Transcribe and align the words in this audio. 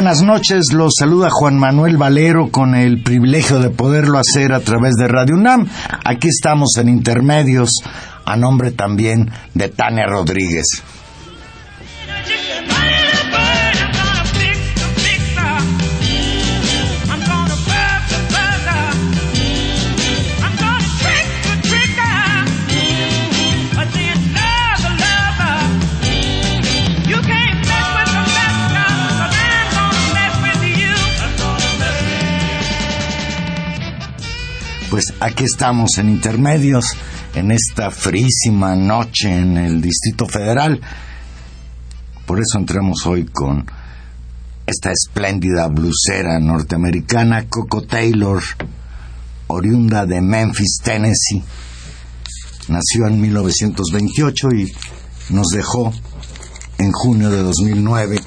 Buenas 0.00 0.22
noches, 0.22 0.72
los 0.72 0.94
saluda 0.98 1.28
Juan 1.30 1.58
Manuel 1.58 1.98
Valero 1.98 2.50
con 2.50 2.74
el 2.74 3.02
privilegio 3.02 3.58
de 3.58 3.68
poderlo 3.68 4.16
hacer 4.16 4.54
a 4.54 4.60
través 4.60 4.94
de 4.94 5.06
Radio 5.06 5.34
UNAM. 5.34 5.68
Aquí 6.06 6.28
estamos 6.28 6.70
en 6.78 6.88
Intermedios, 6.88 7.68
a 8.24 8.34
nombre 8.34 8.70
también 8.70 9.30
de 9.52 9.68
Tania 9.68 10.06
Rodríguez. 10.06 10.82
Pues 34.90 35.14
aquí 35.20 35.44
estamos 35.44 35.98
en 35.98 36.10
intermedios, 36.10 36.96
en 37.36 37.52
esta 37.52 37.92
frísima 37.92 38.74
noche 38.74 39.32
en 39.32 39.56
el 39.56 39.80
Distrito 39.80 40.26
Federal. 40.26 40.80
Por 42.26 42.40
eso 42.40 42.58
entramos 42.58 43.06
hoy 43.06 43.24
con 43.26 43.64
esta 44.66 44.90
espléndida 44.90 45.68
blusera 45.68 46.40
norteamericana, 46.40 47.48
Coco 47.48 47.82
Taylor, 47.82 48.42
oriunda 49.46 50.06
de 50.06 50.20
Memphis, 50.20 50.78
Tennessee. 50.82 51.44
Nació 52.66 53.06
en 53.06 53.20
1928 53.20 54.48
y 54.56 54.72
nos 55.32 55.50
dejó 55.50 55.92
en 56.78 56.90
junio 56.90 57.30
de 57.30 57.44
2009, 57.44 58.20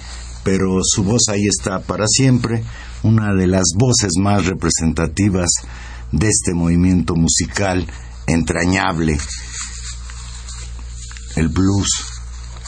pero 0.45 0.79
su 0.81 1.03
voz 1.03 1.23
ahí 1.27 1.45
está 1.45 1.81
para 1.81 2.07
siempre, 2.07 2.63
una 3.03 3.33
de 3.33 3.47
las 3.47 3.65
voces 3.75 4.13
más 4.17 4.45
representativas 4.45 5.49
de 6.13 6.27
este 6.27 6.53
movimiento 6.53 7.15
musical 7.15 7.85
entrañable, 8.27 9.17
el 11.35 11.49
blues, 11.49 11.89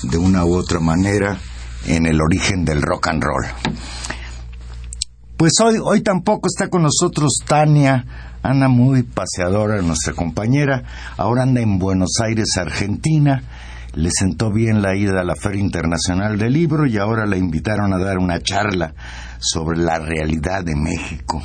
de 0.02 0.18
una 0.18 0.44
u 0.44 0.56
otra 0.56 0.80
manera, 0.80 1.40
en 1.86 2.08
el 2.08 2.20
origen 2.22 2.66
del 2.66 2.82
rock 2.82 3.08
and 3.08 3.24
roll. 3.24 3.46
Pues 5.38 5.54
hoy, 5.64 5.76
hoy 5.82 6.02
tampoco 6.02 6.48
está 6.48 6.70
con 6.70 6.82
nosotros 6.82 7.34
Tania, 7.46 8.40
anda 8.42 8.68
muy 8.68 9.04
paseadora, 9.04 9.80
nuestra 9.84 10.14
compañera, 10.14 10.84
ahora 11.16 11.44
anda 11.44 11.62
en 11.62 11.78
Buenos 11.78 12.20
Aires, 12.24 12.58
Argentina, 12.58 13.44
le 13.94 14.10
sentó 14.12 14.52
bien 14.52 14.82
la 14.82 14.96
ida 14.96 15.22
a 15.22 15.24
la 15.24 15.36
Feria 15.36 15.62
Internacional 15.62 16.40
del 16.40 16.54
Libro 16.54 16.88
y 16.88 16.98
ahora 16.98 17.28
la 17.28 17.38
invitaron 17.38 17.94
a 17.94 18.00
dar 18.00 18.18
una 18.18 18.40
charla 18.42 18.96
sobre 19.40 19.78
la 19.78 20.00
realidad 20.00 20.64
de 20.64 20.76
México 20.76 21.44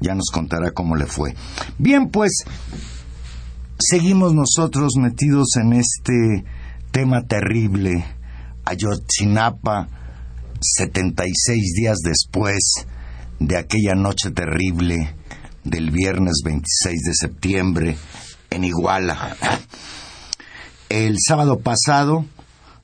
ya 0.00 0.14
nos 0.14 0.30
contará 0.32 0.70
cómo 0.70 0.96
le 0.96 1.06
fue. 1.06 1.34
Bien, 1.78 2.08
pues 2.08 2.44
seguimos 3.78 4.34
nosotros 4.34 4.92
metidos 4.98 5.56
en 5.56 5.72
este 5.72 6.44
tema 6.90 7.22
terrible. 7.22 8.04
Ayotzinapa, 8.64 9.88
76 10.60 11.74
días 11.74 11.98
después 12.04 12.58
de 13.38 13.56
aquella 13.56 13.94
noche 13.94 14.30
terrible 14.30 15.14
del 15.64 15.90
viernes 15.90 16.42
26 16.44 17.00
de 17.02 17.14
septiembre 17.14 17.96
en 18.50 18.64
Iguala. 18.64 19.36
El 20.88 21.16
sábado 21.18 21.60
pasado 21.60 22.24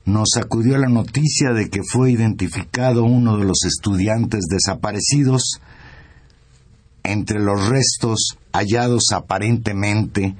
nos 0.05 0.37
acudió 0.37 0.77
la 0.77 0.87
noticia 0.87 1.51
de 1.53 1.69
que 1.69 1.81
fue 1.83 2.11
identificado 2.11 3.03
uno 3.03 3.37
de 3.37 3.45
los 3.45 3.63
estudiantes 3.65 4.45
desaparecidos 4.49 5.59
entre 7.05 7.39
los 7.39 7.67
restos 7.69 8.37
hallados 8.51 9.05
aparentemente 9.13 10.35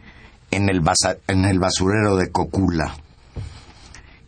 en 0.52 0.70
el, 0.70 0.82
en 1.28 1.46
el 1.46 1.60
basurero 1.60 2.16
de 2.16 2.32
Cocula. 2.32 2.96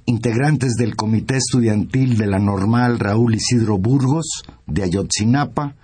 Integrantes 0.05 0.75
del 0.75 0.95
Comité 0.95 1.37
Estudiantil 1.37 2.17
de 2.17 2.27
la 2.27 2.39
Normal 2.39 2.99
Raúl 2.99 3.35
Isidro 3.35 3.77
Burgos, 3.77 4.43
de 4.65 4.83
Ayotzinapa, 4.83 5.75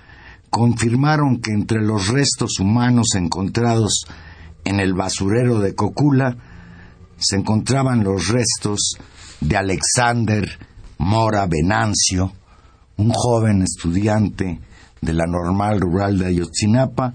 confirmaron 0.49 1.41
que 1.41 1.51
entre 1.51 1.81
los 1.81 2.07
restos 2.07 2.59
humanos 2.59 3.15
encontrados 3.15 4.05
en 4.63 4.79
el 4.79 4.93
basurero 4.93 5.59
de 5.59 5.75
Cocula 5.75 6.37
se 7.17 7.37
encontraban 7.37 8.03
los 8.03 8.27
restos 8.27 8.97
de 9.41 9.57
Alexander 9.57 10.47
Mora 10.97 11.47
Venancio, 11.47 12.31
un 12.97 13.11
joven 13.11 13.61
estudiante 13.61 14.59
de 15.03 15.13
la 15.13 15.25
normal 15.25 15.79
rural 15.81 16.17
de 16.17 16.27
Ayotzinapa, 16.27 17.13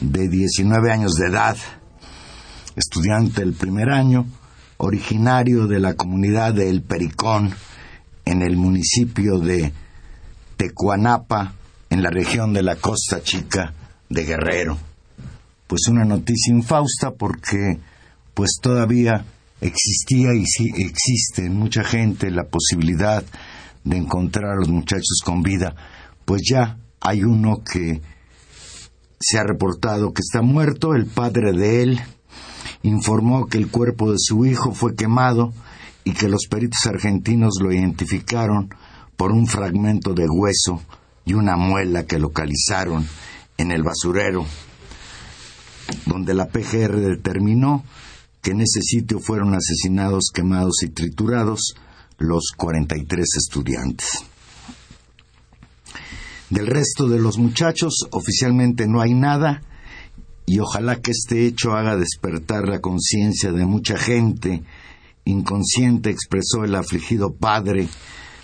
de 0.00 0.28
19 0.28 0.92
años 0.92 1.14
de 1.14 1.28
edad, 1.28 1.56
estudiante 2.76 3.40
del 3.40 3.54
primer 3.54 3.90
año, 3.90 4.26
originario 4.76 5.66
de 5.66 5.80
la 5.80 5.94
comunidad 5.94 6.54
de 6.54 6.70
El 6.70 6.82
Pericón, 6.82 7.52
en 8.24 8.42
el 8.42 8.56
municipio 8.56 9.38
de 9.38 9.72
Tecuanapa, 10.56 11.54
en 11.90 12.02
la 12.02 12.10
región 12.10 12.52
de 12.52 12.62
la 12.62 12.76
Costa 12.76 13.22
Chica 13.22 13.74
de 14.08 14.24
Guerrero. 14.24 14.78
Pues 15.66 15.88
una 15.88 16.04
noticia 16.04 16.52
infausta 16.52 17.10
porque 17.12 17.78
pues 18.32 18.58
todavía 18.60 19.24
existía 19.60 20.34
y 20.34 20.44
sí 20.46 20.70
existe 20.76 21.46
en 21.46 21.56
mucha 21.56 21.82
gente 21.84 22.30
la 22.30 22.44
posibilidad 22.44 23.24
de 23.82 23.96
encontrar 23.96 24.52
a 24.52 24.56
los 24.56 24.68
muchachos 24.68 25.20
con 25.24 25.42
vida, 25.42 25.74
pues 26.24 26.42
ya 26.50 26.78
hay 27.04 27.22
uno 27.22 27.62
que 27.62 28.00
se 29.20 29.38
ha 29.38 29.44
reportado 29.44 30.12
que 30.12 30.22
está 30.22 30.42
muerto, 30.42 30.94
el 30.94 31.06
padre 31.06 31.52
de 31.52 31.82
él 31.82 32.00
informó 32.82 33.46
que 33.46 33.58
el 33.58 33.70
cuerpo 33.70 34.10
de 34.10 34.18
su 34.18 34.46
hijo 34.46 34.72
fue 34.72 34.96
quemado 34.96 35.52
y 36.02 36.12
que 36.12 36.28
los 36.28 36.46
peritos 36.48 36.86
argentinos 36.86 37.58
lo 37.60 37.72
identificaron 37.72 38.74
por 39.16 39.32
un 39.32 39.46
fragmento 39.46 40.14
de 40.14 40.26
hueso 40.28 40.82
y 41.26 41.34
una 41.34 41.56
muela 41.56 42.04
que 42.04 42.18
localizaron 42.18 43.06
en 43.58 43.70
el 43.70 43.82
basurero, 43.82 44.46
donde 46.06 46.34
la 46.34 46.48
PGR 46.48 47.00
determinó 47.00 47.84
que 48.42 48.50
en 48.52 48.62
ese 48.62 48.80
sitio 48.82 49.20
fueron 49.20 49.54
asesinados, 49.54 50.30
quemados 50.32 50.82
y 50.82 50.88
triturados 50.88 51.74
los 52.18 52.52
43 52.56 53.26
estudiantes. 53.36 54.24
Del 56.50 56.66
resto 56.66 57.08
de 57.08 57.18
los 57.18 57.38
muchachos 57.38 58.06
oficialmente 58.10 58.86
no 58.86 59.00
hay 59.00 59.14
nada 59.14 59.62
y 60.46 60.58
ojalá 60.58 60.96
que 60.96 61.10
este 61.10 61.46
hecho 61.46 61.72
haga 61.72 61.96
despertar 61.96 62.68
la 62.68 62.80
conciencia 62.80 63.50
de 63.52 63.64
mucha 63.64 63.96
gente. 63.96 64.62
Inconsciente 65.24 66.10
expresó 66.10 66.64
el 66.64 66.74
afligido 66.74 67.32
padre 67.34 67.88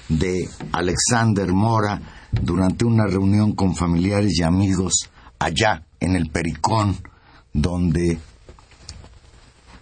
de 0.08 0.49
Alexander 0.73 1.52
Mora 1.52 2.00
durante 2.32 2.85
una 2.85 3.06
reunión 3.06 3.52
con 3.52 3.76
familiares 3.76 4.38
y 4.38 4.43
amigos 4.43 5.11
allá 5.38 5.87
en 6.00 6.17
el 6.17 6.31
Pericón, 6.31 6.97
donde 7.52 8.19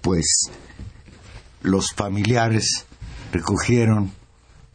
pues 0.03 0.51
los 1.63 1.93
familiares 1.93 2.85
recogieron 3.33 4.13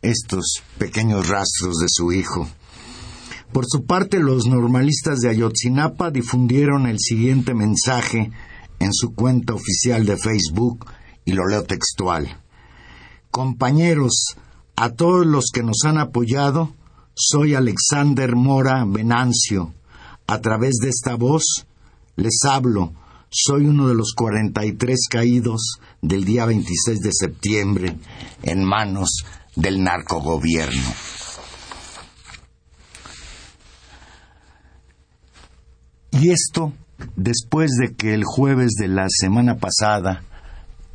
estos 0.01 0.61
pequeños 0.77 1.27
rastros 1.27 1.77
de 1.79 1.87
su 1.87 2.11
hijo. 2.11 2.47
Por 3.53 3.65
su 3.67 3.85
parte, 3.85 4.17
los 4.19 4.47
normalistas 4.47 5.19
de 5.19 5.29
Ayotzinapa 5.29 6.09
difundieron 6.09 6.87
el 6.87 6.97
siguiente 6.99 7.53
mensaje 7.53 8.31
en 8.79 8.91
su 8.91 9.13
cuenta 9.13 9.53
oficial 9.53 10.07
de 10.07 10.17
Facebook 10.17 10.87
y 11.23 11.33
lo 11.33 11.47
leo 11.47 11.63
textual. 11.63 12.41
Compañeros, 13.29 14.35
a 14.75 14.89
todos 14.89 15.27
los 15.27 15.51
que 15.53 15.61
nos 15.61 15.85
han 15.85 15.99
apoyado, 15.99 16.73
soy 17.13 17.53
Alexander 17.53 18.35
Mora 18.35 18.85
Venancio. 18.87 19.71
A 20.25 20.41
través 20.41 20.77
de 20.81 20.89
esta 20.89 21.13
voz 21.13 21.67
les 22.15 22.43
hablo. 22.45 22.91
Soy 23.29 23.67
uno 23.67 23.87
de 23.87 23.93
los 23.93 24.13
43 24.15 25.07
caídos 25.11 25.77
del 26.01 26.25
día 26.25 26.47
26 26.47 26.99
de 27.01 27.11
septiembre 27.11 27.97
en 28.41 28.63
manos 28.63 29.25
del 29.55 29.83
narcogobierno. 29.83 30.81
Y 36.13 36.29
esto 36.29 36.73
después 37.15 37.71
de 37.71 37.95
que 37.95 38.13
el 38.13 38.23
jueves 38.23 38.73
de 38.79 38.87
la 38.87 39.07
semana 39.09 39.57
pasada, 39.57 40.21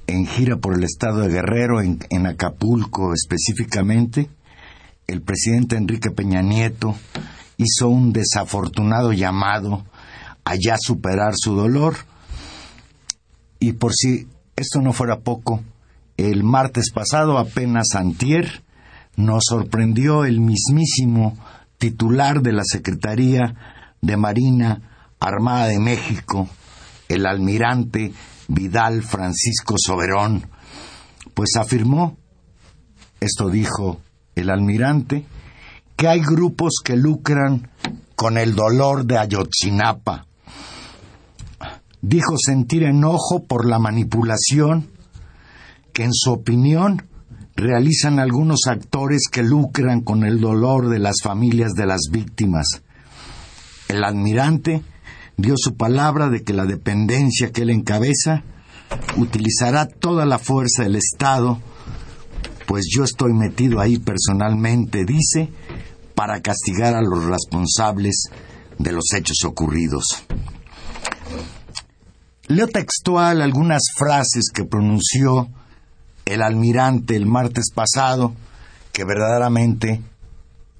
en 0.06 0.26
gira 0.26 0.59
por 0.59 0.75
el 0.75 0.85
estado 0.85 1.20
de 1.20 1.29
Guerrero, 1.29 1.81
en, 1.81 2.26
Acapulco 2.26 3.12
específicamente, 3.12 4.31
el 5.09 5.23
presidente 5.23 5.76
Enrique 5.76 6.12
Peña 6.12 6.41
Nieto 6.41 6.94
hizo 7.56 7.88
un 7.88 8.12
desafortunado 8.12 9.12
llamado 9.12 9.85
a 10.44 10.55
ya 10.55 10.76
superar 10.79 11.35
su 11.37 11.56
dolor. 11.56 11.97
Y 13.59 13.73
por 13.73 13.94
si 13.94 14.29
esto 14.55 14.81
no 14.81 14.93
fuera 14.93 15.19
poco, 15.19 15.65
el 16.17 16.44
martes 16.44 16.93
pasado, 16.93 17.38
apenas 17.38 17.97
antier, 17.97 18.62
nos 19.17 19.43
sorprendió 19.49 20.25
el 20.25 20.38
mismísimo 20.38 21.37
titular 21.76 22.41
de 22.41 22.53
la 22.53 22.62
Secretaría 22.65 23.56
de 24.00 24.17
Marina 24.17 24.82
Armada 25.20 25.67
de 25.67 25.79
México, 25.79 26.49
el 27.09 27.26
almirante 27.26 28.12
Vidal 28.49 29.03
Francisco 29.03 29.75
Soberón, 29.76 30.49
pues 31.35 31.50
afirmó, 31.56 32.17
esto 33.20 33.50
dijo 33.50 34.00
el 34.35 34.50
almirante, 34.50 35.26
que 35.97 36.09
hay 36.09 36.20
grupos 36.20 36.75
que 36.85 36.97
lucran 36.97 37.70
con 38.15 38.38
el 38.38 38.55
dolor 38.55 39.05
de 39.05 39.19
Ayotzinapa. 39.19 40.26
Dijo 42.00 42.37
sentir 42.38 42.85
enojo 42.85 43.44
por 43.44 43.67
la 43.67 43.79
manipulación 43.79 44.88
que 45.93 46.05
en 46.05 46.12
su 46.12 46.32
opinión 46.32 47.03
realizan 47.56 48.20
algunos 48.20 48.69
actores 48.69 49.23
que 49.31 49.43
lucran 49.43 50.03
con 50.03 50.25
el 50.25 50.41
dolor 50.41 50.88
de 50.88 51.00
las 51.00 51.17
familias 51.23 51.73
de 51.73 51.87
las 51.87 52.03
víctimas. 52.12 52.82
El 53.88 54.05
almirante 54.05 54.82
dio 55.38 55.55
su 55.56 55.76
palabra 55.76 56.29
de 56.29 56.43
que 56.43 56.52
la 56.52 56.67
dependencia 56.67 57.50
que 57.52 57.62
él 57.62 57.70
encabeza 57.70 58.43
utilizará 59.17 59.87
toda 59.87 60.26
la 60.26 60.38
fuerza 60.38 60.82
del 60.82 60.96
Estado, 60.96 61.61
pues 62.67 62.87
yo 62.94 63.05
estoy 63.05 63.32
metido 63.32 63.81
ahí 63.81 63.99
personalmente, 63.99 65.05
dice, 65.05 65.49
para 66.14 66.43
castigar 66.43 66.94
a 66.94 67.02
los 67.02 67.25
responsables 67.25 68.25
de 68.79 68.93
los 68.93 69.14
hechos 69.14 69.38
ocurridos. 69.44 70.05
Leo 72.49 72.67
textual 72.67 73.41
algunas 73.41 73.82
frases 73.96 74.50
que 74.52 74.64
pronunció 74.64 75.49
el 76.25 76.43
almirante 76.43 77.14
el 77.14 77.26
martes 77.26 77.70
pasado 77.73 78.34
que 78.93 79.05
verdaderamente 79.05 80.02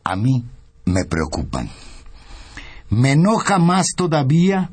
a 0.03 0.17
mí 0.17 0.45
me 0.85 1.05
preocupan. 1.05 1.71
Me 2.91 3.13
enoja 3.13 3.59
más 3.59 3.89
todavía 3.97 4.71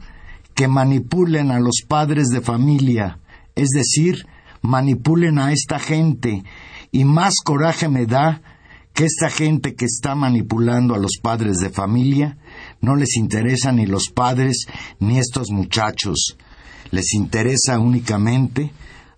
que 0.54 0.68
manipulen 0.68 1.52
a 1.52 1.60
los 1.60 1.82
padres 1.88 2.30
de 2.30 2.42
familia, 2.42 3.20
es 3.56 3.70
decir, 3.70 4.26
manipulen 4.62 5.38
a 5.38 5.52
esta 5.52 5.80
gente, 5.80 6.44
y 6.92 7.04
más 7.04 7.36
coraje 7.44 7.90
me 7.90 8.06
da 8.06 8.42
que 8.94 9.04
esta 9.04 9.30
gente 9.30 9.76
que 9.76 9.84
está 9.84 10.16
manipulando 10.16 10.96
a 10.96 11.00
los 11.00 11.18
padres 11.22 11.58
de 11.58 11.70
familia 11.70 12.38
no 12.80 12.96
les 12.96 13.18
interesa 13.18 13.74
ni 13.74 13.86
los 13.86 14.10
padres 14.10 14.68
ni 15.00 15.20
estos 15.20 15.52
muchachos, 15.52 16.38
les 16.92 17.14
interesa 17.14 17.78
únicamente 17.78 18.72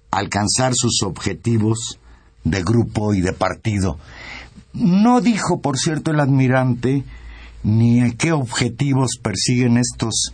alcanzar 0.10 0.74
sus 0.76 1.04
objetivos 1.04 2.00
de 2.44 2.64
grupo 2.64 3.14
y 3.14 3.22
de 3.22 3.34
partido. 3.34 4.00
No 4.74 5.22
dijo, 5.22 5.62
por 5.62 5.78
cierto, 5.78 6.10
el 6.10 6.20
admirante 6.20 7.04
ni 7.64 8.02
a 8.02 8.16
qué 8.16 8.32
objetivos 8.32 9.18
persiguen 9.22 9.78
estos 9.78 10.34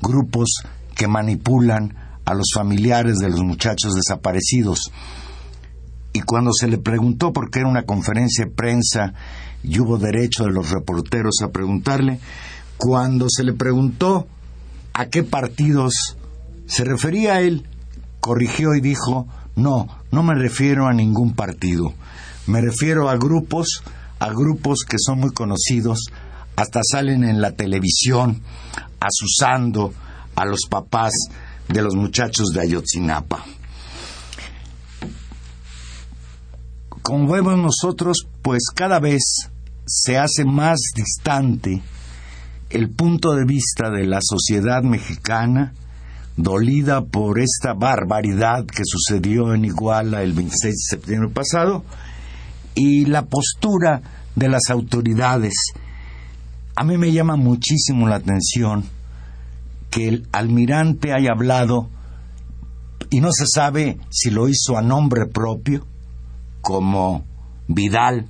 grupos 0.00 0.62
que 0.94 1.08
manipulan 1.08 1.96
a 2.24 2.34
los 2.34 2.48
familiares 2.54 3.16
de 3.18 3.30
los 3.30 3.42
muchachos 3.42 3.94
desaparecidos. 3.94 4.92
Y 6.12 6.20
cuando 6.20 6.52
se 6.52 6.68
le 6.68 6.78
preguntó, 6.78 7.32
porque 7.32 7.60
era 7.60 7.68
una 7.68 7.82
conferencia 7.82 8.44
de 8.44 8.50
prensa 8.50 9.14
y 9.62 9.80
hubo 9.80 9.98
derecho 9.98 10.44
de 10.44 10.52
los 10.52 10.70
reporteros 10.70 11.42
a 11.42 11.50
preguntarle, 11.50 12.20
cuando 12.76 13.26
se 13.28 13.44
le 13.44 13.52
preguntó 13.52 14.26
a 14.92 15.06
qué 15.06 15.22
partidos 15.22 16.16
se 16.66 16.84
refería 16.84 17.40
él, 17.40 17.66
corrigió 18.20 18.74
y 18.74 18.80
dijo, 18.80 19.26
no, 19.56 19.88
no 20.10 20.22
me 20.22 20.34
refiero 20.34 20.86
a 20.86 20.92
ningún 20.92 21.34
partido, 21.34 21.92
me 22.46 22.60
refiero 22.60 23.08
a 23.08 23.16
grupos, 23.16 23.82
a 24.18 24.30
grupos 24.30 24.84
que 24.88 24.96
son 24.98 25.20
muy 25.20 25.32
conocidos, 25.32 26.00
hasta 26.56 26.80
salen 26.82 27.24
en 27.24 27.40
la 27.40 27.52
televisión 27.52 28.42
asusando 29.00 29.92
a 30.34 30.44
los 30.44 30.60
papás 30.68 31.12
de 31.68 31.82
los 31.82 31.94
muchachos 31.94 32.48
de 32.52 32.60
Ayotzinapa. 32.62 33.44
Como 37.02 37.32
vemos 37.32 37.58
nosotros, 37.58 38.26
pues 38.42 38.62
cada 38.74 38.98
vez 38.98 39.22
se 39.86 40.16
hace 40.16 40.44
más 40.44 40.78
distante 40.94 41.82
el 42.70 42.90
punto 42.90 43.34
de 43.34 43.44
vista 43.44 43.90
de 43.90 44.06
la 44.06 44.20
sociedad 44.22 44.82
mexicana 44.82 45.74
dolida 46.36 47.04
por 47.04 47.38
esta 47.38 47.74
barbaridad 47.74 48.64
que 48.66 48.82
sucedió 48.84 49.54
en 49.54 49.64
Iguala 49.64 50.22
el 50.22 50.32
26 50.32 50.74
de 50.74 50.96
septiembre 50.96 51.28
pasado 51.28 51.84
y 52.74 53.04
la 53.04 53.26
postura 53.26 54.02
de 54.34 54.48
las 54.48 54.70
autoridades 54.70 55.52
a 56.76 56.84
mí 56.84 56.98
me 56.98 57.12
llama 57.12 57.36
muchísimo 57.36 58.08
la 58.08 58.16
atención 58.16 58.84
que 59.90 60.08
el 60.08 60.28
almirante 60.32 61.12
haya 61.12 61.30
hablado 61.30 61.88
y 63.10 63.20
no 63.20 63.30
se 63.32 63.46
sabe 63.46 63.98
si 64.10 64.30
lo 64.30 64.48
hizo 64.48 64.76
a 64.76 64.82
nombre 64.82 65.26
propio, 65.26 65.86
como 66.60 67.24
Vidal, 67.68 68.26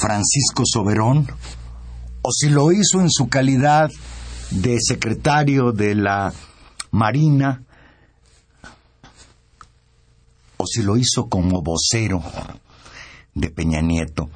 Francisco 0.00 0.64
Soberón, 0.64 1.28
o 2.22 2.32
si 2.32 2.48
lo 2.48 2.72
hizo 2.72 3.00
en 3.00 3.10
su 3.10 3.28
calidad 3.28 3.90
de 4.50 4.78
secretario 4.80 5.70
de 5.70 5.94
la 5.94 6.32
Marina, 6.90 7.62
o 10.56 10.66
si 10.66 10.82
lo 10.82 10.96
hizo 10.96 11.28
como 11.28 11.62
vocero 11.62 12.22
de 13.34 13.50
Peña 13.50 13.80
Nieto 13.82 14.28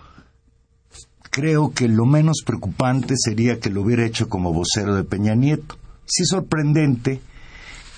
creo 1.35 1.73
que 1.73 1.89
lo 1.89 2.07
menos 2.07 2.45
preocupante 2.47 3.15
sería 3.17 3.59
que 3.59 3.69
lo 3.69 3.83
hubiera 3.83 4.07
hecho 4.07 4.29
como 4.29 4.53
vocero 4.53 4.95
de 4.95 5.03
Peña 5.03 5.35
Nieto. 5.35 5.77
Sí 6.07 6.25
sorprendente 6.25 7.21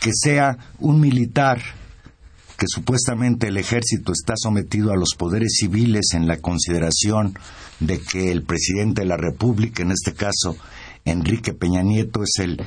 que 0.00 0.10
sea 0.14 0.56
un 0.78 1.00
militar 1.00 1.60
que 2.56 2.64
supuestamente 2.66 3.48
el 3.48 3.58
ejército 3.58 4.12
está 4.12 4.32
sometido 4.38 4.90
a 4.90 4.96
los 4.96 5.14
poderes 5.18 5.56
civiles 5.60 6.14
en 6.14 6.26
la 6.26 6.38
consideración 6.38 7.38
de 7.78 8.00
que 8.00 8.32
el 8.32 8.42
presidente 8.42 9.02
de 9.02 9.08
la 9.08 9.18
República, 9.18 9.82
en 9.82 9.90
este 9.90 10.14
caso 10.14 10.56
Enrique 11.04 11.52
Peña 11.52 11.82
Nieto, 11.82 12.22
es 12.22 12.38
el 12.38 12.62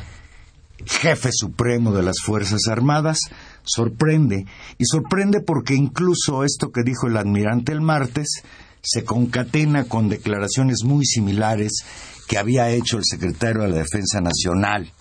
jefe 0.86 1.32
supremo 1.34 1.94
de 1.94 2.04
las 2.04 2.18
Fuerzas 2.24 2.68
Armadas, 2.68 3.18
sorprende. 3.64 4.46
Y 4.78 4.86
sorprende 4.86 5.42
porque 5.42 5.74
incluso 5.74 6.44
esto 6.44 6.72
que 6.72 6.84
dijo 6.84 7.08
el 7.08 7.18
admirante 7.18 7.72
el 7.72 7.82
martes 7.82 8.44
se 8.82 9.04
concatena 9.04 9.86
con 9.86 10.10
declaraciones 10.10 10.84
muy 10.84 11.06
similares 11.06 11.84
que 12.28 12.38
había 12.38 12.70
hecho 12.70 12.98
el 12.98 13.06
secretario 13.06 13.64
de 13.64 13.70
la 13.70 13.78
Defensa 13.78 14.22
Nacional 14.22 14.92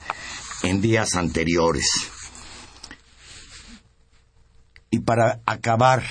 en 0.63 0.81
días 0.81 1.15
anteriores. 1.15 1.87
Y 4.91 5.01
para 5.01 5.41
acabar 5.45 6.03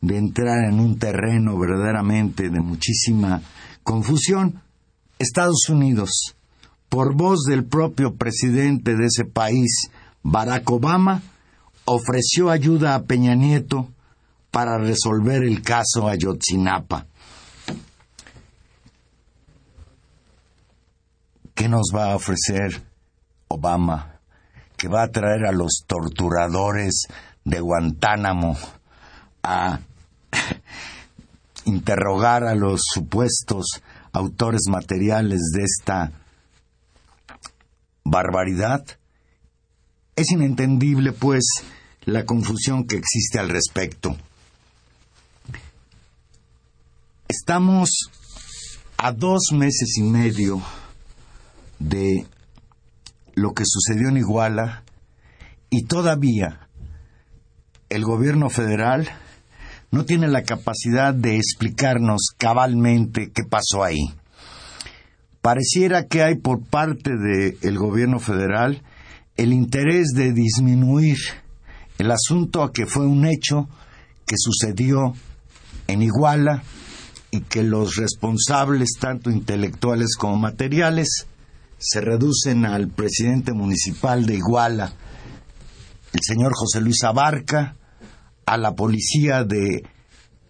de 0.00 0.16
entrar 0.16 0.64
en 0.64 0.78
un 0.78 0.98
terreno 0.98 1.58
verdaderamente 1.58 2.50
de 2.50 2.60
muchísima 2.60 3.42
confusión, 3.82 4.62
Estados 5.18 5.68
Unidos, 5.68 6.36
por 6.88 7.14
voz 7.14 7.40
del 7.42 7.64
propio 7.64 8.14
presidente 8.14 8.94
de 8.94 9.06
ese 9.06 9.24
país, 9.24 9.90
Barack 10.22 10.70
Obama 10.70 11.22
ofreció 11.84 12.50
ayuda 12.50 12.94
a 12.94 13.02
Peña 13.02 13.34
Nieto 13.34 13.88
para 14.50 14.78
resolver 14.78 15.42
el 15.42 15.62
caso 15.62 16.08
Ayotzinapa. 16.08 17.06
¿Qué 21.54 21.68
nos 21.68 21.90
va 21.94 22.12
a 22.12 22.16
ofrecer 22.16 22.82
Obama? 23.48 24.20
Que 24.76 24.88
va 24.88 25.02
a 25.02 25.10
traer 25.10 25.44
a 25.44 25.52
los 25.52 25.82
torturadores 25.86 27.08
de 27.44 27.60
Guantánamo 27.60 28.56
a 29.42 29.80
interrogar 31.64 32.44
a 32.44 32.54
los 32.54 32.82
supuestos 32.92 33.82
autores 34.12 34.62
materiales 34.68 35.40
de 35.52 35.64
esta 35.64 36.12
barbaridad. 38.04 38.84
Es 40.16 40.30
inentendible, 40.30 41.12
pues, 41.12 41.44
la 42.04 42.24
confusión 42.24 42.86
que 42.86 42.96
existe 42.96 43.38
al 43.38 43.48
respecto. 43.48 44.16
Estamos 47.30 47.90
a 48.96 49.12
dos 49.12 49.50
meses 49.52 49.98
y 49.98 50.02
medio 50.02 50.62
de 51.78 52.26
lo 53.34 53.52
que 53.52 53.64
sucedió 53.66 54.08
en 54.08 54.16
Iguala 54.16 54.82
y 55.68 55.84
todavía 55.84 56.68
el 57.90 58.02
gobierno 58.04 58.48
federal 58.48 59.10
no 59.90 60.06
tiene 60.06 60.26
la 60.28 60.42
capacidad 60.42 61.12
de 61.12 61.36
explicarnos 61.36 62.30
cabalmente 62.38 63.30
qué 63.30 63.44
pasó 63.44 63.84
ahí. 63.84 64.08
Pareciera 65.42 66.06
que 66.06 66.22
hay 66.22 66.36
por 66.36 66.62
parte 66.62 67.10
del 67.18 67.76
gobierno 67.76 68.20
federal 68.20 68.82
el 69.36 69.52
interés 69.52 70.14
de 70.14 70.32
disminuir 70.32 71.18
el 71.98 72.10
asunto 72.10 72.62
a 72.62 72.72
que 72.72 72.86
fue 72.86 73.06
un 73.06 73.26
hecho 73.26 73.68
que 74.24 74.36
sucedió 74.38 75.12
en 75.88 76.00
Iguala 76.00 76.62
y 77.30 77.40
que 77.42 77.62
los 77.62 77.96
responsables, 77.96 78.90
tanto 79.00 79.30
intelectuales 79.30 80.16
como 80.16 80.36
materiales, 80.36 81.26
se 81.78 82.00
reducen 82.00 82.64
al 82.64 82.88
presidente 82.88 83.52
municipal 83.52 84.26
de 84.26 84.36
Iguala, 84.36 84.92
el 86.12 86.20
señor 86.22 86.52
José 86.54 86.80
Luis 86.80 87.04
Abarca, 87.04 87.76
a 88.46 88.56
la 88.56 88.74
policía 88.74 89.44
de 89.44 89.84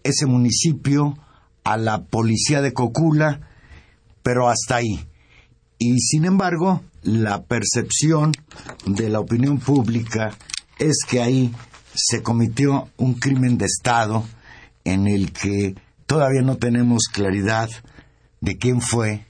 ese 0.03 0.25
municipio, 0.25 1.17
a 1.63 1.77
la 1.77 2.03
policía 2.03 2.61
de 2.61 2.73
Cocula, 2.73 3.41
pero 4.23 4.49
hasta 4.49 4.77
ahí. 4.77 5.05
Y 5.77 5.99
sin 5.99 6.25
embargo, 6.25 6.81
la 7.03 7.43
percepción 7.43 8.31
de 8.85 9.09
la 9.09 9.19
opinión 9.19 9.59
pública 9.59 10.31
es 10.77 10.99
que 11.07 11.21
ahí 11.21 11.53
se 11.93 12.23
cometió 12.23 12.89
un 12.97 13.15
crimen 13.15 13.57
de 13.57 13.65
Estado 13.65 14.23
en 14.85 15.07
el 15.07 15.31
que 15.31 15.75
todavía 16.09 16.41
no 16.41 16.57
tenemos 16.57 17.03
claridad 17.13 17.69
de 18.41 18.57
quién 18.57 18.81
fue 18.81 19.27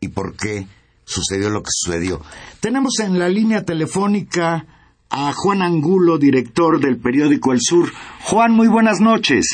y 0.00 0.08
por 0.08 0.36
qué 0.36 0.66
sucedió 1.04 1.50
lo 1.50 1.62
que 1.62 1.70
sucedió. 1.70 2.20
Tenemos 2.58 2.98
en 2.98 3.16
la 3.20 3.28
línea 3.28 3.64
telefónica 3.64 4.66
a 5.08 5.32
Juan 5.32 5.62
Angulo, 5.62 6.18
director 6.18 6.80
del 6.80 6.98
periódico 6.98 7.52
El 7.52 7.60
Sur. 7.60 7.92
Juan, 8.24 8.50
muy 8.50 8.66
buenas 8.66 9.00
noches. 9.00 9.46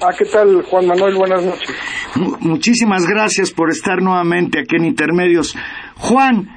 Ah, 0.00 0.14
¿qué 0.18 0.24
tal, 0.24 0.62
Juan 0.62 0.86
Manuel? 0.86 1.14
Buenas 1.14 1.44
noches. 1.44 1.76
muchísimas 2.40 3.06
gracias 3.06 3.50
por 3.50 3.70
estar 3.70 4.00
nuevamente 4.00 4.60
aquí 4.60 4.76
en 4.76 4.86
Intermedios. 4.86 5.54
Juan, 5.96 6.48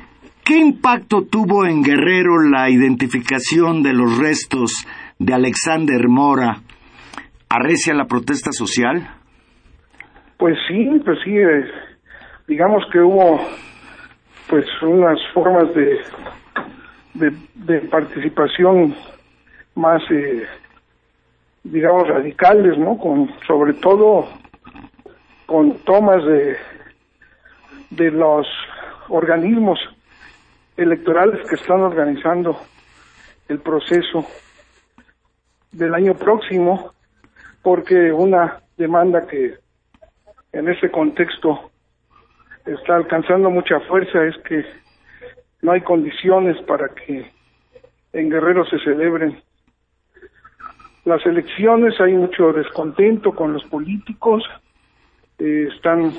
¿qué 0.45 0.59
impacto 0.59 1.23
tuvo 1.29 1.65
en 1.65 1.83
Guerrero 1.83 2.39
la 2.39 2.69
identificación 2.69 3.83
de 3.83 3.91
los 3.91 4.17
restos 4.17 4.71
de 5.19 5.33
Alexander 5.33 6.07
Mora? 6.07 6.61
¿Arrecia 7.49 7.93
la 7.93 8.05
protesta 8.05 8.53
social? 8.53 9.20
Pues 10.41 10.57
sí, 10.67 10.89
pues 11.05 11.19
sí. 11.23 11.37
Eh, 11.37 11.71
digamos 12.47 12.83
que 12.91 12.99
hubo 12.99 13.39
pues 14.49 14.65
unas 14.81 15.19
formas 15.35 15.71
de 15.75 15.99
de, 17.13 17.79
participación 17.91 18.95
más, 19.75 20.01
eh, 20.09 20.47
digamos, 21.63 22.07
radicales, 22.07 22.75
¿no? 22.75 22.97
Con, 22.97 23.29
sobre 23.45 23.73
todo 23.73 24.29
con 25.45 25.77
tomas 25.83 26.25
de, 26.25 26.57
de 27.91 28.09
los 28.09 28.47
organismos 29.09 29.77
electorales 30.75 31.47
que 31.47 31.55
están 31.55 31.81
organizando 31.81 32.57
el 33.47 33.59
proceso 33.59 34.25
del 35.71 35.93
año 35.93 36.15
próximo, 36.15 36.93
porque 37.61 38.11
una 38.11 38.59
demanda 38.75 39.27
que 39.27 39.61
en 40.53 40.67
ese 40.67 40.91
contexto 40.91 41.71
está 42.65 42.95
alcanzando 42.95 43.49
mucha 43.49 43.79
fuerza 43.81 44.23
es 44.25 44.37
que 44.39 44.65
no 45.61 45.71
hay 45.71 45.81
condiciones 45.81 46.61
para 46.63 46.89
que 46.89 47.31
en 48.13 48.29
Guerrero 48.29 48.65
se 48.65 48.79
celebren 48.79 49.41
las 51.05 51.25
elecciones, 51.25 51.99
hay 51.99 52.13
mucho 52.13 52.53
descontento 52.53 53.33
con 53.33 53.53
los 53.53 53.63
políticos, 53.65 54.43
eh, 55.39 55.67
están 55.73 56.13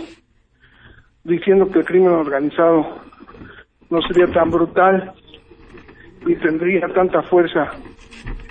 diciendo 1.22 1.70
que 1.70 1.80
el 1.80 1.84
crimen 1.84 2.12
organizado 2.12 3.00
no 3.90 4.02
sería 4.02 4.26
tan 4.28 4.50
brutal 4.50 5.12
y 6.26 6.34
tendría 6.36 6.88
tanta 6.88 7.22
fuerza 7.22 7.70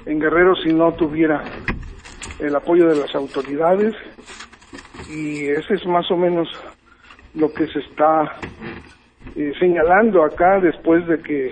en 0.06 0.20
Guerrero 0.20 0.56
si 0.56 0.74
no 0.74 0.94
tuviera 0.94 1.44
el 2.40 2.56
apoyo 2.56 2.88
de 2.88 3.02
las 3.02 3.14
autoridades 3.16 3.96
y 5.12 5.46
ese 5.48 5.76
es 5.76 5.86
más 5.86 6.10
o 6.12 6.18
menos 6.18 6.48
lo 7.34 7.52
que 7.54 7.68
se 7.68 7.80
está 7.80 8.40
eh, 9.36 9.54
señalando 9.60 10.24
acá 10.24 10.60
después 10.60 11.06
de 11.08 11.20
que 11.22 11.52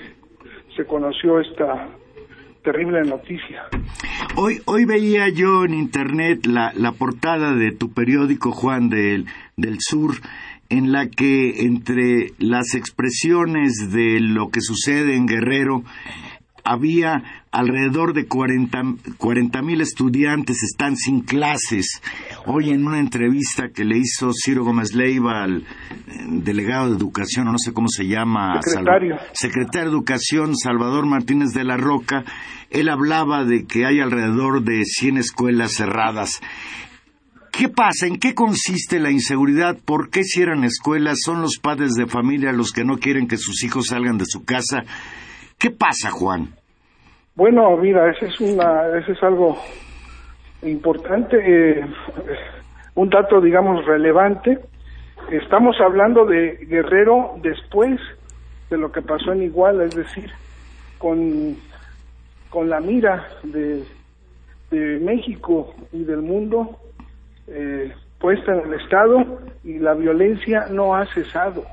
se 0.75 0.85
conoció 0.85 1.39
esta 1.39 1.87
terrible 2.63 3.01
noticia. 3.01 3.65
Hoy, 4.35 4.61
hoy 4.65 4.85
veía 4.85 5.29
yo 5.29 5.65
en 5.65 5.73
internet 5.73 6.45
la, 6.45 6.71
la 6.75 6.91
portada 6.91 7.55
de 7.55 7.71
tu 7.71 7.93
periódico, 7.93 8.51
Juan, 8.51 8.89
del, 8.89 9.25
del 9.55 9.77
Sur, 9.79 10.15
en 10.69 10.91
la 10.91 11.09
que 11.09 11.61
entre 11.65 12.31
las 12.37 12.75
expresiones 12.75 13.91
de 13.91 14.19
lo 14.19 14.49
que 14.49 14.61
sucede 14.61 15.15
en 15.15 15.25
Guerrero 15.25 15.83
había 16.63 17.23
alrededor 17.51 18.13
de 18.13 18.27
40 18.27 19.61
mil 19.63 19.81
estudiantes 19.81 20.61
están 20.63 20.95
sin 20.95 21.21
clases. 21.21 22.01
Hoy 22.45 22.69
en 22.69 22.85
una 22.85 22.99
entrevista 22.99 23.69
que 23.73 23.83
le 23.83 23.97
hizo 23.97 24.31
Ciro 24.33 24.63
Gómez 24.63 24.93
Leiva 24.93 25.43
al 25.43 25.57
eh, 25.61 25.63
delegado 26.27 26.89
de 26.89 26.97
Educación, 26.97 27.47
o 27.47 27.51
no 27.51 27.57
sé 27.57 27.73
cómo 27.73 27.87
se 27.89 28.07
llama, 28.07 28.61
secretario. 28.61 29.17
secretario 29.33 29.89
de 29.89 29.95
Educación 29.97 30.55
Salvador 30.55 31.05
Martínez 31.05 31.49
de 31.53 31.63
la 31.63 31.77
Roca, 31.77 32.23
él 32.69 32.89
hablaba 32.89 33.43
de 33.43 33.65
que 33.65 33.85
hay 33.85 33.99
alrededor 33.99 34.63
de 34.63 34.83
100 34.83 35.17
escuelas 35.17 35.73
cerradas. 35.73 36.41
¿Qué 37.51 37.67
pasa? 37.67 38.07
¿En 38.07 38.19
qué 38.19 38.33
consiste 38.33 38.99
la 38.99 39.11
inseguridad? 39.11 39.77
¿Por 39.83 40.09
qué 40.09 40.23
cierran 40.23 40.63
escuelas? 40.63 41.19
¿Son 41.23 41.41
los 41.41 41.57
padres 41.59 41.93
de 41.95 42.07
familia 42.07 42.53
los 42.53 42.71
que 42.71 42.85
no 42.85 42.97
quieren 42.97 43.27
que 43.27 43.37
sus 43.37 43.63
hijos 43.63 43.87
salgan 43.87 44.17
de 44.17 44.25
su 44.25 44.45
casa? 44.45 44.83
¿Qué 45.57 45.71
pasa, 45.71 46.09
Juan? 46.09 46.53
Bueno, 47.35 47.75
mira, 47.77 48.09
ese 48.11 48.27
es, 48.27 48.39
una, 48.39 48.97
ese 48.97 49.13
es 49.13 49.23
algo 49.23 49.57
importante, 50.61 51.37
eh, 51.37 51.85
un 52.95 53.09
dato, 53.09 53.41
digamos, 53.41 53.85
relevante. 53.85 54.59
Estamos 55.31 55.79
hablando 55.79 56.25
de 56.25 56.57
Guerrero 56.67 57.35
después 57.41 57.99
de 58.69 58.77
lo 58.77 58.91
que 58.91 59.01
pasó 59.01 59.33
en 59.33 59.43
Iguala, 59.43 59.85
es 59.85 59.95
decir, 59.95 60.31
con, 60.97 61.55
con 62.49 62.69
la 62.69 62.79
mira 62.79 63.27
de, 63.43 63.83
de 64.71 64.99
México 64.99 65.73
y 65.91 66.03
del 66.03 66.21
mundo 66.21 66.77
eh, 67.47 67.91
puesta 68.19 68.53
en 68.53 68.71
el 68.71 68.79
Estado 68.79 69.41
y 69.63 69.79
la 69.79 69.93
violencia 69.93 70.67
no 70.69 70.95
ha 70.95 71.05
cesado, 71.07 71.65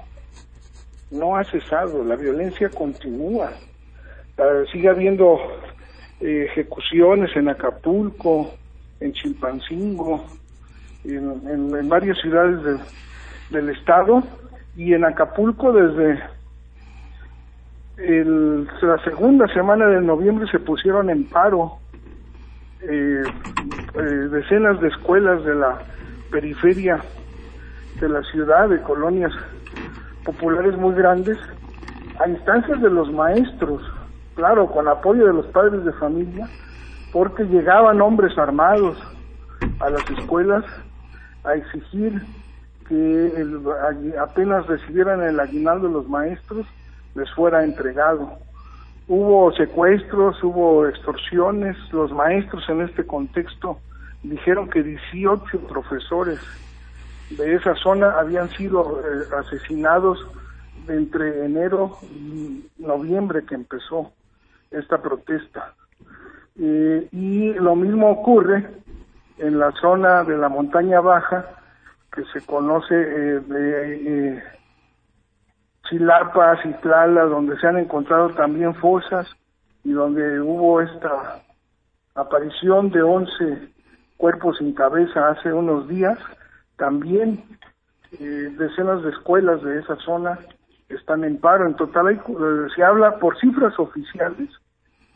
no 1.11 1.37
ha 1.37 1.45
cesado, 1.45 2.05
la 2.05 2.17
violencia 2.17 2.71
continúa. 2.71 3.53
Eh, 4.39 4.65
sigue 4.73 4.89
habiendo 4.89 5.39
eh, 6.21 6.47
ejecuciones 6.51 7.35
en 7.37 7.49
Acapulco, 7.49 8.55
en 9.01 9.13
Chilpancingo, 9.13 10.25
en, 11.05 11.89
varias 11.89 12.19
ciudades 12.19 12.81
del 13.51 13.69
estado 13.71 14.23
y 14.77 14.93
en 14.93 15.05
Acapulco 15.05 15.73
desde 15.73 16.21
la 17.97 19.03
segunda 19.05 19.47
semana 19.55 19.87
de 19.87 20.01
noviembre 20.01 20.47
se 20.51 20.59
pusieron 20.59 21.09
en 21.09 21.25
paro 21.25 21.79
eh, 22.83 23.23
decenas 24.31 24.81
de 24.81 24.89
escuelas 24.89 25.45
de 25.45 25.55
la 25.55 25.79
periferia 26.31 27.01
de 28.01 28.09
la 28.09 28.23
ciudad, 28.25 28.69
de 28.69 28.83
colonias 28.83 29.33
populares 30.25 30.77
muy 30.77 30.95
grandes, 30.95 31.39
a 32.19 32.29
instancias 32.29 32.81
de 32.83 32.91
los 32.91 33.11
maestros 33.13 33.83
claro, 34.37 34.67
con 34.67 34.87
apoyo 34.87 35.27
de 35.27 35.33
los 35.33 35.47
padres 35.47 35.85
de 35.85 35.93
familia, 35.95 36.49
porque 37.13 37.45
llegaban 37.45 38.01
hombres 38.01 38.37
armados 38.39 38.97
a 39.81 39.91
las 39.91 40.09
escuelas 40.11 40.65
a 41.45 41.55
exigir 41.55 42.23
que 42.89 43.47
apenas 44.21 44.67
recibieran 44.67 45.23
el 45.23 45.41
aguinaldo 45.41 45.89
de 45.89 45.95
los 45.95 46.09
maestros, 46.09 46.67
les 47.15 47.31
fuera 47.35 47.65
entregado. 47.65 48.39
Hubo 49.09 49.53
secuestros, 49.53 50.43
hubo 50.43 50.87
extorsiones, 50.87 51.77
los 51.93 52.13
maestros 52.13 52.69
en 52.69 52.83
este 52.83 53.07
contexto 53.07 53.79
dijeron 54.23 54.69
que 54.69 54.83
18 54.83 55.61
profesores 55.69 56.41
de 57.31 57.55
esa 57.55 57.75
zona 57.77 58.19
habían 58.19 58.49
sido 58.51 59.01
eh, 59.01 59.27
asesinados 59.39 60.25
entre 60.89 61.45
enero 61.45 61.99
y 62.03 62.65
noviembre 62.79 63.45
que 63.45 63.55
empezó 63.55 64.13
esta 64.71 65.01
protesta. 65.01 65.75
Eh, 66.59 67.09
y 67.13 67.53
lo 67.55 67.77
mismo 67.77 68.11
ocurre 68.11 68.67
en 69.39 69.59
la 69.59 69.73
zona 69.73 70.25
de 70.25 70.39
la 70.39 70.49
montaña 70.49 71.01
baja 71.01 71.47
que 72.13 72.25
se 72.33 72.45
conoce 72.47 72.95
eh, 72.95 73.41
de 73.41 74.37
eh, 74.37 74.43
Chilapa, 75.89 76.61
Citlala, 76.63 77.25
donde 77.25 77.59
se 77.59 77.67
han 77.67 77.79
encontrado 77.79 78.31
también 78.31 78.75
fosas 78.75 79.27
y 79.85 79.93
donde 79.93 80.41
hubo 80.41 80.81
esta 80.81 81.43
aparición 82.15 82.91
de 82.91 83.03
11 83.03 83.77
cuerpos 84.17 84.59
sin 84.59 84.73
cabeza 84.73 85.29
hace 85.29 85.53
unos 85.53 85.87
días, 85.89 86.19
también 86.77 87.45
eh, 88.13 88.55
decenas 88.59 89.03
de 89.03 89.11
escuelas 89.11 89.63
de 89.63 89.79
esa 89.79 89.97
zona 89.97 90.39
están 90.89 91.25
en 91.25 91.39
paro. 91.39 91.67
En 91.67 91.77
total 91.77 92.09
hay, 92.09 92.17
eh, 92.17 92.67
se 92.75 92.83
habla 92.83 93.19
por 93.19 93.39
cifras 93.39 93.79
oficiales 93.79 94.49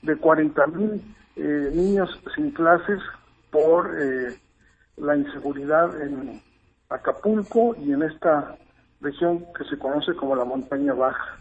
de 0.02 0.16
40 0.16 0.66
mil 0.68 1.02
eh, 1.40 1.70
niños 1.75 2.11
sin 2.35 2.50
clases 2.50 3.00
por 3.50 3.90
la 4.97 5.16
inseguridad 5.16 6.00
en 6.00 6.40
Acapulco 6.88 7.75
y 7.76 7.92
en 7.92 8.02
esta 8.02 8.56
región 9.00 9.44
que 9.56 9.64
se 9.64 9.78
conoce 9.78 10.14
como 10.14 10.37
la 10.37 10.44
montaña 10.44 10.92
baja. 10.92 11.38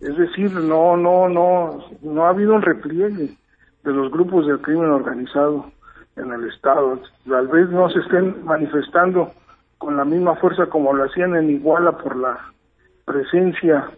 Es 0.00 0.16
decir, 0.16 0.52
no, 0.52 0.96
no, 0.96 1.28
no, 1.28 1.84
no 2.02 2.24
ha 2.24 2.30
habido 2.30 2.54
un 2.54 2.62
repliegue 2.62 3.36
de 3.84 3.92
los 3.92 4.10
grupos 4.10 4.46
del 4.46 4.60
crimen 4.60 4.90
organizado 4.90 5.70
en 6.16 6.32
el 6.32 6.48
Estado. 6.48 7.00
Tal 7.28 7.48
vez 7.48 7.68
no 7.70 7.88
se 7.90 8.00
estén 8.00 8.44
manifestando 8.44 9.32
con 9.78 9.96
la 9.96 10.04
misma 10.04 10.34
fuerza 10.36 10.66
como 10.66 10.92
lo 10.92 11.04
hacían 11.04 11.36
en 11.36 11.50
Iguala 11.50 11.92
por 11.92 12.16
la 12.16 12.38
presencia 13.04 13.90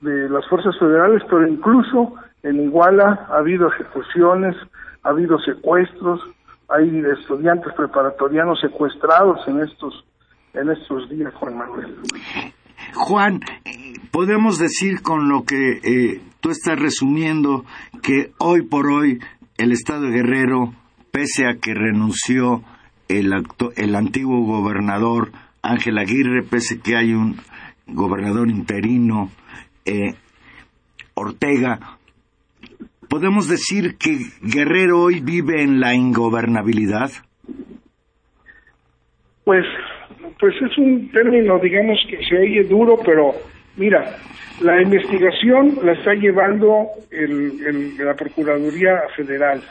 de 0.00 0.28
las 0.28 0.46
fuerzas 0.48 0.78
federales, 0.78 1.22
pero 1.28 1.46
incluso 1.46 2.14
en 2.44 2.60
Iguala 2.60 3.26
ha 3.30 3.38
habido 3.38 3.68
ejecuciones, 3.72 4.54
ha 5.02 5.08
habido 5.08 5.38
secuestros, 5.40 6.20
hay 6.68 7.02
estudiantes 7.18 7.72
preparatorianos 7.74 8.60
secuestrados 8.60 9.40
en 9.48 9.60
estos 9.60 10.04
en 10.52 10.70
estos 10.70 11.10
días, 11.10 11.34
Juan 11.34 11.58
Manuel. 11.58 11.96
Juan, 12.94 13.40
podemos 14.12 14.58
decir 14.58 15.02
con 15.02 15.28
lo 15.28 15.42
que 15.42 15.80
eh, 15.82 16.20
tú 16.38 16.50
estás 16.50 16.78
resumiendo 16.78 17.64
que 18.02 18.30
hoy 18.38 18.62
por 18.62 18.86
hoy 18.86 19.18
el 19.56 19.72
Estado 19.72 20.02
de 20.02 20.10
Guerrero, 20.12 20.72
pese 21.10 21.48
a 21.48 21.56
que 21.60 21.74
renunció 21.74 22.62
el, 23.08 23.32
el 23.76 23.94
antiguo 23.96 24.44
gobernador 24.46 25.32
Ángel 25.62 25.98
Aguirre, 25.98 26.44
pese 26.48 26.76
a 26.76 26.82
que 26.82 26.96
hay 26.96 27.14
un 27.14 27.36
gobernador 27.88 28.48
interino, 28.48 29.30
eh, 29.84 30.14
Ortega, 31.14 31.98
¿podemos 33.14 33.48
decir 33.48 33.96
que 33.96 34.18
Guerrero 34.42 35.02
hoy 35.02 35.20
vive 35.20 35.62
en 35.62 35.78
la 35.78 35.94
ingobernabilidad? 35.94 37.12
Pues, 39.44 39.64
pues 40.40 40.54
es 40.60 40.76
un 40.78 41.12
término, 41.12 41.60
digamos, 41.60 41.96
que 42.10 42.18
se 42.28 42.36
oye 42.36 42.64
duro, 42.64 42.98
pero 43.06 43.30
mira, 43.76 44.16
la 44.62 44.82
investigación 44.82 45.78
la 45.84 45.92
está 45.92 46.14
llevando 46.14 46.88
el, 47.12 47.96
la 47.98 48.14
Procuraduría 48.14 49.02
Federal. 49.14 49.62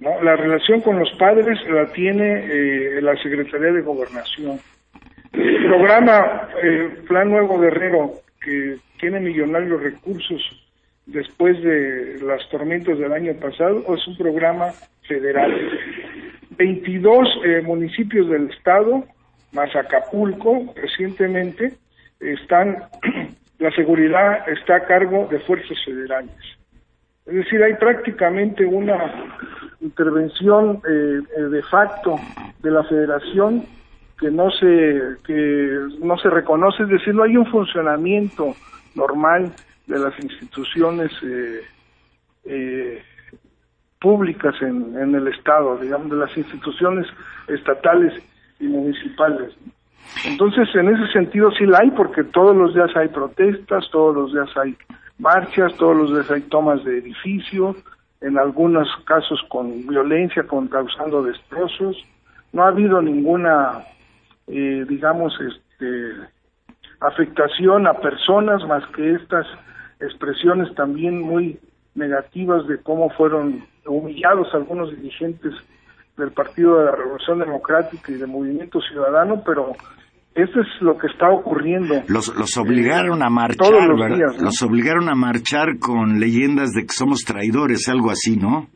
¿no? 0.00 0.22
La 0.22 0.36
relación 0.36 0.82
con 0.82 0.98
los 0.98 1.10
padres 1.18 1.58
la 1.70 1.90
tiene 1.94 2.44
eh, 2.50 3.00
la 3.00 3.16
Secretaría 3.16 3.72
de 3.72 3.80
Gobernación. 3.80 4.60
El 5.32 5.68
programa 5.68 6.50
eh, 6.62 6.98
Plan 7.08 7.30
Nuevo 7.30 7.58
Guerrero, 7.58 8.12
que 8.42 8.76
tiene 9.00 9.20
millonarios 9.20 9.82
recursos 9.82 10.67
después 11.08 11.60
de 11.62 12.18
las 12.22 12.46
tormentas 12.50 12.98
del 12.98 13.12
año 13.12 13.32
pasado, 13.34 13.82
es 13.94 14.06
un 14.06 14.16
programa 14.16 14.72
federal. 15.06 15.52
22 16.50 17.28
eh, 17.44 17.62
municipios 17.62 18.28
del 18.28 18.50
estado, 18.50 19.04
más 19.52 19.74
Acapulco, 19.74 20.72
recientemente, 20.76 21.72
están, 22.20 22.84
la 23.58 23.70
seguridad 23.72 24.48
está 24.48 24.76
a 24.76 24.86
cargo 24.86 25.26
de 25.30 25.40
fuerzas 25.40 25.78
federales. 25.84 26.34
Es 27.26 27.34
decir, 27.34 27.62
hay 27.62 27.74
prácticamente 27.74 28.64
una 28.64 29.30
intervención 29.80 30.80
eh, 30.88 31.40
de 31.42 31.62
facto 31.64 32.16
de 32.60 32.70
la 32.70 32.84
federación 32.84 33.64
que 34.18 34.30
no 34.30 34.50
se 34.50 35.00
que 35.24 35.78
no 36.00 36.18
se 36.18 36.28
reconoce, 36.28 36.82
es 36.82 36.88
decir, 36.88 37.14
no 37.14 37.22
hay 37.22 37.36
un 37.36 37.46
funcionamiento 37.46 38.56
normal 38.96 39.52
de 39.88 39.98
las 39.98 40.18
instituciones 40.20 41.10
eh, 41.22 41.60
eh, 42.44 43.02
públicas 44.00 44.54
en, 44.60 44.96
en 44.96 45.14
el 45.14 45.26
Estado, 45.28 45.76
digamos, 45.78 46.10
de 46.10 46.16
las 46.16 46.36
instituciones 46.36 47.06
estatales 47.48 48.12
y 48.60 48.68
municipales. 48.68 49.52
Entonces, 50.24 50.68
en 50.74 50.88
ese 50.88 51.12
sentido 51.12 51.50
sí 51.50 51.66
la 51.66 51.78
hay, 51.80 51.90
porque 51.90 52.22
todos 52.22 52.56
los 52.56 52.74
días 52.74 52.90
hay 52.96 53.08
protestas, 53.08 53.84
todos 53.90 54.14
los 54.14 54.32
días 54.32 54.56
hay 54.56 54.76
marchas, 55.18 55.74
todos 55.76 55.96
los 55.96 56.10
días 56.10 56.30
hay 56.30 56.42
tomas 56.42 56.84
de 56.84 56.98
edificios, 56.98 57.76
en 58.20 58.38
algunos 58.38 58.88
casos 59.04 59.40
con 59.48 59.86
violencia, 59.86 60.44
con 60.44 60.68
causando 60.68 61.22
destrozos. 61.22 61.96
No 62.52 62.62
ha 62.62 62.68
habido 62.68 63.02
ninguna 63.02 63.84
eh, 64.48 64.86
digamos, 64.88 65.34
este, 65.40 66.12
afectación 67.00 67.86
a 67.86 67.94
personas 67.94 68.64
más 68.66 68.84
que 68.88 69.12
estas 69.12 69.46
expresiones 70.00 70.74
también 70.74 71.20
muy 71.20 71.58
negativas 71.94 72.66
de 72.66 72.78
cómo 72.82 73.10
fueron 73.10 73.64
humillados 73.86 74.48
algunos 74.54 74.90
dirigentes 74.90 75.52
del 76.16 76.32
Partido 76.32 76.78
de 76.78 76.84
la 76.86 76.96
Revolución 76.96 77.38
Democrática 77.38 78.12
y 78.12 78.16
del 78.16 78.28
Movimiento 78.28 78.80
Ciudadano, 78.80 79.42
pero 79.44 79.72
eso 80.34 80.60
es 80.60 80.66
lo 80.80 80.98
que 80.98 81.06
está 81.08 81.28
ocurriendo. 81.30 82.02
Los, 82.08 82.34
los 82.36 82.56
obligaron 82.56 83.22
a 83.22 83.28
marchar, 83.28 83.72
los 83.72 84.40
Los 84.40 84.62
obligaron 84.62 85.08
a 85.08 85.14
marchar 85.14 85.78
con 85.78 86.20
leyendas 86.20 86.70
de 86.70 86.82
que 86.82 86.92
somos 86.92 87.24
traidores, 87.24 87.88
algo 87.88 88.10
así, 88.10 88.36
¿no? 88.36 88.68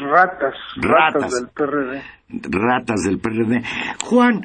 Ratas, 0.00 0.54
ratas, 0.76 1.22
ratas 1.22 1.30
del 1.30 1.48
PRD 1.54 2.02
ratas 2.32 3.02
del 3.02 3.18
PRD. 3.18 3.62
Juan, 4.04 4.44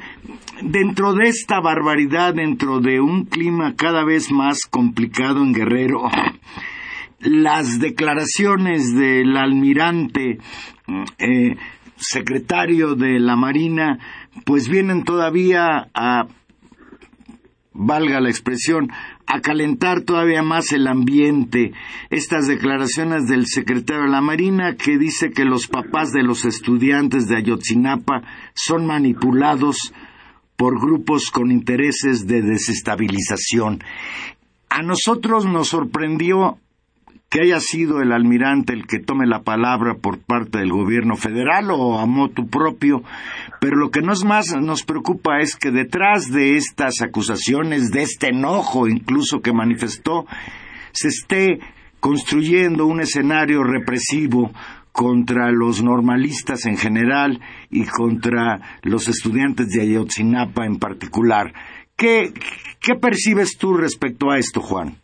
dentro 0.62 1.14
de 1.14 1.28
esta 1.28 1.60
barbaridad, 1.60 2.34
dentro 2.34 2.80
de 2.80 3.00
un 3.00 3.24
clima 3.24 3.74
cada 3.76 4.04
vez 4.04 4.30
más 4.30 4.66
complicado 4.70 5.42
en 5.42 5.52
Guerrero, 5.52 6.08
las 7.20 7.80
declaraciones 7.80 8.94
del 8.94 9.36
almirante 9.36 10.38
eh, 11.18 11.56
secretario 11.96 12.94
de 12.94 13.18
la 13.18 13.36
Marina, 13.36 13.98
pues 14.44 14.68
vienen 14.68 15.04
todavía 15.04 15.88
a, 15.94 16.26
valga 17.72 18.20
la 18.20 18.28
expresión, 18.28 18.90
a 19.28 19.40
calentar 19.40 20.00
todavía 20.00 20.42
más 20.42 20.72
el 20.72 20.86
ambiente. 20.86 21.72
Estas 22.08 22.48
declaraciones 22.48 23.28
del 23.28 23.46
secretario 23.46 24.04
de 24.04 24.10
la 24.10 24.22
Marina 24.22 24.74
que 24.74 24.96
dice 24.96 25.30
que 25.30 25.44
los 25.44 25.68
papás 25.68 26.12
de 26.12 26.22
los 26.22 26.46
estudiantes 26.46 27.28
de 27.28 27.36
Ayotzinapa 27.36 28.22
son 28.54 28.86
manipulados 28.86 29.92
por 30.56 30.80
grupos 30.80 31.30
con 31.30 31.50
intereses 31.50 32.26
de 32.26 32.40
desestabilización. 32.40 33.84
A 34.70 34.82
nosotros 34.82 35.44
nos 35.44 35.68
sorprendió 35.68 36.58
que 37.28 37.42
haya 37.42 37.60
sido 37.60 38.00
el 38.00 38.12
almirante 38.12 38.72
el 38.72 38.86
que 38.86 39.00
tome 39.00 39.26
la 39.26 39.42
palabra 39.42 39.96
por 40.00 40.18
parte 40.18 40.58
del 40.58 40.70
gobierno 40.70 41.16
federal 41.16 41.70
o 41.70 41.98
a 41.98 42.06
motu 42.06 42.48
propio, 42.48 43.02
pero 43.60 43.76
lo 43.76 43.90
que 43.90 44.00
nos 44.00 44.24
más 44.24 44.54
nos 44.58 44.82
preocupa 44.82 45.40
es 45.40 45.54
que 45.56 45.70
detrás 45.70 46.30
de 46.32 46.56
estas 46.56 47.02
acusaciones, 47.02 47.90
de 47.90 48.02
este 48.02 48.28
enojo 48.28 48.88
incluso 48.88 49.40
que 49.40 49.52
manifestó, 49.52 50.26
se 50.92 51.08
esté 51.08 51.58
construyendo 52.00 52.86
un 52.86 53.00
escenario 53.00 53.62
represivo 53.62 54.50
contra 54.92 55.52
los 55.52 55.82
normalistas 55.82 56.64
en 56.66 56.76
general 56.76 57.40
y 57.70 57.84
contra 57.84 58.78
los 58.82 59.06
estudiantes 59.08 59.68
de 59.68 59.82
Ayotzinapa 59.82 60.64
en 60.64 60.78
particular. 60.78 61.52
¿Qué, 61.94 62.32
qué 62.80 62.94
percibes 62.94 63.58
tú 63.58 63.74
respecto 63.74 64.30
a 64.30 64.38
esto, 64.38 64.60
Juan? 64.60 64.96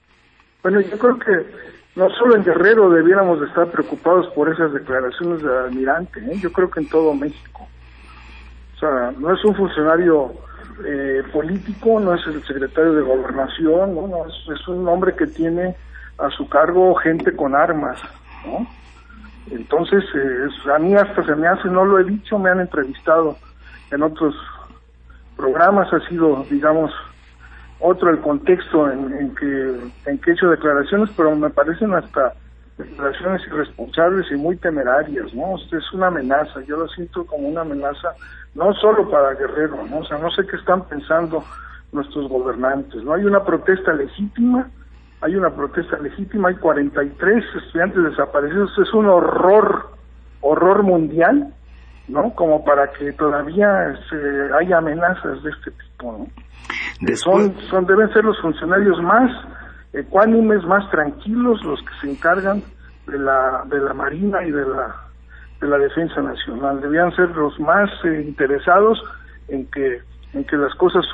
Bueno, 0.63 0.81
yo 0.81 0.99
creo 0.99 1.19
que 1.19 1.65
no 1.97 2.11
solo 2.11 2.37
en 2.37 2.45
Guerrero 2.45 2.91
debiéramos 2.91 3.41
de 3.41 3.47
estar 3.47 3.69
preocupados 3.69 4.27
por 4.35 4.49
esas 4.53 4.73
declaraciones 4.73 5.43
del 5.43 5.53
almirante, 5.53 6.21
¿eh? 6.21 6.39
yo 6.41 6.53
creo 6.53 6.71
que 6.71 6.81
en 6.81 6.89
todo 6.89 7.15
México. 7.15 7.69
O 8.75 8.79
sea, 8.79 9.13
no 9.17 9.33
es 9.33 9.45
un 9.45 9.55
funcionario 9.55 10.35
eh, 10.85 11.23
político, 11.33 12.01
no 12.01 12.15
es 12.15 12.27
el 12.27 12.43
secretario 12.45 12.95
de 12.95 13.03
gobernación, 13.03 13.95
no, 13.95 14.25
es, 14.27 14.69
un 14.69 14.89
hombre 14.89 15.15
que 15.15 15.27
tiene 15.29 15.77
a 16.19 16.29
su 16.31 16.49
cargo 16.49 16.95
gente 16.97 17.35
con 17.37 17.55
armas. 17.55 18.01
Entonces, 19.51 20.03
eh, 20.17 20.71
a 20.75 20.79
mí 20.79 20.95
hasta 20.95 21.25
se 21.25 21.37
me 21.37 21.47
hace, 21.47 21.69
no 21.69 21.85
lo 21.85 22.01
he 22.01 22.05
dicho, 22.05 22.39
me 22.39 22.51
han 22.51 22.61
entrevistado 22.61 23.37
en 23.93 24.03
otros 24.03 24.35
programas, 25.37 25.93
ha 25.93 26.01
sido, 26.09 26.45
digamos, 26.51 26.93
otro 27.81 28.11
el 28.11 28.21
contexto 28.21 28.91
en, 28.91 29.35
que 29.35 29.77
en 30.07 30.19
que 30.19 30.31
he 30.31 30.35
hecho 30.35 30.49
declaraciones, 30.49 31.11
pero 31.17 31.35
me 31.37 31.51
parecen 31.51 31.93
hasta 31.95 32.35
declaraciones 32.79 33.43
irresponsables 33.47 34.31
y 34.31 34.37
muy 34.37 34.57
temerarias, 34.57 35.33
¿no? 35.35 35.57
Es 35.57 35.93
una 35.93 36.09
amenaza, 36.09 36.61
yo 36.63 36.77
lo 36.77 36.89
siento 36.89 37.25
como 37.27 37.49
una 37.49 37.61
amenaza 37.61 38.15
no 38.55 38.73
solo 38.75 39.09
para 39.11 39.35
Guerrero, 39.35 39.85
¿no? 39.89 39.99
O 39.99 40.05
sea, 40.05 40.19
no 40.19 40.31
sé 40.31 40.47
qué 40.47 40.57
están 40.57 40.85
pensando 40.89 41.45
nuestros 41.93 42.29
gobernantes, 42.29 43.03
¿no? 43.03 43.15
Hay 43.15 43.25
una 43.25 43.45
protesta 43.45 43.93
legítima, 43.93 44.69
hay 45.21 45.37
una 45.37 45.51
protesta 45.51 45.99
legítima, 45.99 46.49
hay 46.49 46.57
43 46.57 47.45
estudiantes 47.65 48.05
desaparecidos, 48.05 48.77
es 48.79 48.93
un 48.93 49.07
horror, 49.07 49.91
horror 50.41 50.83
mundial, 50.83 51.53
¿no? 52.09 52.35
Como 52.35 52.65
para 52.65 52.91
que 52.93 53.13
todavía 53.13 53.95
se, 54.09 54.55
haya 54.59 54.79
amenazas 54.79 55.43
de 55.43 55.51
este 55.51 55.71
tipo, 55.71 56.13
¿no? 56.19 56.27
Son, 57.17 57.55
son, 57.71 57.87
deben 57.87 58.13
ser 58.13 58.25
los 58.25 58.41
funcionarios 58.41 59.01
más 59.03 59.31
ecuánimes, 59.93 60.65
más 60.65 60.89
tranquilos, 60.91 61.63
los 61.65 61.81
que 61.81 61.95
se 62.01 62.11
encargan 62.11 62.63
de 63.07 63.19
la, 63.19 63.65
de 63.67 63.79
la 63.81 63.95
Marina 63.95 64.45
y 64.45 64.51
de 64.51 64.67
la, 64.67 64.95
de 65.61 65.69
la 65.69 65.79
Defensa 65.79 66.21
Nacional. 66.21 66.81
Debían 66.81 67.15
ser 67.15 67.31
los 67.31 67.59
más 67.61 67.91
eh, 68.05 68.23
interesados 68.27 69.03
en 69.49 69.67
que, 69.67 70.01
en 70.33 70.45
que 70.45 70.57
las 70.57 70.75
cosas 70.75 71.05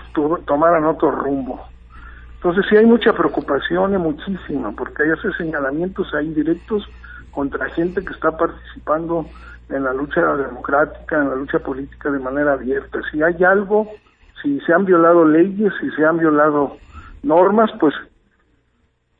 tomaran 0.46 0.84
otro 0.84 1.10
rumbo. 1.10 1.60
Entonces 2.36 2.64
sí 2.70 2.76
hay 2.76 2.86
mucha 2.86 3.12
preocupación 3.12 3.94
y 3.94 3.98
muchísima, 3.98 4.72
porque 4.72 5.02
hay 5.02 5.10
hace 5.10 5.30
señalamientos 5.36 6.12
ahí 6.14 6.32
directos 6.32 6.88
contra 7.32 7.68
gente 7.70 8.02
que 8.02 8.12
está 8.14 8.36
participando 8.36 9.26
en 9.70 9.84
la 9.84 9.92
lucha 9.92 10.20
democrática, 10.36 11.16
en 11.16 11.30
la 11.30 11.36
lucha 11.36 11.58
política 11.58 12.10
de 12.10 12.18
manera 12.18 12.54
abierta. 12.54 12.98
Si 13.10 13.22
hay 13.22 13.42
algo, 13.44 13.88
si 14.42 14.60
se 14.60 14.72
han 14.72 14.84
violado 14.84 15.24
leyes, 15.24 15.72
si 15.80 15.90
se 15.90 16.04
han 16.04 16.18
violado 16.18 16.76
normas, 17.22 17.70
pues 17.78 17.94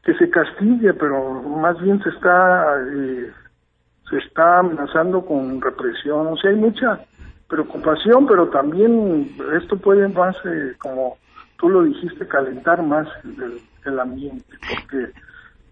que 0.02 0.14
se 0.14 0.30
castigue, 0.30 0.94
pero 0.94 1.42
más 1.42 1.80
bien 1.80 2.02
se 2.02 2.08
está 2.08 2.76
eh, 2.92 3.30
se 4.08 4.18
está 4.18 4.58
amenazando 4.58 5.24
con 5.24 5.60
represión. 5.60 6.26
O 6.26 6.36
sea, 6.36 6.50
hay 6.50 6.56
mucha 6.56 7.00
preocupación, 7.48 8.26
pero 8.26 8.48
también 8.48 9.30
esto 9.60 9.76
puede 9.76 10.08
más, 10.08 10.36
eh, 10.44 10.74
como 10.78 11.16
tú 11.58 11.68
lo 11.68 11.82
dijiste, 11.84 12.26
calentar 12.26 12.82
más 12.82 13.06
el, 13.84 13.98
ambiente, 13.98 14.56
porque 14.68 15.12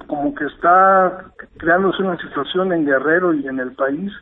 como 0.07 0.35
que 0.35 0.45
está 0.45 1.25
creándose 1.57 2.03
una 2.03 2.17
situación 2.19 2.73
en 2.73 2.85
Guerrero 2.85 3.33
y 3.33 3.47
en 3.47 3.61
el 3.61 3.73
país 3.73 4.13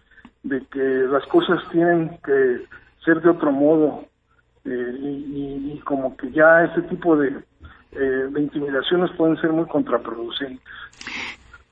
de 0.48 0.64
que 0.70 0.78
las 0.78 1.24
cosas 1.26 1.58
tienen 1.70 2.18
que 2.24 2.66
ser 3.04 3.20
de 3.20 3.30
otro 3.30 3.52
modo 3.52 4.04
eh, 4.64 4.94
y, 5.00 5.80
como 5.84 6.16
que 6.16 6.30
ya 6.32 6.64
ese 6.64 6.82
tipo 6.88 7.16
de, 7.16 7.28
eh, 7.92 8.28
de 8.30 8.40
intimidaciones 8.40 9.10
pueden 9.16 9.36
ser 9.36 9.52
muy 9.52 9.66
contraproducentes. 9.66 10.64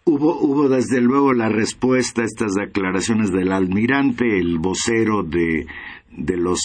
Hubo, 0.05 0.39
hubo 0.39 0.69
desde 0.69 1.01
luego 1.01 1.33
la 1.33 1.49
respuesta 1.49 2.23
a 2.23 2.27
estas 2.27 2.53
declaraciones 2.53 3.33
del 3.33 3.53
almirante, 3.53 4.39
el 4.39 4.59
vocero 4.59 5.23
de, 5.23 5.67
de 6.11 6.37
los 6.37 6.61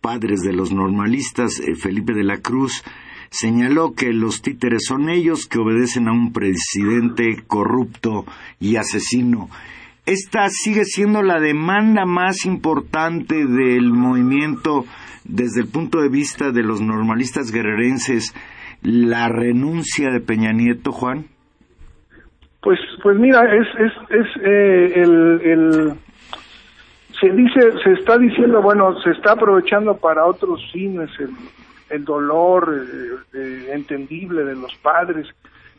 padres 0.00 0.40
de 0.40 0.52
los 0.52 0.72
normalistas, 0.72 1.60
eh, 1.60 1.74
Felipe 1.74 2.14
de 2.14 2.24
la 2.24 2.38
Cruz, 2.38 2.82
señaló 3.30 3.94
que 3.94 4.12
los 4.12 4.42
títeres 4.42 4.84
son 4.86 5.08
ellos 5.10 5.46
que 5.46 5.58
obedecen 5.58 6.08
a 6.08 6.12
un 6.12 6.32
presidente 6.32 7.44
corrupto 7.46 8.24
y 8.58 8.76
asesino. 8.76 9.48
Esta 10.08 10.48
sigue 10.48 10.84
siendo 10.84 11.22
la 11.22 11.38
demanda 11.38 12.06
más 12.06 12.46
importante 12.46 13.44
del 13.44 13.92
movimiento 13.92 14.84
desde 15.24 15.60
el 15.60 15.68
punto 15.70 16.00
de 16.00 16.08
vista 16.08 16.50
de 16.50 16.62
los 16.62 16.80
normalistas 16.80 17.52
guerrerenses, 17.52 18.34
la 18.80 19.28
renuncia 19.28 20.08
de 20.10 20.20
Peña 20.20 20.52
Nieto, 20.52 20.92
Juan. 20.92 21.26
Pues, 22.62 22.78
pues 23.02 23.18
mira, 23.18 23.42
es, 23.54 23.66
es, 23.78 23.92
es 24.08 24.26
eh, 24.42 24.92
el, 24.96 25.40
el, 25.42 25.92
se 27.20 27.28
dice, 27.28 27.72
se 27.84 27.92
está 27.92 28.16
diciendo, 28.16 28.62
bueno, 28.62 28.98
se 29.02 29.10
está 29.10 29.32
aprovechando 29.32 29.94
para 29.98 30.24
otros 30.24 30.58
fines 30.72 31.10
el, 31.18 31.32
el 31.90 32.04
dolor 32.06 32.74
eh, 32.74 33.36
eh, 33.38 33.70
entendible 33.74 34.42
de 34.42 34.56
los 34.56 34.74
padres, 34.76 35.26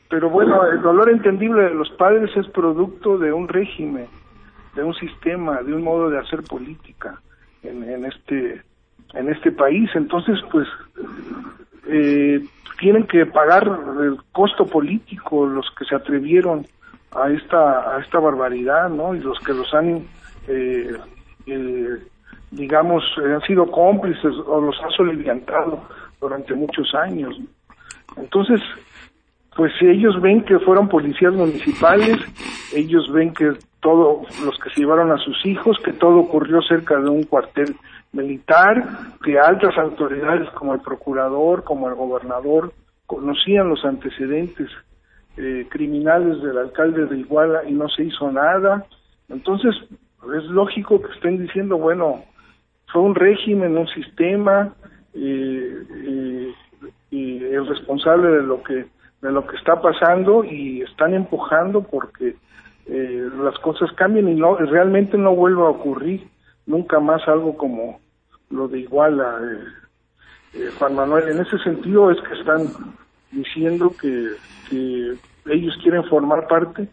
pero 0.08 0.30
bueno, 0.30 0.68
el 0.68 0.84
dolor 0.84 1.10
entendible 1.10 1.64
de 1.64 1.74
los 1.74 1.90
padres 1.98 2.30
es 2.38 2.48
producto 2.50 3.18
de 3.18 3.34
un 3.34 3.48
régimen, 3.48 4.06
de 4.76 4.84
un 4.84 4.94
sistema, 4.96 5.62
de 5.62 5.74
un 5.74 5.84
modo 5.84 6.10
de 6.10 6.20
hacer 6.20 6.44
política 6.44 7.22
en, 7.64 8.06
este 8.06 8.62
en 9.14 9.30
este 9.30 9.52
país. 9.52 9.90
Entonces, 9.96 10.38
pues 10.52 10.68
eh, 11.88 12.44
tienen 12.80 13.08
que 13.08 13.26
pagar 13.26 13.64
el 14.02 14.18
costo 14.32 14.66
político 14.66 15.46
los 15.46 15.66
que 15.78 15.86
se 15.86 15.96
atrevieron 15.96 16.66
a 17.12 17.30
esta 17.30 17.96
a 17.96 18.00
esta 18.02 18.20
barbaridad, 18.20 18.90
¿no? 18.90 19.16
Y 19.16 19.20
los 19.20 19.40
que 19.40 19.54
los 19.54 19.74
han 19.74 20.06
eh, 20.48 20.94
digamos 22.52 23.04
han 23.18 23.42
sido 23.42 23.70
cómplices 23.70 24.36
o 24.46 24.62
los 24.62 24.80
han 24.82 24.92
soliviantado 24.92 25.84
durante 26.22 26.54
muchos 26.54 26.94
años. 26.96 27.36
Entonces, 28.18 28.62
pues 29.56 29.72
si 29.80 29.88
ellos 29.88 30.20
ven 30.22 30.44
que 30.44 30.60
fueron 30.60 30.88
policías 30.88 31.34
municipales, 31.34 32.18
ellos 32.74 33.12
ven 33.12 33.34
que 33.34 33.54
todos 33.82 34.28
los 34.44 34.58
que 34.60 34.70
se 34.72 34.82
llevaron 34.82 35.12
a 35.12 35.18
sus 35.18 35.46
hijos, 35.46 35.78
que 35.84 35.94
todo 35.94 36.18
ocurrió 36.18 36.62
cerca 36.62 37.00
de 37.00 37.10
un 37.10 37.24
cuartel 37.24 37.76
militar, 38.12 38.84
que 39.24 39.40
altas 39.40 39.78
autoridades 39.78 40.50
como 40.52 40.74
el 40.74 40.82
procurador, 40.82 41.64
como 41.64 41.88
el 41.88 41.96
gobernador, 41.96 42.74
conocían 43.06 43.70
los 43.70 43.84
antecedentes 43.86 44.70
eh, 45.38 45.68
criminales 45.70 46.42
del 46.42 46.58
alcalde 46.58 47.06
de 47.06 47.20
Iguala 47.20 47.64
y 47.68 47.74
no 47.74 47.88
se 47.90 48.04
hizo 48.04 48.32
nada. 48.32 48.86
Entonces, 49.30 49.76
es 50.36 50.44
lógico 50.46 51.02
que 51.02 51.14
estén 51.14 51.38
diciendo, 51.38 51.78
bueno, 51.78 52.24
fue 52.92 53.02
un 53.02 53.16
régimen, 53.16 53.78
un 53.78 53.88
sistema, 53.88 54.74
eh, 55.14 56.54
y 57.12 57.44
el 57.44 57.68
responsable 57.68 58.30
de 58.30 58.44
lo 58.44 58.62
que 58.64 58.86
de 59.22 59.32
lo 59.32 59.46
que 59.46 59.58
está 59.58 59.82
pasando 59.82 60.44
y 60.44 60.82
están 60.82 61.14
empujando 61.14 61.84
porque 61.84 62.36
eh, 62.86 63.30
las 63.44 63.58
cosas 63.60 63.92
cambien 63.94 64.30
y 64.30 64.36
no 64.36 64.56
realmente 64.56 65.18
no 65.18 65.36
vuelva 65.36 65.68
a 65.68 65.72
ocurrir 65.72 66.28
nunca 66.66 67.00
más 67.00 67.28
algo 67.28 67.58
como 67.58 68.00
lo 68.50 68.68
de 68.68 68.80
Iguala, 68.80 69.40
eh, 69.42 70.60
eh, 70.60 70.70
Juan 70.78 70.96
Manuel. 70.96 71.30
En 71.30 71.40
ese 71.40 71.58
sentido 71.60 72.12
es 72.12 72.18
que 72.22 72.34
están 72.40 72.68
diciendo 73.32 73.94
que, 74.00 74.30
ellos 75.46 75.76
quieren 75.82 76.04
formar 76.04 76.48
parte 76.48 76.88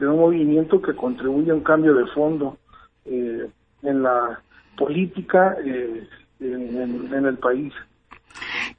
de 0.00 0.08
un 0.08 0.18
movimiento 0.18 0.82
que 0.82 0.96
contribuye 0.96 1.52
a 1.52 1.54
un 1.54 1.60
cambio 1.60 1.94
de 1.94 2.06
fondo 2.06 2.56
eh, 3.04 3.48
en 3.82 4.02
la 4.02 4.40
política 4.76 5.56
en, 5.64 7.26
el 7.26 7.38
país. 7.38 7.72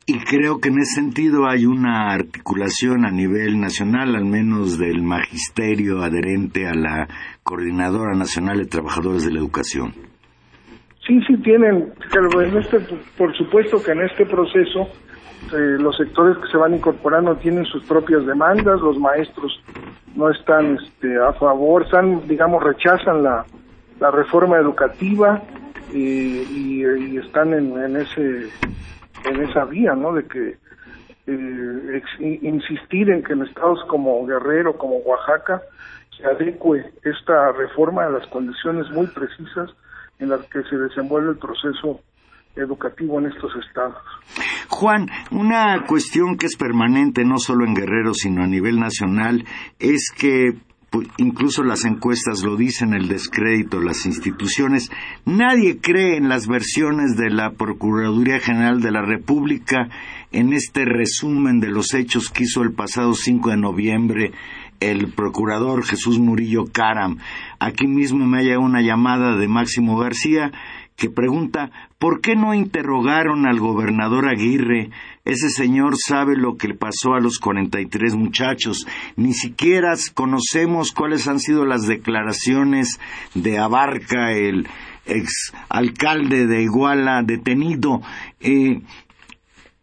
Y 0.06 0.20
creo 0.20 0.60
que 0.60 0.70
en 0.70 0.80
ese 0.80 0.96
sentido 1.02 1.48
hay 1.48 1.66
una 1.66 2.12
articulación 2.12 3.06
a 3.06 3.12
nivel 3.12 3.60
nacional, 3.60 4.16
al 4.16 4.26
menos 4.26 4.78
del 4.78 5.02
magisterio 5.04 6.02
adherente 6.02 6.68
a 6.68 6.74
la 6.74 7.08
Coordinadora 7.44 8.16
Nacional 8.16 8.58
de 8.58 8.66
Trabajadores 8.66 9.26
de 9.26 9.32
la 9.32 9.40
Educación. 9.40 9.94
Sí, 11.06 11.20
sí 11.28 11.38
tienen, 11.38 11.94
en 12.14 12.58
este, 12.58 12.80
por 13.18 13.36
supuesto 13.36 13.82
que 13.84 13.92
en 13.92 14.02
este 14.02 14.26
proceso 14.26 14.88
eh, 15.54 15.78
los 15.80 15.98
sectores 15.98 16.38
que 16.38 16.52
se 16.52 16.58
van 16.58 16.76
incorporando 16.76 17.36
tienen 17.36 17.66
sus 17.66 17.84
propias 17.84 18.26
demandas, 18.26 18.80
los 18.82 18.98
maestros 18.98 19.62
no 20.16 20.30
están 20.30 20.78
este, 20.78 21.18
a 21.18 21.34
favor, 21.34 21.84
están, 21.84 22.28
digamos, 22.28 22.64
rechazan 22.64 23.24
la, 23.24 23.46
la 24.00 24.12
reforma 24.12 24.58
educativa 24.58 25.42
y, 25.94 26.84
y, 26.84 27.18
están 27.18 27.54
en, 27.54 27.98
ese 27.98 28.50
en 29.26 29.44
esa 29.44 29.66
vía, 29.66 29.94
¿no? 29.96 30.14
De 30.14 30.26
que 30.26 30.58
eh, 31.28 32.02
insistir 32.20 33.10
en 33.10 33.24
que 33.24 33.34
en 33.34 33.44
estados 33.44 33.80
como 33.88 34.26
Guerrero, 34.26 34.78
como 34.78 34.98
Oaxaca, 34.98 35.62
se 36.18 36.26
adecue 36.26 36.92
esta 37.04 37.52
reforma 37.52 38.06
a 38.06 38.10
las 38.10 38.28
condiciones 38.28 38.90
muy 38.92 39.08
precisas 39.08 39.70
en 40.20 40.30
las 40.30 40.42
que 40.48 40.64
se 40.64 40.78
desenvuelve 40.78 41.32
el 41.32 41.38
proceso 41.38 42.02
educativo 42.56 43.20
en 43.20 43.28
estos 43.28 43.52
estados. 43.66 43.98
Juan, 44.70 45.08
una 45.32 45.86
cuestión 45.88 46.38
que 46.38 46.48
es 46.48 46.58
permanente 46.58 47.24
no 47.24 47.38
solo 47.38 47.66
en 47.66 47.74
Guerrero, 47.74 48.14
sino 48.14 48.44
a 48.44 48.48
nivel 48.48 48.80
nacional, 48.80 49.44
es 49.80 50.12
que 50.18 50.54
incluso 51.18 51.64
las 51.64 51.86
encuestas 51.86 52.44
lo 52.44 52.56
dicen, 52.56 52.94
el 52.94 53.08
descrédito, 53.08 53.80
las 53.80 54.06
instituciones. 54.06 54.92
Nadie 55.26 55.80
cree 55.80 56.18
en 56.18 56.30
las 56.30 56.48
versiones 56.48 57.16
de 57.16 57.30
la 57.30 57.52
Procuraduría 57.52 58.40
General 58.40 58.82
de 58.82 58.92
la 58.92 59.02
República 59.02 59.90
en 60.32 60.54
este 60.54 60.86
resumen 60.86 61.60
de 61.60 61.70
los 61.70 61.94
hechos 61.94 62.30
que 62.30 62.44
hizo 62.44 62.62
el 62.64 62.74
pasado 62.74 63.14
5 63.14 63.50
de 63.50 63.58
noviembre 63.58 64.32
el 64.82 65.14
procurador 65.14 65.86
Jesús 65.86 66.20
Murillo 66.20 66.66
Caram. 66.66 67.20
Aquí 67.60 67.88
mismo 67.88 68.26
me 68.26 68.40
haya 68.40 68.58
una 68.60 68.82
llamada 68.82 69.38
de 69.38 69.48
Máximo 69.48 69.98
García 69.98 70.52
que 71.02 71.10
pregunta 71.10 71.72
¿por 71.98 72.22
qué 72.22 72.36
no 72.36 72.54
interrogaron 72.54 73.48
al 73.48 73.60
gobernador 73.60 74.30
Aguirre? 74.30 74.92
Ese 75.26 75.50
señor 75.50 75.96
sabe 75.98 76.38
lo 76.38 76.58
que 76.58 76.68
le 76.68 76.76
pasó 76.76 77.16
a 77.16 77.20
los 77.20 77.40
43 77.40 78.14
muchachos. 78.14 78.86
Ni 79.16 79.34
siquiera 79.34 79.96
conocemos 80.14 80.92
cuáles 80.92 81.28
han 81.28 81.40
sido 81.40 81.66
las 81.66 81.88
declaraciones 81.88 83.00
de 83.34 83.58
Abarca, 83.58 84.32
el 84.32 84.68
ex 85.08 85.54
alcalde 85.70 86.46
de 86.46 86.62
Iguala 86.62 87.24
detenido. 87.24 88.04
Eh, 88.40 88.82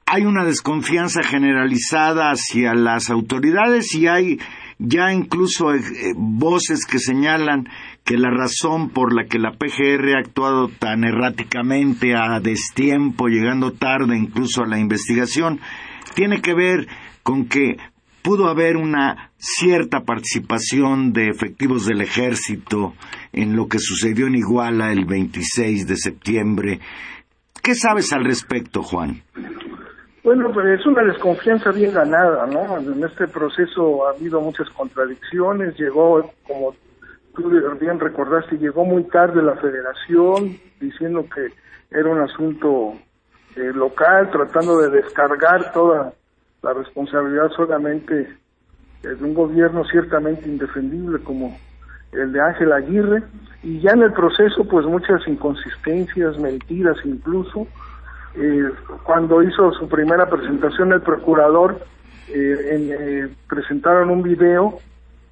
hay 0.07 0.25
una 0.25 0.45
desconfianza 0.45 1.25
generalizada 1.25 2.31
hacia 2.31 2.75
las 2.75 3.11
autoridades 3.11 3.93
y 3.97 4.07
hay 4.07 4.39
ya 4.79 5.13
incluso 5.13 5.75
eh, 5.75 5.81
voces 6.17 6.87
que 6.87 7.01
señalan 7.01 7.69
que 8.09 8.17
la 8.17 8.31
razón 8.31 8.89
por 8.89 9.15
la 9.15 9.27
que 9.27 9.39
la 9.39 9.53
PGR 9.53 10.17
ha 10.17 10.21
actuado 10.21 10.69
tan 10.69 11.05
erráticamente, 11.05 12.15
a 12.17 12.41
destiempo, 12.41 13.29
llegando 13.29 13.73
tarde 13.73 14.17
incluso 14.17 14.63
a 14.63 14.67
la 14.67 14.79
investigación, 14.79 15.61
tiene 16.15 16.41
que 16.41 16.55
ver 16.55 16.87
con 17.23 17.51
que 17.51 17.77
pudo 18.23 18.49
haber 18.49 18.79
una 18.79 19.31
cierta 19.37 20.01
participación 20.07 21.13
de 21.13 21.29
efectivos 21.29 21.85
del 21.85 22.01
ejército 22.01 22.95
en 23.35 23.55
lo 23.55 23.69
que 23.69 23.79
sucedió 23.79 24.27
en 24.27 24.37
Iguala 24.37 24.91
el 24.91 25.05
26 25.05 25.87
de 25.87 25.97
septiembre. 25.97 26.81
¿Qué 27.63 27.75
sabes 27.75 28.11
al 28.15 28.25
respecto, 28.25 28.83
Juan? 28.83 29.21
Bueno, 30.25 30.51
pues 30.55 30.81
es 30.81 30.87
una 30.87 31.03
desconfianza 31.03 31.73
bien 31.73 31.93
ganada, 31.93 32.47
¿no? 32.47 32.79
En 32.79 33.05
este 33.05 33.29
proceso 33.29 34.07
ha 34.07 34.17
habido 34.17 34.41
muchas 34.41 34.71
contradicciones, 34.71 35.79
llegó 35.79 36.33
como 36.47 36.75
tú 37.39 37.49
bien 37.81 38.01
recordaste, 38.01 38.59
llegó 38.59 38.85
muy 38.85 39.05
tarde 39.05 39.43
la 39.43 39.55
federación 39.57 40.59
diciendo 40.81 41.25
que 41.33 41.53
era 41.91 42.11
un 42.11 42.21
asunto 42.21 42.95
eh, 43.57 43.73
local, 43.73 44.31
tratando 44.31 44.79
de 44.79 44.91
descargar 44.91 45.73
toda 45.73 46.13
la 46.63 46.73
responsabilidad 46.73 47.51
solamente 47.57 48.37
de 49.03 49.15
un 49.25 49.33
gobierno 49.33 49.85
ciertamente 49.85 50.49
indefendible 50.49 51.21
como 51.23 51.57
el 52.13 52.33
de 52.33 52.41
Ángel 52.41 52.73
Aguirre, 52.73 53.23
y 53.63 53.81
ya 53.81 53.93
en 53.93 54.03
el 54.03 54.13
proceso 54.13 54.65
pues 54.65 54.85
muchas 54.87 55.27
inconsistencias, 55.29 56.39
mentiras 56.39 56.97
incluso. 57.05 57.67
Eh, 58.35 58.71
cuando 59.05 59.43
hizo 59.43 59.73
su 59.73 59.89
primera 59.89 60.29
presentación 60.29 60.93
el 60.93 61.03
procurador, 61.03 61.81
eh, 62.29 63.29
presentaron 63.49 64.11
un 64.11 64.23
video 64.23 64.79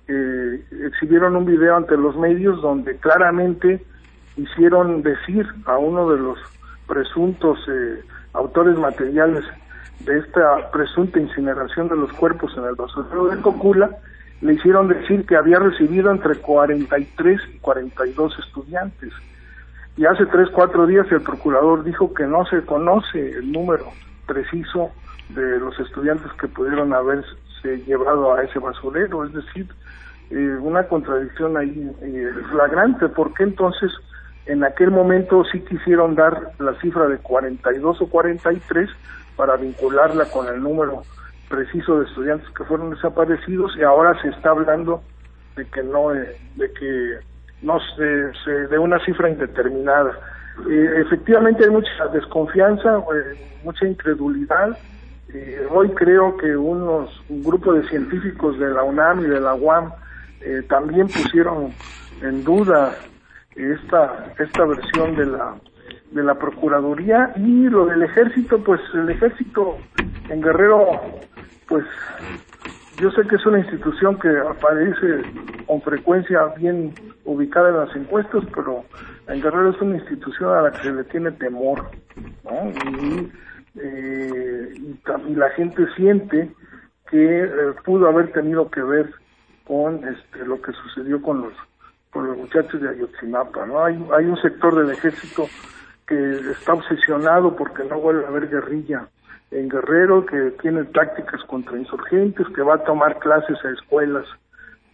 eh, 0.08 0.64
exhibieron 0.84 1.36
un 1.36 1.44
video 1.44 1.76
ante 1.76 1.96
los 1.96 2.16
medios 2.16 2.60
donde 2.62 2.96
claramente 2.96 3.84
hicieron 4.36 5.02
decir 5.02 5.46
a 5.64 5.78
uno 5.78 6.10
de 6.10 6.18
los 6.18 6.38
presuntos 6.86 7.58
eh, 7.68 8.02
autores 8.32 8.76
materiales 8.78 9.44
de 10.00 10.18
esta 10.18 10.70
presunta 10.70 11.18
incineración 11.18 11.88
de 11.88 11.96
los 11.96 12.12
cuerpos 12.12 12.52
en 12.56 12.64
el 12.64 12.74
basurero 12.74 13.28
de 13.28 13.40
Cocula, 13.40 13.90
le 14.42 14.52
hicieron 14.52 14.88
decir 14.88 15.24
que 15.26 15.36
había 15.36 15.58
recibido 15.58 16.10
entre 16.10 16.36
43 16.36 17.40
y 17.54 17.58
42 17.58 18.38
estudiantes. 18.38 19.12
Y 19.96 20.04
hace 20.04 20.26
tres, 20.26 20.48
cuatro 20.52 20.86
días 20.86 21.10
el 21.10 21.22
procurador 21.22 21.82
dijo 21.82 22.12
que 22.12 22.26
no 22.26 22.44
se 22.46 22.60
conoce 22.62 23.30
el 23.30 23.50
número 23.50 23.86
preciso 24.26 24.90
de 25.30 25.58
los 25.58 25.78
estudiantes 25.80 26.30
que 26.34 26.48
pudieron 26.48 26.92
haberse 27.66 27.84
llevado 27.86 28.34
a 28.34 28.42
ese 28.42 28.58
basurero, 28.58 29.24
es 29.24 29.32
decir, 29.32 29.66
eh, 30.30 30.58
una 30.60 30.84
contradicción 30.84 31.56
ahí 31.56 31.90
eh, 32.02 32.30
flagrante, 32.50 33.08
porque 33.08 33.44
entonces 33.44 33.90
en 34.46 34.64
aquel 34.64 34.90
momento 34.90 35.44
sí 35.50 35.60
quisieron 35.60 36.14
dar 36.14 36.52
la 36.58 36.74
cifra 36.80 37.06
de 37.08 37.18
42 37.18 38.00
o 38.00 38.06
43 38.08 38.88
para 39.36 39.56
vincularla 39.56 40.24
con 40.26 40.46
el 40.48 40.62
número 40.62 41.02
preciso 41.48 42.00
de 42.00 42.06
estudiantes 42.06 42.48
que 42.56 42.64
fueron 42.64 42.90
desaparecidos 42.90 43.76
y 43.76 43.82
ahora 43.82 44.20
se 44.20 44.28
está 44.28 44.50
hablando 44.50 45.02
de 45.56 45.64
que 45.66 45.82
no 45.82 46.14
eh, 46.14 46.36
de 46.56 46.72
que 46.72 47.18
no 47.62 47.78
se, 47.96 48.50
de 48.50 48.78
una 48.78 48.98
cifra 49.04 49.30
indeterminada. 49.30 50.12
Efectivamente 50.68 51.64
hay 51.64 51.70
mucha 51.70 52.06
desconfianza 52.12 53.02
mucha 53.62 53.86
incredulidad 53.86 54.76
hoy 55.70 55.90
creo 55.90 56.36
que 56.36 56.56
unos 56.56 57.10
un 57.28 57.42
grupo 57.42 57.72
de 57.72 57.86
científicos 57.88 58.58
de 58.58 58.70
la 58.70 58.82
UNAM 58.82 59.20
y 59.20 59.28
de 59.28 59.40
la 59.40 59.54
UAM 59.54 59.92
eh, 60.40 60.62
también 60.68 61.08
pusieron 61.08 61.72
en 62.22 62.44
duda 62.44 62.94
esta 63.54 64.32
esta 64.38 64.64
versión 64.64 65.16
de 65.16 65.26
la 65.26 65.56
de 66.12 66.22
la 66.22 66.34
procuraduría 66.34 67.32
y 67.36 67.64
lo 67.64 67.86
del 67.86 68.02
ejército 68.02 68.62
pues 68.62 68.80
el 68.94 69.10
ejército 69.10 69.78
en 70.28 70.40
Guerrero 70.40 71.00
pues 71.66 71.84
yo 72.98 73.10
sé 73.10 73.22
que 73.28 73.36
es 73.36 73.44
una 73.44 73.58
institución 73.58 74.18
que 74.18 74.28
aparece 74.28 75.22
con 75.66 75.82
frecuencia 75.82 76.44
bien 76.56 76.94
ubicada 77.24 77.70
en 77.70 77.76
las 77.78 77.96
encuestas 77.96 78.44
pero 78.54 78.84
en 79.26 79.42
Guerrero 79.42 79.70
es 79.70 79.80
una 79.80 79.96
institución 79.96 80.50
a 80.56 80.62
la 80.62 80.70
que 80.70 80.82
se 80.82 80.92
le 80.92 81.04
tiene 81.04 81.32
temor 81.32 81.90
¿no? 82.44 82.70
y, 82.70 83.32
eh, 83.80 84.74
y, 84.74 85.34
la 85.34 85.50
gente 85.50 85.86
siente 85.94 86.50
que 87.10 87.44
eh, 87.44 87.48
pudo 87.84 88.08
haber 88.08 88.32
tenido 88.32 88.70
que 88.70 88.82
ver 88.82 89.12
con 89.66 90.06
este, 90.06 90.44
lo 90.44 90.60
que 90.60 90.72
sucedió 90.72 91.20
con 91.22 91.42
los 91.42 91.52
con 92.10 92.28
los 92.28 92.38
muchachos 92.38 92.80
de 92.80 92.88
Ayotzinapa, 92.88 93.66
¿no? 93.66 93.84
Hay, 93.84 93.94
hay 94.16 94.24
un 94.24 94.40
sector 94.40 94.74
del 94.74 94.90
ejército 94.90 95.48
que 96.06 96.50
está 96.50 96.72
obsesionado 96.72 97.54
porque 97.56 97.84
no 97.84 98.00
vuelve 98.00 98.24
a 98.24 98.28
haber 98.28 98.48
guerrilla 98.48 99.08
en 99.50 99.68
Guerrero, 99.68 100.24
que 100.24 100.52
tiene 100.62 100.84
tácticas 100.84 101.42
contra 101.44 101.78
insurgentes, 101.78 102.46
que 102.54 102.62
va 102.62 102.76
a 102.76 102.84
tomar 102.84 103.18
clases 103.18 103.62
a 103.64 103.70
escuelas 103.70 104.26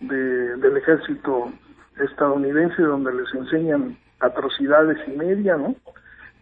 de, 0.01 0.57
del 0.57 0.77
ejército 0.77 1.53
estadounidense 1.99 2.83
donde 2.83 3.15
les 3.15 3.33
enseñan 3.35 3.97
atrocidades 4.21 4.99
y 5.07 5.13
media, 5.13 5.57
¿no? 5.57 5.75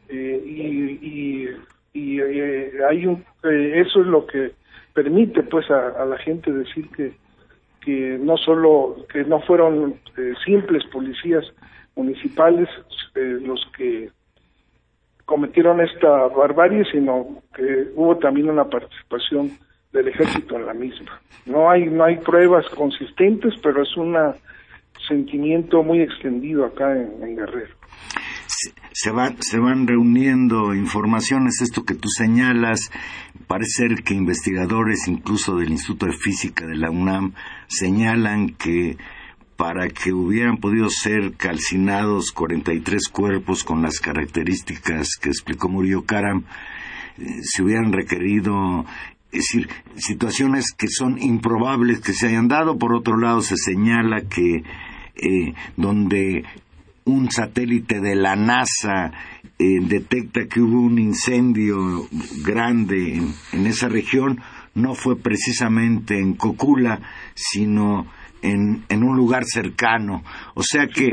Eh, 0.08 0.42
y 0.44 0.90
y, 1.06 1.48
eh, 1.94 2.72
hay 2.88 3.06
un, 3.06 3.24
eh, 3.44 3.82
eso 3.86 4.00
es 4.00 4.06
lo 4.06 4.26
que 4.26 4.52
permite 4.94 5.42
pues 5.44 5.70
a 5.70 6.04
la 6.04 6.18
gente 6.18 6.52
decir 6.52 6.88
que 6.90 7.14
que 7.80 8.18
no 8.20 8.36
solo 8.36 9.06
que 9.12 9.24
no 9.24 9.40
fueron 9.40 9.94
eh, 10.16 10.34
simples 10.44 10.84
policías 10.86 11.44
municipales 11.96 12.68
eh, 13.14 13.38
los 13.40 13.60
que 13.76 14.10
cometieron 15.24 15.80
esta 15.80 16.26
barbarie, 16.28 16.84
sino 16.90 17.42
que 17.54 17.88
hubo 17.94 18.16
también 18.18 18.50
una 18.50 18.64
participación 18.64 19.50
del 19.92 20.08
ejército 20.08 20.56
en 20.56 20.66
la 20.66 20.74
misma. 20.74 21.20
No 21.46 21.70
hay 21.70 21.86
no 21.86 22.04
hay 22.04 22.16
pruebas 22.16 22.68
consistentes, 22.70 23.54
pero 23.62 23.82
es 23.82 23.96
un 23.96 24.16
sentimiento 25.08 25.82
muy 25.82 26.02
extendido 26.02 26.64
acá 26.66 26.94
en 26.96 27.36
Guerrero 27.36 27.79
se, 28.92 29.10
se 29.40 29.58
van 29.58 29.86
reuniendo 29.86 30.74
informaciones, 30.74 31.60
esto 31.60 31.84
que 31.84 31.94
tú 31.94 32.08
señalas, 32.08 32.90
parece 33.46 33.88
ser 33.88 34.02
que 34.02 34.14
investigadores 34.14 35.08
incluso 35.08 35.56
del 35.56 35.70
Instituto 35.70 36.06
de 36.06 36.12
Física 36.12 36.66
de 36.66 36.76
la 36.76 36.90
UNAM 36.90 37.34
señalan 37.68 38.50
que 38.50 38.96
para 39.56 39.88
que 39.88 40.12
hubieran 40.12 40.56
podido 40.56 40.88
ser 40.88 41.34
calcinados 41.36 42.32
43 42.32 43.08
cuerpos 43.08 43.62
con 43.62 43.82
las 43.82 44.00
características 44.00 45.16
que 45.20 45.28
explicó 45.28 45.68
Murillo 45.68 46.06
Karam, 46.06 46.44
eh, 47.18 47.40
se 47.42 47.62
hubieran 47.62 47.92
requerido 47.92 48.86
es 49.32 49.42
decir, 49.52 49.68
situaciones 49.96 50.72
que 50.72 50.88
son 50.88 51.20
improbables 51.20 52.00
que 52.00 52.12
se 52.12 52.28
hayan 52.28 52.48
dado. 52.48 52.78
Por 52.78 52.94
otro 52.94 53.16
lado, 53.16 53.42
se 53.42 53.56
señala 53.56 54.22
que 54.22 54.64
eh, 55.14 55.54
donde 55.76 56.44
un 57.12 57.30
satélite 57.30 58.00
de 58.00 58.14
la 58.14 58.36
NASA 58.36 59.12
eh, 59.58 59.80
detecta 59.82 60.46
que 60.46 60.60
hubo 60.60 60.80
un 60.80 60.98
incendio 60.98 61.76
grande 62.44 63.18
en, 63.52 63.66
esa 63.66 63.88
región, 63.88 64.38
no 64.74 64.94
fue 64.94 65.16
precisamente 65.16 66.18
en 66.18 66.34
Cocula, 66.34 66.98
sino 67.34 68.06
en, 68.42 68.84
en 68.88 69.02
un 69.02 69.16
lugar 69.16 69.44
cercano. 69.44 70.22
O 70.54 70.62
sea 70.62 70.86
que... 70.86 71.10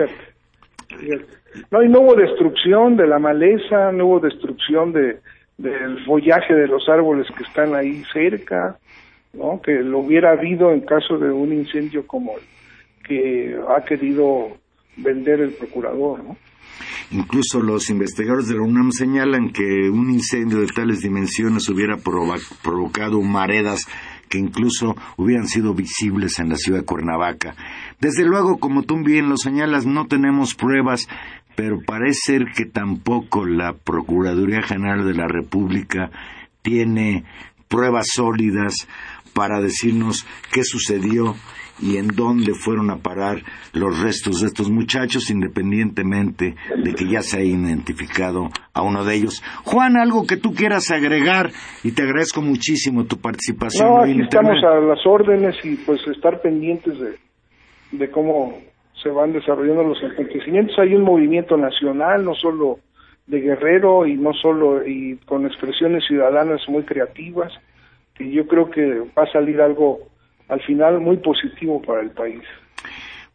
No, 1.72 1.82
y 1.82 1.90
no 1.90 2.02
hubo 2.02 2.16
destrucción 2.16 2.98
de 2.98 3.08
la 3.08 3.20
maleza, 3.20 3.92
no 3.92 4.06
hubo 4.06 4.20
destrucción 4.20 4.94
de, 4.94 5.20
del 5.58 6.06
follaje 6.06 6.54
de 6.54 6.68
los 6.68 6.88
árboles 6.88 7.28
que 7.36 7.44
están 7.44 7.74
ahí 7.74 8.04
cerca, 8.14 8.78
¿no? 9.34 9.60
Que 9.62 9.82
lo 9.82 10.00
hubiera 10.00 10.32
habido 10.32 10.72
en 10.72 10.82
caso 10.82 11.18
de 11.18 11.32
un 11.32 11.52
incendio 11.52 12.06
como 12.06 12.34
el 12.38 12.44
que 13.08 13.58
ha 13.70 13.84
querido 13.84 14.58
vender 14.98 15.42
el 15.42 15.54
procurador, 15.54 16.24
¿no? 16.24 16.38
Incluso 17.12 17.62
los 17.62 17.90
investigadores 17.90 18.48
de 18.48 18.56
la 18.56 18.64
UNAM 18.64 18.92
señalan 18.92 19.52
que 19.52 19.90
un 19.90 20.12
incendio 20.12 20.60
de 20.60 20.68
tales 20.68 21.00
dimensiones 21.00 21.70
hubiera 21.70 21.98
provocado 21.98 23.22
maredas 23.22 23.88
que 24.30 24.38
incluso 24.38 24.96
hubieran 25.16 25.48
sido 25.48 25.74
visibles 25.74 26.38
en 26.40 26.50
la 26.50 26.58
ciudad 26.58 26.80
de 26.80 26.86
Cuernavaca. 26.86 27.56
Desde 28.02 28.26
luego, 28.26 28.60
como 28.60 28.84
tú 28.84 29.02
bien 29.04 29.30
lo 29.30 29.38
señalas, 29.38 29.86
no 29.86 30.08
tenemos 30.08 30.54
pruebas, 30.54 31.08
pero 31.56 31.80
parece 31.86 32.20
ser 32.24 32.46
que 32.54 32.66
tampoco 32.66 33.46
la 33.46 33.74
Procuraduría 33.74 34.62
General 34.62 35.06
de 35.06 35.14
la 35.14 35.28
República 35.28 36.12
tiene 36.62 37.24
pruebas 37.70 38.08
sólidas 38.14 38.88
para 39.34 39.62
decirnos 39.62 40.26
qué 40.52 40.64
sucedió 40.64 41.36
y 41.80 41.98
en 41.98 42.08
dónde 42.08 42.54
fueron 42.54 42.90
a 42.90 42.98
parar 42.98 43.38
los 43.74 44.02
restos 44.02 44.42
de 44.42 44.48
estos 44.48 44.70
muchachos, 44.70 45.30
independientemente 45.30 46.56
de 46.84 46.94
que 46.94 47.08
ya 47.10 47.22
se 47.22 47.38
haya 47.38 47.52
identificado 47.52 48.50
a 48.74 48.82
uno 48.82 49.04
de 49.04 49.16
ellos. 49.16 49.44
Juan, 49.64 49.98
algo 49.98 50.26
que 50.26 50.38
tú 50.38 50.54
quieras 50.54 50.92
agregar 50.92 51.52
y 51.84 51.92
te 51.92 52.04
agradezco 52.04 52.42
muchísimo 52.42 53.06
tu 53.06 53.18
participación. 53.18 53.88
No, 53.88 54.02
aquí 54.02 54.22
estamos 54.22 54.64
a 54.64 54.80
las 54.80 55.06
órdenes 55.06 55.56
y 55.64 55.76
pues 55.76 56.00
estar 56.08 56.42
pendientes 56.42 56.96
de, 57.92 58.12
cómo 58.12 58.58
se 59.02 59.10
van 59.10 59.34
desarrollando 59.34 59.84
los 59.84 60.04
acontecimientos. 60.04 60.78
Hay 60.80 60.96
un 60.96 61.04
movimiento 61.04 61.58
nacional, 61.58 62.24
no 62.24 62.34
solo 62.34 62.80
de 63.28 63.42
Guerrero 63.42 64.06
y 64.06 64.16
no 64.16 64.34
solo 64.34 64.88
y 64.88 65.18
con 65.26 65.46
expresiones 65.46 66.06
ciudadanas 66.08 66.62
muy 66.70 66.84
creativas, 66.84 67.52
y 68.20 68.32
yo 68.32 68.48
creo 68.48 68.70
que 68.70 69.02
va 69.18 69.24
a 69.24 69.32
salir 69.32 69.62
algo 69.62 70.00
al 70.50 70.62
final 70.62 71.00
muy 71.00 71.18
positivo 71.18 71.82
para 71.82 72.02
el 72.02 72.12
país. 72.12 72.42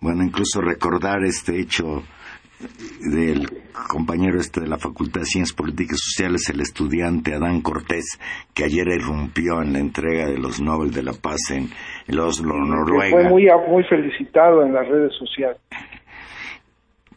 Bueno, 0.01 0.25
incluso 0.25 0.61
recordar 0.61 1.22
este 1.25 1.61
hecho 1.61 2.03
del 3.01 3.48
compañero 3.88 4.38
este 4.38 4.61
de 4.61 4.68
la 4.68 4.79
Facultad 4.79 5.20
de 5.20 5.27
Ciencias 5.27 5.57
Políticas 5.57 5.98
y 5.98 6.11
Sociales, 6.11 6.48
el 6.51 6.61
estudiante 6.61 7.35
Adán 7.35 7.61
Cortés, 7.61 8.18
que 8.55 8.64
ayer 8.64 8.87
irrumpió 8.88 9.62
en 9.62 9.72
la 9.72 9.81
entrega 9.81 10.27
de 10.27 10.38
los 10.38 10.61
Nobel 10.61 10.92
de 10.92 11.03
la 11.03 11.12
Paz 11.12 11.51
en, 11.51 11.70
Oslo, 12.18 12.55
Noruega. 12.64 13.11
Fue 13.11 13.29
muy, 13.29 13.48
muy 13.68 13.85
felicitado 13.85 14.64
en 14.64 14.72
las 14.75 14.87
redes 14.88 15.12
sociales. 15.18 15.61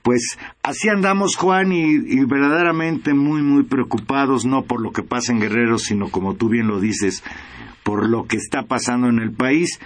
Pues 0.01 0.37
así 0.61 0.87
andamos, 0.89 1.35
Juan, 1.35 1.71
y, 1.71 1.95
y, 1.95 2.25
verdaderamente 2.25 3.15
muy, 3.15 3.41
muy 3.41 3.63
preocupados, 3.63 4.45
no 4.45 4.63
por 4.63 4.79
lo 4.79 4.91
que 4.91 5.01
pasa 5.01 5.33
en 5.33 5.39
Guerrero, 5.39 5.79
sino 5.79 6.09
como 6.09 6.35
tú 6.35 6.47
bien 6.47 6.67
lo 6.67 6.79
dices, 6.79 7.23
por 7.85 8.09
lo 8.09 8.25
que 8.25 8.37
está 8.37 8.63
pasando 8.63 9.09
en 9.09 9.19
el 9.19 9.31
país 9.31 9.79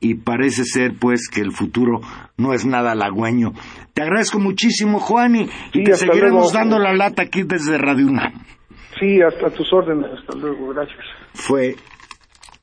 y 0.00 0.14
parece 0.14 0.64
ser 0.64 0.94
pues 0.98 1.28
que 1.28 1.42
el 1.42 1.52
futuro 1.52 2.00
no 2.38 2.54
es 2.54 2.64
nada 2.64 2.92
halagüeño. 2.92 3.52
Te 3.92 4.00
agradezco 4.00 4.40
muchísimo, 4.40 4.98
Juan, 4.98 5.36
y, 5.36 5.84
te 5.84 5.94
seguiremos 5.94 6.54
dando 6.54 6.78
la 6.78 6.94
lata 6.94 7.22
aquí 7.22 7.42
desde 7.42 7.76
Radio 7.76 8.06
UNAM. 8.06 8.32
Sí, 8.98 9.20
hasta 9.20 9.50
tus 9.50 9.70
órdenes, 9.70 10.10
hasta 10.18 10.34
luego, 10.34 10.68
gracias. 10.68 11.04
Fue 11.34 11.76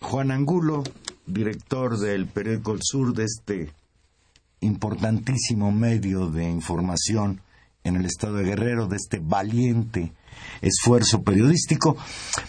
Juan 0.02 0.32
Angulo, 0.32 0.82
director 1.28 1.96
del 2.00 2.26
periódico 2.26 2.74
El 2.74 2.80
Sur 2.82 3.14
de 3.14 3.26
este 3.26 3.70
importantísimo 4.62 5.72
medio 5.72 6.32
de 6.32 6.50
información 6.50 7.42
en 7.90 7.98
el 7.98 8.06
estado 8.06 8.36
de 8.36 8.46
Guerrero, 8.46 8.88
de 8.88 8.96
este 8.96 9.20
valiente 9.20 10.14
esfuerzo 10.62 11.22
periodístico. 11.22 11.98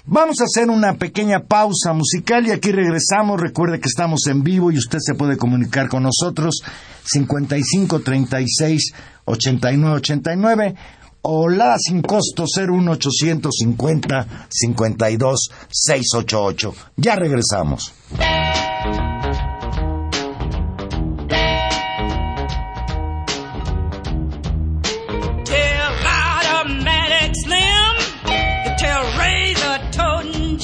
Vamos 0.04 0.40
a 0.40 0.44
hacer 0.44 0.70
una 0.70 0.94
pequeña 0.94 1.40
pausa 1.40 1.92
musical 1.92 2.46
y 2.46 2.50
aquí 2.50 2.72
regresamos. 2.72 3.40
Recuerde 3.40 3.80
que 3.80 3.88
estamos 3.88 4.26
en 4.28 4.42
vivo 4.42 4.70
y 4.70 4.78
usted 4.78 4.98
se 5.00 5.14
puede 5.14 5.36
comunicar 5.36 5.88
con 5.88 6.04
nosotros 6.04 6.62
55 7.04 8.00
36 8.00 8.92
89 9.24 9.96
89 9.96 10.74
o 11.22 11.48
la 11.48 11.76
sin 11.78 12.02
costo 12.02 12.44
01850 12.44 14.46
52 14.48 15.50
688. 15.68 16.74
Ya 16.96 17.16
regresamos. 17.16 17.92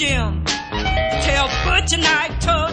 gym. 0.08 0.44
Tell 1.26 1.48
Butch 1.64 1.92
and 1.92 2.04
I 2.04 2.28
took. 2.40 2.65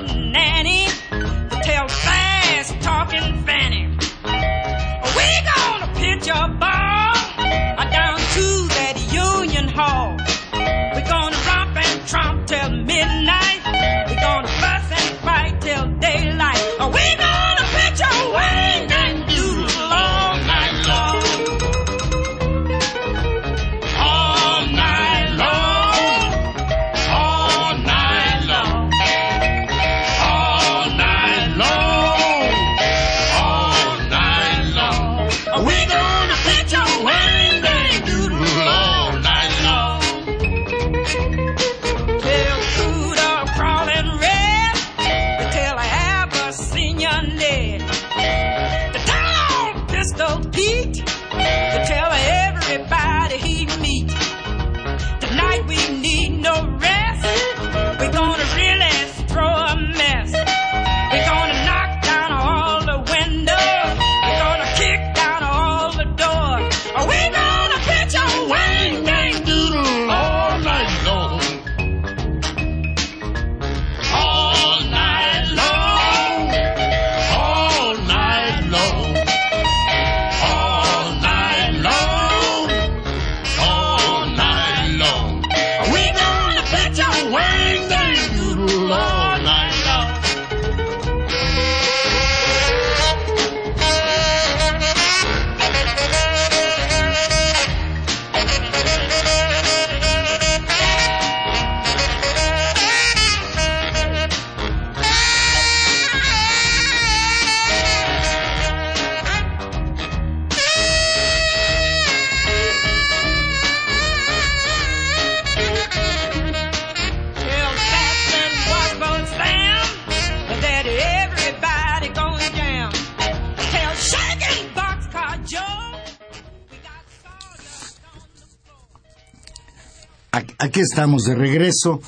Aquí 130.63 130.79
estamos 130.79 131.23
de 131.23 131.35
regreso. 131.35 131.99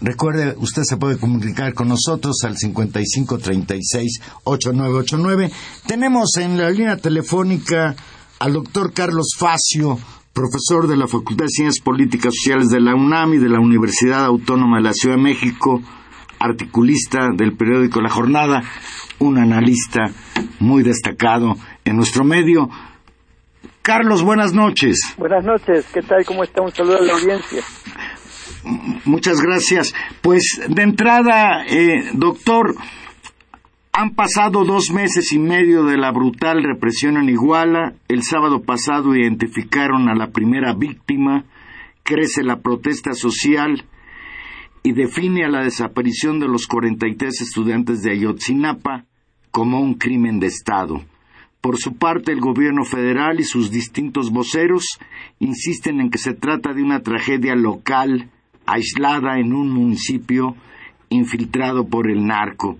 Recuerde, 0.00 0.56
usted 0.58 0.82
se 0.82 0.96
puede 0.96 1.16
comunicar 1.16 1.74
con 1.74 1.86
nosotros 1.86 2.38
al 2.42 2.56
5536-8989. 2.56 5.52
Tenemos 5.86 6.36
en 6.38 6.58
la 6.58 6.70
línea 6.70 6.96
telefónica 6.96 7.94
al 8.40 8.54
doctor 8.54 8.92
Carlos 8.92 9.36
Facio, 9.38 9.96
profesor 10.32 10.88
de 10.88 10.96
la 10.96 11.06
Facultad 11.06 11.44
de 11.44 11.50
Ciencias 11.50 11.84
Políticas 11.84 12.34
Sociales 12.34 12.70
de 12.70 12.80
la 12.80 12.96
UNAM 12.96 13.34
y 13.34 13.38
de 13.38 13.48
la 13.48 13.60
Universidad 13.60 14.24
Autónoma 14.24 14.78
de 14.78 14.82
la 14.82 14.92
Ciudad 14.92 15.14
de 15.14 15.22
México, 15.22 15.80
articulista 16.40 17.28
del 17.36 17.56
periódico 17.56 18.00
La 18.00 18.10
Jornada. 18.10 18.60
un 19.20 19.38
analista 19.38 20.10
muy 20.58 20.82
destacado 20.82 21.56
en 21.84 21.96
nuestro 21.96 22.24
medio. 22.24 22.68
Carlos, 23.84 24.22
buenas 24.22 24.54
noches. 24.54 25.14
Buenas 25.18 25.44
noches, 25.44 25.84
¿qué 25.92 26.00
tal? 26.00 26.24
¿Cómo 26.24 26.42
está? 26.42 26.62
Un 26.62 26.72
saludo 26.72 26.96
a 26.96 27.02
la 27.02 27.12
audiencia. 27.12 27.62
Muchas 29.04 29.42
gracias. 29.42 29.94
Pues 30.22 30.58
de 30.70 30.82
entrada, 30.82 31.66
eh, 31.66 32.12
doctor, 32.14 32.76
han 33.92 34.14
pasado 34.14 34.64
dos 34.64 34.90
meses 34.90 35.30
y 35.32 35.38
medio 35.38 35.84
de 35.84 35.98
la 35.98 36.12
brutal 36.12 36.64
represión 36.64 37.18
en 37.18 37.28
Iguala. 37.28 37.92
El 38.08 38.22
sábado 38.22 38.62
pasado 38.62 39.14
identificaron 39.14 40.08
a 40.08 40.14
la 40.14 40.28
primera 40.28 40.72
víctima. 40.72 41.44
Crece 42.04 42.42
la 42.42 42.60
protesta 42.60 43.12
social 43.12 43.84
y 44.82 44.92
define 44.92 45.44
a 45.44 45.50
la 45.50 45.62
desaparición 45.62 46.40
de 46.40 46.48
los 46.48 46.66
43 46.68 47.38
estudiantes 47.38 48.02
de 48.02 48.12
Ayotzinapa 48.12 49.04
como 49.50 49.78
un 49.78 49.92
crimen 49.92 50.40
de 50.40 50.46
Estado. 50.46 51.02
Por 51.64 51.78
su 51.78 51.96
parte, 51.96 52.30
el 52.30 52.42
gobierno 52.42 52.84
federal 52.84 53.40
y 53.40 53.44
sus 53.44 53.70
distintos 53.70 54.30
voceros 54.30 54.98
insisten 55.38 55.98
en 55.98 56.10
que 56.10 56.18
se 56.18 56.34
trata 56.34 56.74
de 56.74 56.82
una 56.82 57.00
tragedia 57.00 57.54
local, 57.54 58.28
aislada 58.66 59.38
en 59.38 59.54
un 59.54 59.70
municipio 59.70 60.56
infiltrado 61.08 61.88
por 61.88 62.10
el 62.10 62.26
narco. 62.26 62.76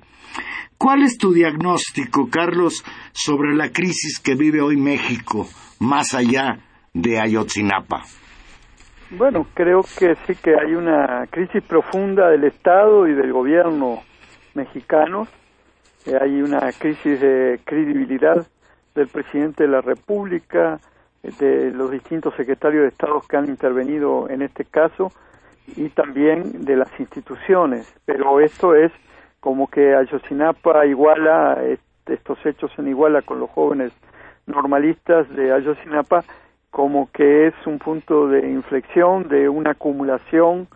¿Cuál 0.76 1.02
es 1.02 1.16
tu 1.16 1.32
diagnóstico, 1.32 2.28
Carlos, 2.28 2.84
sobre 3.14 3.54
la 3.54 3.70
crisis 3.70 4.20
que 4.20 4.34
vive 4.34 4.60
hoy 4.60 4.76
México, 4.76 5.46
más 5.80 6.12
allá 6.12 6.58
de 6.92 7.18
Ayotzinapa? 7.18 8.02
Bueno, 9.12 9.46
creo 9.54 9.80
que 9.80 10.14
sí 10.26 10.34
que 10.42 10.50
hay 10.50 10.74
una 10.74 11.26
crisis 11.30 11.62
profunda 11.62 12.28
del 12.28 12.44
Estado 12.44 13.08
y 13.08 13.14
del 13.14 13.32
gobierno 13.32 14.02
mexicano. 14.52 15.26
Eh, 16.04 16.18
hay 16.20 16.42
una 16.42 16.70
crisis 16.78 17.18
de 17.18 17.60
credibilidad 17.64 18.46
del 18.94 19.08
presidente 19.08 19.64
de 19.64 19.68
la 19.68 19.80
República, 19.80 20.78
de 21.22 21.70
los 21.70 21.90
distintos 21.90 22.34
secretarios 22.34 22.82
de 22.82 22.88
Estado 22.88 23.20
que 23.28 23.36
han 23.36 23.46
intervenido 23.46 24.28
en 24.28 24.42
este 24.42 24.64
caso 24.64 25.10
y 25.76 25.88
también 25.88 26.64
de 26.64 26.76
las 26.76 27.00
instituciones. 27.00 27.92
Pero 28.04 28.40
esto 28.40 28.74
es 28.74 28.92
como 29.40 29.68
que 29.68 29.94
Ayotzinapa 29.94 30.86
iguala 30.86 31.58
estos 32.06 32.38
hechos 32.44 32.70
en 32.78 32.88
iguala 32.88 33.22
con 33.22 33.40
los 33.40 33.50
jóvenes 33.50 33.92
normalistas 34.46 35.28
de 35.34 35.52
Ayotzinapa 35.52 36.24
como 36.70 37.08
que 37.12 37.46
es 37.46 37.54
un 37.66 37.78
punto 37.78 38.28
de 38.28 38.50
inflexión 38.50 39.28
de 39.28 39.48
una 39.48 39.70
acumulación 39.70 40.66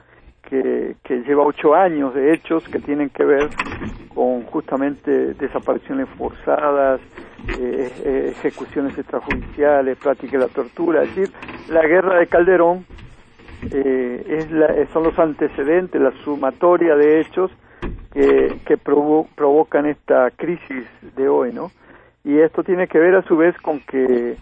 que, 0.43 0.97
que 1.03 1.23
lleva 1.23 1.43
ocho 1.45 1.75
años 1.75 2.15
de 2.15 2.33
hechos 2.33 2.67
que 2.69 2.79
tienen 2.79 3.11
que 3.11 3.25
ver 3.25 3.49
con 4.15 4.43
justamente 4.45 5.35
desapariciones 5.35 6.09
forzadas, 6.17 7.01
eh, 7.49 7.91
eh, 8.05 8.35
ejecuciones 8.37 8.97
extrajudiciales, 8.99 9.97
práctica 9.99 10.39
de 10.39 10.47
la 10.47 10.53
tortura. 10.53 11.03
Es 11.03 11.15
decir, 11.15 11.35
la 11.69 11.87
guerra 11.87 12.19
de 12.19 12.27
Calderón 12.27 12.85
eh, 13.71 14.25
es 14.29 14.51
la, 14.51 14.75
son 14.93 15.05
los 15.05 15.19
antecedentes, 15.19 16.01
la 16.01 16.13
sumatoria 16.25 16.97
de 16.97 17.21
hechos 17.21 17.51
que, 18.13 18.61
que 18.65 18.77
provocan 18.77 19.87
esta 19.87 20.31
crisis 20.31 20.85
de 21.17 21.29
hoy, 21.29 21.53
¿no? 21.53 21.71
Y 22.25 22.39
esto 22.39 22.63
tiene 22.63 22.89
que 22.89 22.99
ver 22.99 23.15
a 23.15 23.23
su 23.23 23.37
vez 23.37 23.57
con 23.59 23.81
que 23.81 24.37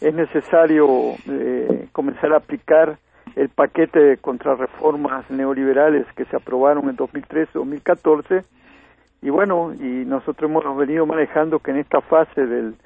es 0.00 0.14
necesario 0.14 0.86
eh, 1.28 1.88
comenzar 1.92 2.32
a 2.32 2.36
aplicar 2.36 2.98
el 3.36 3.48
paquete 3.48 3.98
de 3.98 4.16
contrarreformas 4.18 5.28
neoliberales 5.30 6.06
que 6.14 6.24
se 6.26 6.36
aprobaron 6.36 6.88
en 6.88 6.96
2013-2014 6.96 8.44
y 9.24 9.30
bueno, 9.30 9.72
y 9.72 10.04
nosotros 10.04 10.50
hemos 10.50 10.76
venido 10.76 11.06
manejando 11.06 11.58
que 11.58 11.70
en 11.70 11.78
esta 11.78 12.02
fase 12.02 12.46
del, 12.46 12.76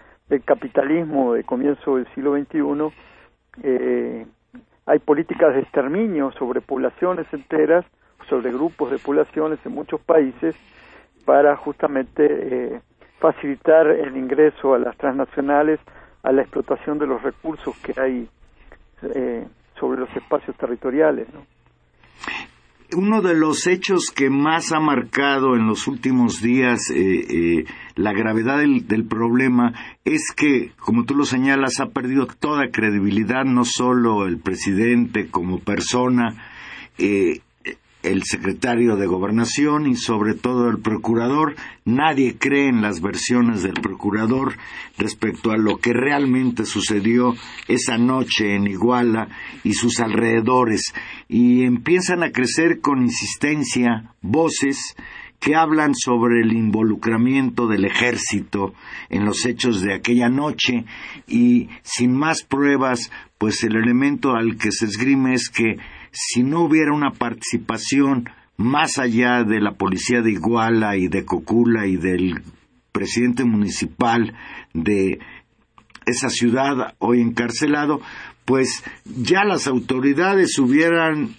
capitalismo 0.44 1.32
de 1.32 1.42
comienzo 1.42 1.96
del 1.96 2.06
siglo 2.14 2.36
XXI 2.38 2.94
eh, 3.64 4.26
hay 4.86 4.98
políticas 5.00 5.54
de 5.54 5.60
exterminio 5.60 6.30
sobre 6.32 6.60
poblaciones 6.60 7.26
enteras, 7.32 7.84
sobre 8.28 8.52
grupos 8.52 8.90
de 8.90 8.98
poblaciones 8.98 9.58
en 9.64 9.72
muchos 9.72 10.00
países 10.00 10.54
para 11.24 11.56
justamente 11.56 12.26
eh, 12.28 12.80
facilitar 13.18 13.88
el 13.88 14.16
ingreso 14.16 14.74
a 14.74 14.78
las 14.78 14.96
transnacionales 14.96 15.80
a 16.22 16.30
la 16.30 16.42
explotación 16.42 16.98
de 16.98 17.06
los 17.06 17.22
recursos 17.22 17.76
que 17.78 18.00
hay 18.00 18.28
eh, 19.02 19.44
sobre 19.78 20.00
los 20.00 20.16
espacios 20.16 20.56
territoriales. 20.56 21.28
Uno 22.96 23.20
de 23.20 23.34
los 23.34 23.66
hechos 23.66 24.10
que 24.14 24.30
más 24.30 24.72
ha 24.72 24.80
marcado 24.80 25.54
en 25.56 25.66
los 25.66 25.86
últimos 25.88 26.40
días 26.40 26.90
eh, 26.90 26.96
eh, 26.98 27.64
la 27.96 28.12
gravedad 28.12 28.58
del, 28.58 29.04
problema 29.06 29.74
es 30.04 30.32
que, 30.34 30.72
como 30.78 31.04
tú 31.04 31.14
lo 31.14 31.24
señalas, 31.24 31.80
ha 31.80 31.90
perdido 31.90 32.26
toda 32.26 32.70
credibilidad, 32.70 33.44
no 33.44 33.64
solo 33.64 34.26
el 34.26 34.38
presidente 34.38 35.28
como 35.30 35.58
persona, 35.58 36.34
el 38.02 38.22
secretario 38.24 38.96
de 38.96 39.06
Gobernación 39.06 39.86
y 39.86 39.96
sobre 39.96 40.34
todo 40.34 40.68
el 40.68 40.78
procurador. 40.78 41.56
Nadie 41.84 42.36
cree 42.38 42.68
en 42.68 42.82
las 42.82 43.00
versiones 43.00 43.62
del 43.62 43.74
procurador 43.74 44.56
respecto 44.96 45.50
a 45.50 45.56
lo 45.56 45.78
que 45.78 45.92
realmente 45.92 46.64
sucedió 46.64 47.34
esa 47.66 47.98
noche 47.98 48.54
en 48.54 48.66
Iguala 48.66 49.28
y 49.64 49.72
sus 49.72 50.00
alrededores 50.00 50.92
y 51.28 51.64
empiezan 51.64 52.22
a 52.22 52.30
crecer 52.30 52.80
con 52.80 53.02
insistencia 53.02 54.14
voces 54.22 54.96
que 55.40 55.54
hablan 55.54 55.94
sobre 55.94 56.40
el 56.40 56.52
involucramiento 56.52 57.68
del 57.68 57.84
ejército 57.84 58.74
en 59.08 59.24
los 59.24 59.46
hechos 59.46 59.80
de 59.82 59.94
aquella 59.94 60.28
noche 60.28 60.84
y 61.26 61.68
sin 61.82 62.12
más 62.12 62.42
pruebas, 62.42 63.10
pues 63.38 63.62
el 63.62 63.76
elemento 63.76 64.34
al 64.34 64.56
que 64.56 64.72
se 64.72 64.86
esgrime 64.86 65.34
es 65.34 65.48
que 65.48 65.76
si 66.12 66.42
no 66.42 66.60
hubiera 66.60 66.92
una 66.92 67.10
participación 67.10 68.28
más 68.56 68.98
allá 68.98 69.44
de 69.44 69.60
la 69.60 69.72
policía 69.72 70.20
de 70.20 70.32
Iguala 70.32 70.96
y 70.96 71.08
de 71.08 71.24
Cocula 71.24 71.86
y 71.86 71.96
del 71.96 72.42
presidente 72.92 73.44
municipal 73.44 74.34
de 74.74 75.20
esa 76.06 76.28
ciudad 76.28 76.94
hoy 76.98 77.20
encarcelado, 77.20 78.00
pues 78.48 78.82
ya 79.04 79.44
las 79.44 79.66
autoridades 79.66 80.58
hubieran 80.58 81.34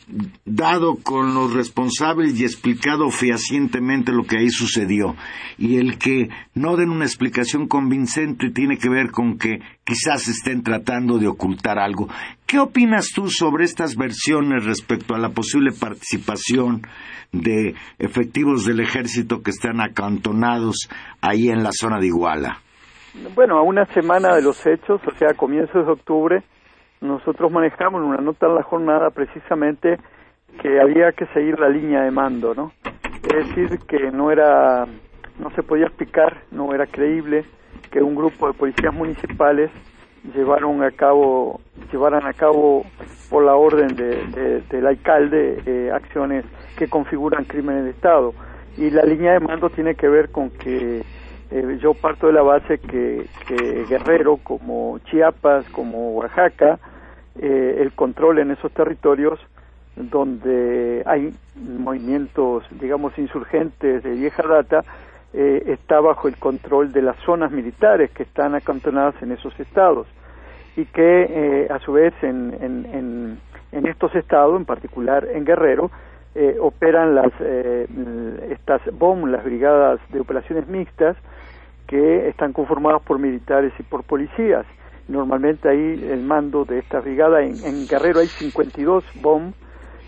dado 0.46 0.98
con 1.02 1.34
los 1.34 1.56
responsables 1.56 2.40
y 2.40 2.44
explicado 2.44 3.10
fehacientemente 3.10 4.12
lo 4.12 4.26
que 4.26 4.38
ahí 4.38 4.50
sucedió. 4.52 5.16
Y 5.58 5.78
el 5.78 5.98
que 5.98 6.30
no 6.54 6.78
den 6.78 6.92
una 6.92 7.06
explicación 7.06 7.68
convincente 7.68 8.52
tiene 8.52 8.78
que 8.78 8.92
ver 8.92 9.10
con 9.10 9.40
que 9.40 9.58
quizás 9.84 10.28
estén 10.28 10.62
tratando 10.62 11.18
de 11.18 11.28
ocultar 11.28 11.80
algo. 11.80 12.10
¿Qué 12.46 12.60
opinas 12.60 13.08
tú 13.08 13.28
sobre 13.28 13.66
estas 13.66 13.96
versiones 13.96 14.66
respecto 14.66 15.16
a 15.16 15.20
la 15.20 15.30
posible 15.30 15.72
participación 15.72 16.84
de 17.32 17.74
efectivos 17.98 18.66
del 18.66 18.82
ejército 18.82 19.42
que 19.42 19.50
están 19.50 19.82
acantonados 19.82 20.88
ahí 21.22 21.50
en 21.50 21.64
la 21.64 21.72
zona 21.72 21.98
de 22.00 22.06
Iguala? 22.06 22.60
Bueno, 23.34 23.58
a 23.58 23.64
una 23.64 23.88
semana 23.96 24.36
de 24.36 24.44
los 24.44 24.64
hechos, 24.68 25.02
o 25.08 25.18
sea, 25.18 25.30
a 25.32 25.34
comienzos 25.34 25.88
de 25.88 25.92
octubre, 25.92 26.44
nosotros 27.02 27.52
manejamos 27.52 28.02
una 28.02 28.18
nota 28.18 28.48
en 28.48 28.56
la 28.56 28.64
jornada 28.64 29.10
precisamente 29.10 29.98
que 30.62 30.80
había 30.80 31.12
que 31.14 31.26
seguir 31.28 31.60
la 31.60 31.70
línea 31.70 32.02
de 32.02 32.12
mando, 32.12 32.54
¿no? 32.54 32.74
Es 33.24 33.56
decir, 33.56 33.80
que 33.88 34.12
no 34.12 34.32
era, 34.32 34.86
no 35.40 35.52
se 35.52 35.64
podía 35.64 35.86
explicar, 35.86 36.42
no 36.52 36.74
era 36.74 36.86
creíble 36.88 37.46
que 37.92 38.02
un 38.02 38.16
grupo 38.16 38.48
de 38.48 38.54
policías 38.54 38.94
municipales 38.94 39.72
llevaron 40.34 40.84
a 40.84 40.92
cabo, 40.92 41.62
llevaran 41.92 42.26
a 42.26 42.34
cabo 42.34 42.86
por 43.30 43.46
la 43.46 43.56
orden 43.56 43.96
de, 43.96 44.62
del 44.70 44.88
alcalde 44.88 45.62
eh, 45.66 45.92
acciones 45.94 46.46
que 46.78 46.88
configuran 46.88 47.46
crímenes 47.46 47.86
de 47.86 47.92
Estado. 47.92 48.34
Y 48.78 48.90
la 48.90 49.04
línea 49.04 49.34
de 49.34 49.40
mando 49.40 49.70
tiene 49.70 49.96
que 49.96 50.08
ver 50.08 50.30
con 50.32 50.50
que 50.50 51.04
eh, 51.52 51.78
yo 51.82 51.94
parto 51.94 52.28
de 52.28 52.34
la 52.34 52.42
base 52.42 52.80
que, 52.80 53.26
que 53.48 53.86
Guerrero, 53.90 54.38
como 54.38 55.00
Chiapas, 55.00 55.66
como 55.70 56.12
Oaxaca, 56.12 56.80
eh, 57.42 57.78
el 57.80 57.94
control 57.94 58.40
en 58.40 58.52
esos 58.52 58.70
territorios 58.74 59.40
donde 59.96 61.04
hay 61.06 61.34
movimientos, 61.56 62.66
digamos, 62.82 63.18
insurgentes 63.18 64.04
de 64.04 64.12
vieja 64.12 64.44
data, 64.44 64.84
eh, 65.34 65.64
está 65.68 66.02
bajo 66.02 66.28
el 66.28 66.36
control 66.36 66.92
de 66.92 67.02
las 67.02 67.16
zonas 67.26 67.52
militares 67.52 68.12
que 68.12 68.24
están 68.24 68.56
acantonadas 68.56 69.16
en 69.22 69.32
esos 69.32 69.58
estados 69.58 70.08
y 70.76 70.86
que 70.86 71.28
eh, 71.30 71.68
a 71.70 71.80
su 71.80 71.94
vez 71.94 72.14
en, 72.24 72.58
en, 72.60 73.40
en, 73.72 73.88
estos 73.88 74.14
estados, 74.16 74.58
en 74.58 74.66
particular 74.66 75.26
en 75.32 75.46
Guerrero, 75.46 75.92
operan 76.62 77.16
las 77.16 77.32
estas 78.50 78.82
BOM, 78.94 79.26
las 79.26 79.44
brigadas 79.44 80.00
de 80.10 80.22
operaciones 80.22 80.68
mixtas, 80.68 81.18
que 81.88 82.30
están 82.30 82.54
conformadas 82.54 83.02
por 83.02 83.20
militares 83.20 83.74
y 83.78 83.84
por 83.84 84.04
policías 84.04 84.66
normalmente 85.10 85.68
ahí 85.68 86.08
el 86.10 86.22
mando 86.22 86.66
de 86.66 86.80
esta 86.80 87.02
brigada, 87.02 87.42
en, 87.42 87.88
Guerrero 87.88 88.20
hay 88.20 88.28
52 88.28 89.04
BOM 89.22 89.52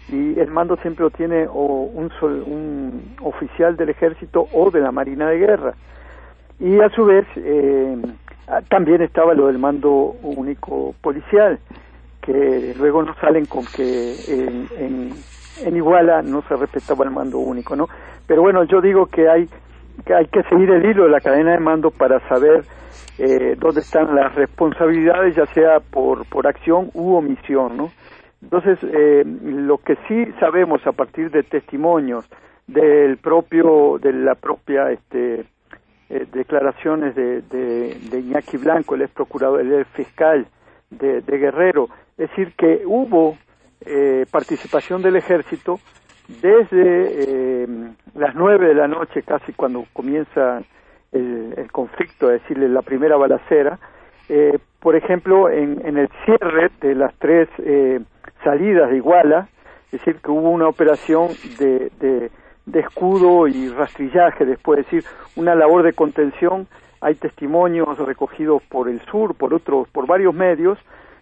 y 0.09 0.39
el 0.39 0.49
mando 0.51 0.77
siempre 0.77 1.03
lo 1.03 1.09
tiene 1.09 1.47
o 1.47 1.89
un, 1.93 2.11
un 2.21 3.15
oficial 3.21 3.75
del 3.75 3.89
ejército 3.89 4.47
o 4.53 4.71
de 4.71 4.79
la 4.79 4.91
Marina 4.91 5.27
de 5.29 5.37
Guerra. 5.37 5.73
y 6.59 6.79
a 6.79 6.89
su 6.89 7.05
vez 7.05 7.25
eh, 7.35 7.97
también 8.69 9.01
estaba 9.01 9.33
lo 9.33 9.47
del 9.47 9.57
mando 9.57 10.15
único 10.21 10.93
policial, 11.01 11.59
que 12.21 12.75
luego 12.77 13.03
no 13.03 13.15
salen 13.15 13.45
con 13.45 13.65
que 13.65 14.15
en, 14.27 14.67
en, 14.77 15.13
en 15.65 15.75
Iguala 15.75 16.21
no 16.21 16.43
se 16.47 16.55
respetaba 16.55 17.05
el 17.05 17.11
mando 17.11 17.39
único, 17.39 17.75
¿no? 17.75 17.87
Pero 18.27 18.41
bueno, 18.41 18.63
yo 18.65 18.81
digo 18.81 19.07
que 19.07 19.27
hay 19.27 19.49
hay 20.15 20.27
que 20.27 20.43
seguir 20.43 20.69
el 20.71 20.85
hilo 20.85 21.05
de 21.05 21.09
la 21.09 21.21
cadena 21.21 21.51
de 21.51 21.59
mando 21.59 21.91
para 21.91 22.19
saber 22.27 22.63
eh, 23.17 23.55
dónde 23.57 23.81
están 23.81 24.15
las 24.15 24.33
responsabilidades, 24.35 25.35
ya 25.35 25.45
sea 25.47 25.79
por, 25.79 26.25
por 26.27 26.47
acción 26.47 26.89
u 26.93 27.15
omisión, 27.15 27.77
¿no? 27.77 27.91
Entonces, 28.41 28.79
eh, 28.83 29.23
lo 29.25 29.77
que 29.77 29.95
sí 30.07 30.25
sabemos 30.39 30.85
a 30.87 30.91
partir 30.91 31.29
de 31.29 31.43
testimonios 31.43 32.25
del 32.65 33.17
propio, 33.17 33.99
de 33.99 34.13
la 34.13 34.35
propia, 34.35 34.91
este, 34.91 35.45
eh, 36.09 36.25
declaraciones 36.33 37.15
de, 37.15 37.41
de, 37.41 37.97
de, 38.09 38.19
Iñaki 38.19 38.57
Blanco, 38.57 38.95
el 38.95 39.03
ex 39.03 39.13
procurador, 39.13 39.61
el 39.61 39.73
ex 39.73 39.87
fiscal 39.89 40.47
de, 40.89 41.21
de 41.21 41.37
Guerrero, 41.37 41.87
es 42.17 42.29
decir, 42.29 42.53
que 42.57 42.81
hubo 42.85 43.37
eh, 43.85 44.25
participación 44.31 45.01
del 45.01 45.15
ejército 45.15 45.79
desde 46.27 46.73
eh, 46.73 47.67
las 48.15 48.35
nueve 48.35 48.67
de 48.67 48.75
la 48.75 48.87
noche, 48.87 49.23
casi 49.23 49.53
cuando 49.53 49.85
comienza 49.93 50.61
el, 51.11 51.53
el 51.57 51.71
conflicto, 51.71 52.31
es 52.31 52.41
decir, 52.41 52.57
la 52.57 52.81
primera 52.81 53.17
balacera, 53.17 53.79
eh, 54.29 54.59
por 54.79 54.95
ejemplo, 54.95 55.49
en, 55.49 55.85
en, 55.85 55.97
el 55.97 56.09
cierre 56.25 56.71
de 56.79 56.95
las 56.95 57.13
tres 57.15 57.49
eh, 57.59 57.99
salidas 58.43 58.89
de 58.89 58.97
Iguala, 58.97 59.49
es 59.85 59.91
decir, 59.99 60.17
que 60.23 60.31
hubo 60.31 60.49
una 60.49 60.67
operación 60.67 61.29
de, 61.59 61.91
de, 61.99 62.31
de, 62.65 62.79
escudo 62.79 63.47
y 63.47 63.69
rastrillaje, 63.69 64.45
después, 64.45 64.79
es 64.79 64.85
decir, 64.85 65.03
una 65.35 65.53
labor 65.53 65.83
de 65.83 65.93
contención. 65.93 66.67
Hay 67.01 67.15
testimonios 67.15 67.97
recogidos 67.97 68.63
por 68.69 68.87
el 68.87 69.01
sur, 69.01 69.35
por 69.35 69.53
otros, 69.53 69.87
por 69.89 70.07
varios 70.07 70.33
medios, 70.33 70.79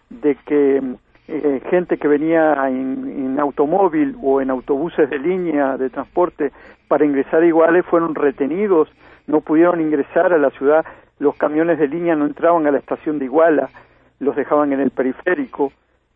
de 0.09 0.35
que 0.45 0.81
eh, 1.29 1.61
gente 1.69 1.97
que 1.97 2.07
venía 2.07 2.55
en, 2.67 3.39
automóvil 3.39 4.17
o 4.21 4.41
en 4.41 4.49
autobuses 4.49 5.09
de 5.09 5.19
línea 5.19 5.77
de 5.77 5.89
transporte 5.89 6.51
para 6.87 7.05
ingresar 7.05 7.41
a 7.41 7.45
Iguales 7.45 7.85
fueron 7.85 8.15
retenidos, 8.15 8.89
no 9.27 9.41
pudieron 9.41 9.79
ingresar 9.79 10.33
a 10.33 10.37
la 10.37 10.49
ciudad, 10.49 10.83
los 11.19 11.35
camiones 11.35 11.79
de 11.79 11.87
línea 11.87 12.15
no 12.15 12.25
entraban 12.25 12.67
a 12.67 12.71
la 12.71 12.79
estación 12.79 13.19
de 13.19 13.25
Iguala, 13.25 13.69
los 14.19 14.35
dejaban 14.35 14.73
en 14.73 14.81
el 14.81 14.91
periférico 14.91 15.71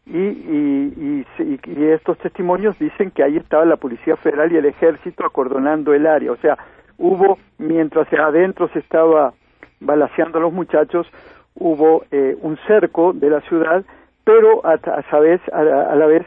y, 0.06 0.18
y, 0.18 1.26
y, 1.40 1.60
y 1.64 1.84
estos 1.86 2.18
testimonios 2.18 2.78
dicen 2.78 3.12
que 3.12 3.24
ahí 3.24 3.38
estaba 3.38 3.64
la 3.64 3.78
Policía 3.78 4.18
Federal 4.18 4.52
y 4.52 4.58
el 4.58 4.66
Ejército 4.66 5.26
acordonando 5.26 5.94
el 5.94 6.08
área, 6.08 6.32
o 6.32 6.38
sea, 6.38 6.58
hubo, 6.98 7.38
mientras 7.58 8.12
adentro 8.12 8.68
se 8.70 8.80
estaba 8.80 9.34
balaseando 9.80 10.40
a 10.40 10.42
los 10.42 10.54
muchachos, 10.54 11.08
hubo 11.56 12.04
eh, 12.12 12.36
un 12.42 12.58
cerco 12.68 13.14
de 13.14 13.30
la 13.30 13.42
ciudad 13.42 13.86
pero 14.24 14.66
a, 14.66 14.74
a, 14.74 15.20
vez, 15.20 15.42
a, 15.52 15.60
a, 15.60 15.96
la 15.96 16.06
vez 16.06 16.26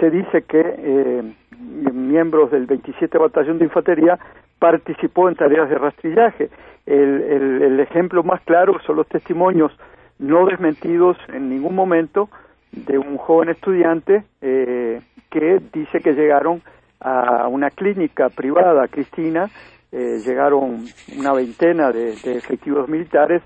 se 0.00 0.10
dice 0.10 0.42
que 0.42 0.60
eh, 0.60 1.22
miembros 1.92 2.50
del 2.50 2.66
27 2.66 3.18
Batallón 3.18 3.58
de 3.58 3.64
Infantería 3.64 4.18
participó 4.58 5.28
en 5.28 5.34
tareas 5.34 5.68
de 5.68 5.76
rastrillaje. 5.76 6.50
El, 6.86 7.22
el, 7.22 7.62
el, 7.62 7.80
ejemplo 7.80 8.22
más 8.22 8.40
claro 8.42 8.78
son 8.86 8.96
los 8.96 9.08
testimonios 9.08 9.72
no 10.18 10.46
desmentidos 10.46 11.16
en 11.32 11.48
ningún 11.48 11.74
momento 11.74 12.28
de 12.72 12.98
un 12.98 13.16
joven 13.16 13.48
estudiante 13.48 14.24
eh, 14.40 15.00
que 15.30 15.60
dice 15.72 16.00
que 16.00 16.12
llegaron 16.12 16.62
a 17.00 17.48
una 17.48 17.70
clínica 17.70 18.30
privada, 18.30 18.88
Cristina, 18.88 19.50
eh, 19.92 20.18
llegaron 20.24 20.84
una 21.18 21.32
veintena 21.32 21.92
de, 21.92 22.16
de 22.16 22.36
efectivos 22.36 22.88
militares, 22.88 23.42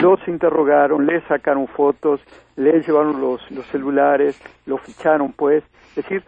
los 0.00 0.26
interrogaron, 0.26 1.06
les 1.06 1.22
sacaron 1.24 1.66
fotos, 1.68 2.20
les 2.56 2.86
llevaron 2.86 3.20
los, 3.20 3.50
los 3.50 3.66
celulares, 3.66 4.40
lo 4.66 4.78
ficharon, 4.78 5.32
pues, 5.32 5.62
es 5.90 5.96
decir, 5.96 6.22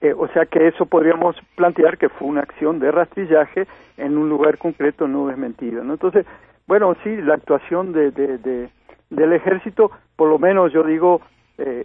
eh, 0.00 0.14
o 0.16 0.28
sea 0.28 0.46
que 0.46 0.66
eso 0.66 0.86
podríamos 0.86 1.36
plantear 1.56 1.98
que 1.98 2.08
fue 2.08 2.28
una 2.28 2.40
acción 2.40 2.78
de 2.80 2.90
rastrillaje 2.90 3.66
en 3.96 4.18
un 4.18 4.28
lugar 4.28 4.58
concreto 4.58 5.08
no 5.08 5.28
desmentido, 5.28 5.82
¿no? 5.84 5.94
Entonces, 5.94 6.26
bueno, 6.66 6.94
sí, 7.02 7.16
la 7.16 7.34
actuación 7.34 7.92
de, 7.92 8.10
de, 8.10 8.38
de 8.38 8.68
del 9.10 9.32
ejército, 9.32 9.90
por 10.16 10.28
lo 10.28 10.38
menos 10.38 10.72
yo 10.72 10.82
digo, 10.82 11.22
eh, 11.56 11.84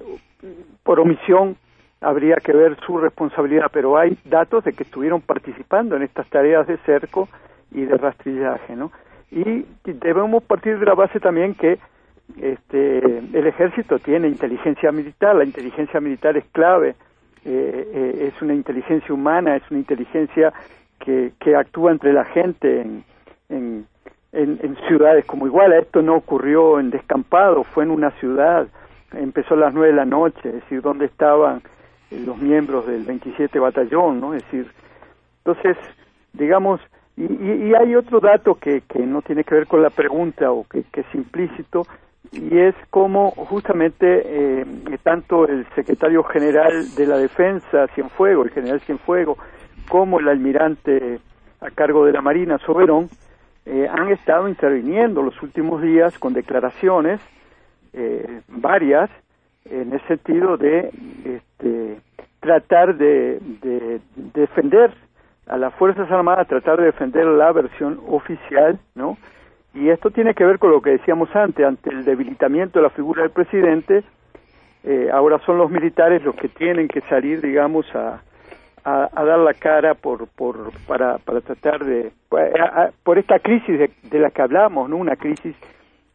por 0.83 0.99
omisión 0.99 1.55
habría 2.01 2.35
que 2.35 2.51
ver 2.51 2.77
su 2.85 2.97
responsabilidad, 2.97 3.67
pero 3.71 3.97
hay 3.97 4.17
datos 4.25 4.63
de 4.65 4.73
que 4.73 4.83
estuvieron 4.83 5.21
participando 5.21 5.95
en 5.95 6.03
estas 6.03 6.27
tareas 6.27 6.67
de 6.67 6.77
cerco 6.79 7.29
y 7.71 7.85
de 7.85 7.97
rastrillaje, 7.97 8.75
¿no? 8.75 8.91
Y 9.33 9.65
debemos 9.83 10.43
partir 10.43 10.77
de 10.77 10.85
la 10.85 10.93
base 10.93 11.19
también 11.19 11.55
que 11.55 11.79
este, 12.39 12.99
el 12.99 13.47
ejército 13.47 13.97
tiene 13.97 14.27
inteligencia 14.27 14.91
militar, 14.91 15.35
la 15.35 15.43
inteligencia 15.43 15.99
militar 15.99 16.37
es 16.37 16.45
clave, 16.51 16.95
eh, 17.43 17.87
eh, 17.93 18.31
es 18.33 18.41
una 18.41 18.53
inteligencia 18.53 19.13
humana, 19.13 19.55
es 19.55 19.63
una 19.71 19.79
inteligencia 19.79 20.53
que, 20.99 21.33
que 21.39 21.55
actúa 21.55 21.91
entre 21.91 22.13
la 22.13 22.25
gente 22.25 22.81
en, 22.81 23.03
en, 23.49 23.87
en, 24.31 24.77
ciudades 24.87 25.25
como 25.25 25.47
igual, 25.47 25.73
esto 25.73 26.01
no 26.01 26.15
ocurrió 26.15 26.79
en 26.79 26.91
descampado, 26.91 27.63
fue 27.63 27.83
en 27.83 27.91
una 27.91 28.11
ciudad, 28.11 28.67
empezó 29.13 29.55
a 29.55 29.57
las 29.57 29.73
nueve 29.73 29.89
de 29.89 29.95
la 29.95 30.05
noche, 30.05 30.47
es 30.47 30.55
decir, 30.55 30.81
donde 30.81 31.05
estaban 31.05 31.61
los 32.11 32.37
miembros 32.37 32.85
del 32.85 33.03
27 33.03 33.59
batallón, 33.59 34.19
¿no? 34.21 34.33
Es 34.35 34.43
decir, 34.43 34.71
entonces, 35.43 35.75
digamos, 36.33 36.79
y, 37.15 37.23
y, 37.23 37.73
hay 37.75 37.95
otro 37.95 38.19
dato 38.19 38.55
que, 38.55 38.81
que 38.81 38.99
no 38.99 39.21
tiene 39.21 39.43
que 39.43 39.55
ver 39.55 39.67
con 39.67 39.81
la 39.81 39.89
pregunta 39.89 40.51
o 40.51 40.65
que, 40.67 40.83
que 40.91 41.01
es 41.01 41.15
implícito, 41.15 41.83
y 42.31 42.57
es 42.57 42.73
como 42.89 43.31
justamente 43.31 44.23
eh, 44.25 44.65
tanto 45.03 45.47
el 45.47 45.67
secretario 45.75 46.23
general 46.23 46.95
de 46.95 47.05
la 47.05 47.17
defensa 47.17 47.87
Cienfuego, 47.93 48.43
el 48.43 48.49
general 48.49 48.81
Cienfuego, 48.81 49.37
como 49.87 50.19
el 50.19 50.27
almirante 50.27 51.19
a 51.61 51.69
cargo 51.69 52.05
de 52.05 52.13
la 52.13 52.21
Marina 52.21 52.57
Soberón 52.59 53.09
eh, 53.65 53.87
han 53.89 54.09
estado 54.09 54.47
interviniendo 54.49 55.21
los 55.21 55.41
últimos 55.41 55.81
días 55.81 56.17
con 56.17 56.33
declaraciones 56.33 57.21
eh, 57.93 58.41
varias 58.47 59.09
en 59.65 59.93
el 59.93 60.01
sentido 60.07 60.57
de 60.57 60.89
este, 61.23 61.97
tratar 62.39 62.97
de, 62.97 63.39
de, 63.61 64.01
defender 64.15 64.93
a 65.47 65.57
las 65.57 65.73
Fuerzas 65.75 66.09
Armadas, 66.09 66.47
tratar 66.47 66.79
de 66.79 66.85
defender 66.85 67.25
la 67.25 67.51
versión 67.51 67.99
oficial, 68.07 68.79
¿no? 68.95 69.17
Y 69.73 69.89
esto 69.89 70.11
tiene 70.11 70.33
que 70.33 70.45
ver 70.45 70.59
con 70.59 70.71
lo 70.71 70.81
que 70.81 70.91
decíamos 70.91 71.35
antes, 71.35 71.65
ante 71.65 71.89
el 71.89 72.05
debilitamiento 72.05 72.79
de 72.79 72.83
la 72.83 72.89
figura 72.91 73.23
del 73.23 73.31
presidente, 73.31 74.03
eh, 74.83 75.09
ahora 75.11 75.39
son 75.45 75.57
los 75.57 75.71
militares 75.71 76.23
los 76.23 76.35
que 76.35 76.49
tienen 76.49 76.87
que 76.87 77.01
salir, 77.01 77.41
digamos, 77.41 77.85
a, 77.95 78.21
a, 78.83 79.09
a 79.13 79.23
dar 79.23 79.39
la 79.39 79.53
cara 79.53 79.95
por, 79.95 80.27
por, 80.27 80.71
para, 80.85 81.17
para 81.19 81.41
tratar 81.41 81.83
de, 81.83 82.11
por 83.03 83.17
esta 83.17 83.39
crisis 83.39 83.79
de, 83.79 83.91
de, 84.03 84.19
la 84.19 84.29
que 84.29 84.41
hablamos, 84.41 84.89
¿no? 84.89 84.97
Una 84.97 85.15
crisis 85.15 85.55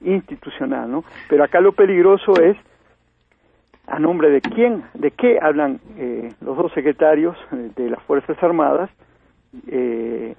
institucional, 0.00 0.90
¿no? 0.90 1.04
Pero 1.28 1.44
acá 1.44 1.60
lo 1.60 1.72
peligroso 1.72 2.40
es 2.40 2.56
a 3.86 3.98
nombre 3.98 4.30
de 4.30 4.40
quién, 4.42 4.84
de 4.94 5.10
qué 5.10 5.38
hablan 5.40 5.80
eh, 5.96 6.32
los 6.40 6.56
dos 6.56 6.72
secretarios 6.72 7.36
de 7.50 7.90
las 7.90 8.02
Fuerzas 8.02 8.40
Armadas, 8.42 8.90
eh, 9.66 10.34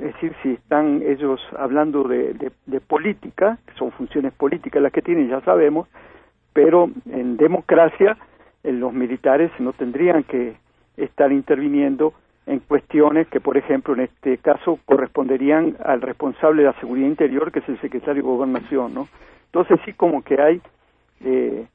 es 0.00 0.14
decir, 0.14 0.34
si 0.42 0.52
están 0.52 1.02
ellos 1.02 1.40
hablando 1.58 2.04
de, 2.04 2.34
de, 2.66 2.80
política, 2.80 3.58
que 3.66 3.72
son 3.74 3.90
funciones 3.92 4.32
políticas 4.32 4.82
las 4.82 4.92
que 4.92 5.02
tienen, 5.02 5.28
ya 5.28 5.40
sabemos, 5.40 5.88
pero 6.52 6.90
en 7.10 7.36
democracia 7.36 8.16
en 8.62 8.80
los 8.80 8.92
militares 8.92 9.50
no 9.58 9.72
tendrían 9.72 10.24
que 10.24 10.56
estar 10.96 11.32
interviniendo 11.32 12.12
en 12.46 12.60
cuestiones 12.60 13.26
que, 13.28 13.40
por 13.40 13.56
ejemplo, 13.56 13.94
en 13.94 14.00
este 14.00 14.38
caso 14.38 14.78
corresponderían 14.84 15.76
al 15.82 16.02
responsable 16.02 16.62
de 16.62 16.68
la 16.68 16.80
seguridad 16.80 17.08
interior, 17.08 17.50
que 17.50 17.60
es 17.60 17.68
el 17.68 17.80
secretario 17.80 18.22
de 18.22 18.28
Gobernación, 18.28 18.94
¿no? 18.94 19.08
Entonces 19.46 19.80
sí 19.84 19.92
como 19.94 20.22
que 20.22 20.40
hay 20.40 20.60
eh, 21.24 21.66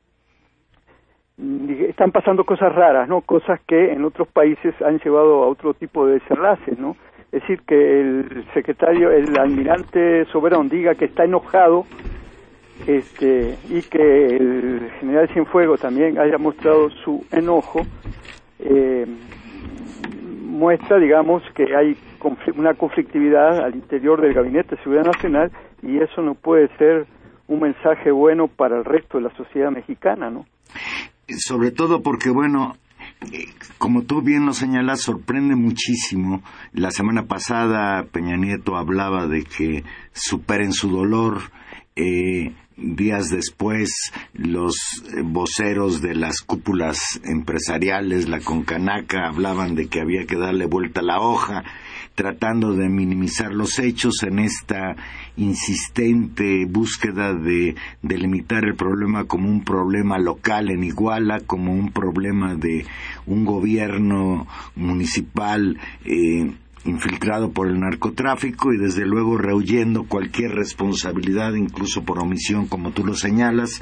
están 1.88 2.12
pasando 2.12 2.44
cosas 2.44 2.74
raras, 2.74 3.08
¿no? 3.08 3.22
Cosas 3.22 3.60
que 3.66 3.94
en 3.94 4.04
otros 4.04 4.28
países 4.28 4.74
han 4.82 5.00
llevado 5.00 5.44
a 5.44 5.48
otro 5.48 5.74
tipo 5.74 6.06
de 6.06 6.14
desenlaces, 6.16 6.78
¿no? 6.78 6.96
Es 7.32 7.42
decir, 7.42 7.62
que 7.62 8.02
el 8.02 8.46
secretario, 8.54 9.12
el 9.12 9.38
almirante 9.38 10.26
Soberón 10.26 10.68
diga 10.68 10.96
que 10.96 11.06
está 11.06 11.26
enojado 11.26 11.86
este, 12.88 13.56
y 13.70 13.82
que 13.84 14.36
el 14.36 14.90
general 15.00 15.30
Cienfuegos 15.30 15.80
también 15.80 16.18
haya 16.18 16.38
mostrado 16.38 16.90
su 16.90 17.24
enojo, 17.32 17.82
eh, 18.60 19.06
muestra, 20.44 20.98
digamos, 20.98 21.44
que 21.54 21.76
hay 21.76 21.96
una 22.58 22.74
conflictividad 22.74 23.64
al 23.64 23.76
interior 23.76 24.20
del 24.22 24.34
Gabinete 24.34 24.76
de 24.76 24.82
Seguridad 24.84 25.06
Nacional 25.06 25.52
y 25.82 26.00
eso 26.00 26.22
no 26.22 26.34
puede 26.36 26.68
ser 26.78 27.06
un 27.48 27.62
mensaje 27.62 28.12
bueno 28.12 28.48
para 28.48 28.78
el 28.78 28.86
resto 28.86 29.18
de 29.18 29.24
la 29.26 29.36
sociedad 29.36 29.72
mexicana, 29.72 30.30
¿no? 30.30 30.46
Sobre 31.38 31.71
todo 31.71 32.01
porque, 32.01 32.30
bueno, 32.30 32.77
como 33.77 34.03
tú 34.03 34.21
bien 34.21 34.45
lo 34.45 34.53
señalas, 34.53 35.01
sorprende 35.01 35.55
muchísimo. 35.55 36.43
La 36.73 36.91
semana 36.91 37.25
pasada 37.27 38.05
Peña 38.11 38.38
Nieto 38.38 38.77
hablaba 38.77 39.27
de 39.27 39.43
que 39.43 39.84
superen 40.13 40.73
su 40.73 40.89
dolor. 40.89 41.51
Eh, 41.95 42.53
días 42.77 43.30
después, 43.30 43.89
los 44.34 44.75
voceros 45.23 46.01
de 46.01 46.15
las 46.15 46.41
cúpulas 46.41 47.19
empresariales, 47.23 48.30
la 48.30 48.39
Concanaca, 48.39 49.27
hablaban 49.27 49.75
de 49.75 49.88
que 49.88 49.99
había 49.99 50.25
que 50.25 50.38
darle 50.38 50.65
vuelta 50.65 51.01
a 51.01 51.03
la 51.03 51.19
hoja 51.19 51.63
tratando 52.20 52.74
de 52.74 52.89
minimizar 52.89 53.53
los 53.53 53.80
hechos 53.80 54.24
en 54.24 54.39
esta 54.39 54.97
insistente 55.38 56.65
búsqueda 56.65 57.34
de 57.34 57.76
delimitar 58.01 58.65
el 58.65 58.76
problema 58.76 59.24
como 59.24 59.47
un 59.47 59.63
problema 59.63 60.20
local 60.20 60.70
en 60.70 60.84
Iguala, 60.84 61.39
como 61.39 61.72
un 61.72 61.93
problema 61.93 62.55
de 62.55 62.86
un 63.26 63.45
gobierno 63.45 64.47
municipal 64.76 65.80
eh, 66.03 66.51
infiltrado 66.86 67.51
por 67.51 67.67
el 67.67 67.80
narcotráfico 67.80 68.73
y 68.73 68.77
desde 68.77 69.05
luego 69.05 69.38
rehuyendo 69.38 70.03
cualquier 70.03 70.51
responsabilidad, 70.51 71.53
incluso 71.53 72.03
por 72.03 72.19
omisión, 72.19 72.67
como 72.67 72.91
tú 72.91 73.05
lo 73.05 73.13
señalas, 73.13 73.82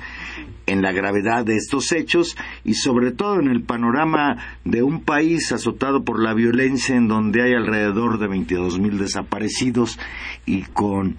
en 0.65 0.81
la 0.81 0.91
gravedad 0.91 1.45
de 1.45 1.55
estos 1.55 1.91
hechos 1.91 2.35
y 2.63 2.73
sobre 2.73 3.11
todo 3.11 3.39
en 3.39 3.47
el 3.47 3.63
panorama 3.63 4.37
de 4.65 4.83
un 4.83 5.01
país 5.01 5.51
azotado 5.51 6.03
por 6.03 6.21
la 6.21 6.33
violencia 6.33 6.95
en 6.95 7.07
donde 7.07 7.43
hay 7.43 7.53
alrededor 7.53 8.19
de 8.19 8.27
veintidós 8.27 8.79
mil 8.79 8.97
desaparecidos 8.97 9.97
y 10.45 10.63
con 10.63 11.17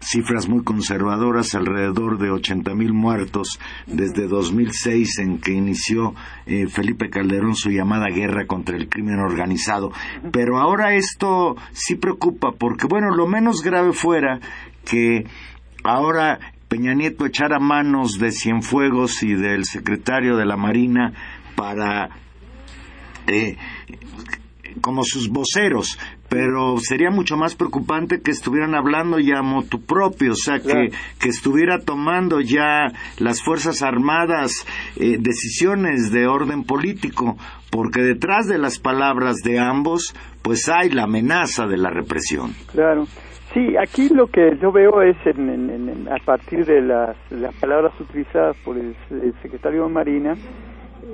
cifras 0.00 0.48
muy 0.48 0.64
conservadoras, 0.64 1.54
alrededor 1.54 2.18
de 2.18 2.30
80 2.30 2.74
mil 2.74 2.92
muertos 2.92 3.60
desde 3.86 4.26
2006 4.26 5.18
en 5.18 5.38
que 5.38 5.52
inició 5.52 6.14
eh, 6.46 6.66
Felipe 6.66 7.10
Calderón 7.10 7.54
su 7.54 7.70
llamada 7.70 8.08
guerra 8.08 8.46
contra 8.46 8.76
el 8.76 8.88
crimen 8.88 9.18
organizado. 9.18 9.92
Pero 10.32 10.58
ahora 10.58 10.94
esto 10.94 11.56
sí 11.72 11.96
preocupa 11.96 12.52
porque, 12.52 12.86
bueno, 12.86 13.14
lo 13.14 13.26
menos 13.26 13.62
grave 13.62 13.92
fuera 13.92 14.40
que 14.84 15.24
ahora 15.84 16.38
Peña 16.68 16.94
Nieto 16.94 17.26
echara 17.26 17.58
manos 17.58 18.18
de 18.18 18.32
Cienfuegos 18.32 19.22
y 19.22 19.34
del 19.34 19.64
secretario 19.64 20.36
de 20.36 20.46
la 20.46 20.56
Marina 20.56 21.12
para 21.56 22.10
eh, 23.26 23.56
como 24.80 25.02
sus 25.04 25.28
voceros, 25.28 25.98
pero 26.28 26.78
sería 26.78 27.10
mucho 27.10 27.36
más 27.36 27.54
preocupante 27.54 28.20
que 28.22 28.30
estuvieran 28.30 28.74
hablando 28.74 29.18
ya 29.18 29.42
motu 29.42 29.80
propio, 29.80 30.32
o 30.32 30.36
sea, 30.36 30.60
que, 30.60 30.90
que 31.20 31.28
estuviera 31.28 31.78
tomando 31.78 32.40
ya 32.40 32.86
las 33.18 33.42
Fuerzas 33.42 33.82
Armadas 33.82 34.52
eh, 34.96 35.16
decisiones 35.18 36.10
de 36.12 36.26
orden 36.26 36.64
político, 36.64 37.36
porque 37.70 38.02
detrás 38.02 38.46
de 38.46 38.58
las 38.58 38.78
palabras 38.78 39.36
de 39.44 39.58
ambos, 39.58 40.14
pues 40.42 40.68
hay 40.68 40.90
la 40.90 41.04
amenaza 41.04 41.66
de 41.66 41.76
la 41.76 41.90
represión. 41.90 42.52
Claro. 42.72 43.06
Sí, 43.52 43.76
aquí 43.76 44.08
lo 44.08 44.28
que 44.28 44.56
yo 44.62 44.70
veo 44.70 45.02
es 45.02 45.16
a 45.26 46.24
partir 46.24 46.64
de 46.64 46.82
las, 46.82 47.16
las, 47.30 47.52
palabras 47.56 47.92
utilizadas 47.98 48.56
por 48.64 48.76
el, 48.78 48.94
secretario 49.42 49.84
de 49.86 49.92
Marina, 49.92 50.34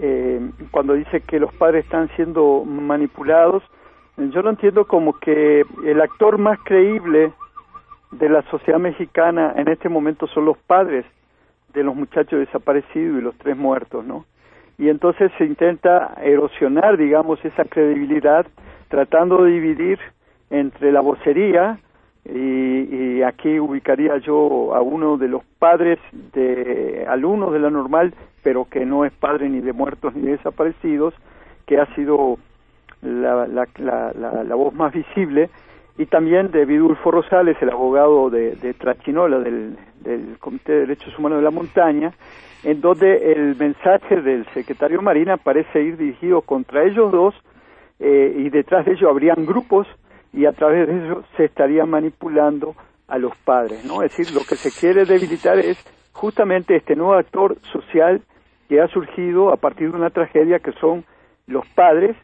eh, 0.01 0.41
cuando 0.71 0.95
dice 0.95 1.21
que 1.21 1.41
los 1.41 1.53
padres 1.55 1.85
están 1.85 2.09
siendo 2.17 2.65
manipulados, 2.65 3.63
yo 4.17 4.43
lo 4.43 4.51
entiendo 4.51 4.87
como 4.87 5.19
que 5.19 5.65
el 5.85 6.01
actor 6.01 6.39
más 6.39 6.59
creíble 6.65 7.33
de 8.13 8.29
la 8.29 8.43
sociedad 8.51 8.79
mexicana 8.79 9.53
en 9.57 9.69
este 9.69 9.89
momento 9.89 10.27
son 10.29 10.47
los 10.47 10.57
padres 10.59 11.05
de 11.75 11.83
los 11.83 11.95
muchachos 11.95 12.39
desaparecidos 12.39 13.19
y 13.19 13.23
los 13.23 13.37
tres 13.37 13.57
muertos, 13.57 14.05
¿no? 14.05 14.25
Y 14.79 14.89
entonces 14.89 15.31
se 15.39 15.45
intenta 15.45 16.15
erosionar, 16.23 16.97
digamos, 16.97 17.43
esa 17.45 17.65
credibilidad, 17.65 18.47
tratando 18.89 19.45
de 19.45 19.53
dividir 19.53 19.99
entre 20.51 20.93
la 20.93 21.01
vocería 21.01 21.79
y, 22.35 23.23
aquí 23.23 23.59
ubicaría 23.59 24.19
yo 24.19 24.75
a 24.75 24.83
uno 24.83 25.17
de 25.17 25.29
los 25.29 25.43
padres 25.59 25.99
de 26.33 27.05
alumnos 27.09 27.53
de 27.53 27.59
la 27.59 27.71
normal, 27.71 28.15
pero 28.43 28.67
que 28.67 28.85
no 28.85 29.05
es 29.05 29.13
padre 29.13 29.49
ni 29.49 29.61
de 29.61 29.73
muertos 29.73 30.15
ni 30.15 30.23
de 30.23 30.33
desaparecidos, 30.33 31.15
que 31.67 31.79
ha 31.79 31.87
sido 31.95 32.39
la, 33.03 33.47
la, 33.47 33.67
la, 33.79 34.13
la 34.45 34.55
voz 34.55 34.75
más 34.75 34.93
visible, 34.93 35.51
y 35.99 36.07
también 36.07 36.51
de 36.51 36.65
Vidulfo 36.65 37.11
Rosales, 37.11 37.57
el 37.61 37.71
abogado 37.71 38.31
de, 38.31 38.55
de 38.57 38.75
Trachinola, 38.75 39.39
del, 39.39 39.77
del 40.01 40.39
Comité 40.39 40.73
de 40.73 40.81
Derechos 40.81 41.19
Humanos 41.19 41.39
de 41.39 41.45
la 41.45 41.51
Montaña, 41.51 42.13
en 42.65 42.81
donde 42.81 43.33
el 43.33 43.57
mensaje 43.57 44.21
del 44.21 44.47
secretario 44.53 45.01
Marina 45.01 45.37
parece 45.37 45.83
ir 45.83 45.97
dirigido 45.97 46.43
contra 46.43 46.85
ellos 46.85 47.11
dos, 47.13 47.35
eh, 47.99 48.35
y 48.37 48.51
detrás 48.51 48.85
de 48.85 48.93
ellos 48.93 49.11
habrían 49.11 49.47
grupos 49.47 49.87
y 50.33 50.47
a 50.47 50.53
través 50.53 50.87
de 50.89 51.07
eso 51.07 51.25
se 51.37 51.45
estaría 51.45 51.87
manipulando 51.87 52.75
a 53.09 53.19
los 53.19 53.37
padres, 53.39 53.85
¿no? 53.85 54.03
Es 54.03 54.17
decir, 54.17 54.35
lo 54.35 54.45
que 54.45 54.57
se 54.57 54.71
quiere 54.71 55.05
debilitar 55.05 55.59
es 55.59 55.79
justamente 56.13 56.77
este 56.77 56.97
nuevo 56.97 57.15
actor 57.15 57.57
social 57.73 58.23
que 58.69 58.81
ha 58.81 58.89
surgido 58.89 59.53
a 59.53 59.57
partir 59.57 59.91
de 59.91 59.97
una 59.97 60.11
tragedia 60.11 60.59
que 60.59 60.73
son 60.73 61.05
los 61.47 61.67
padres, 61.69 62.17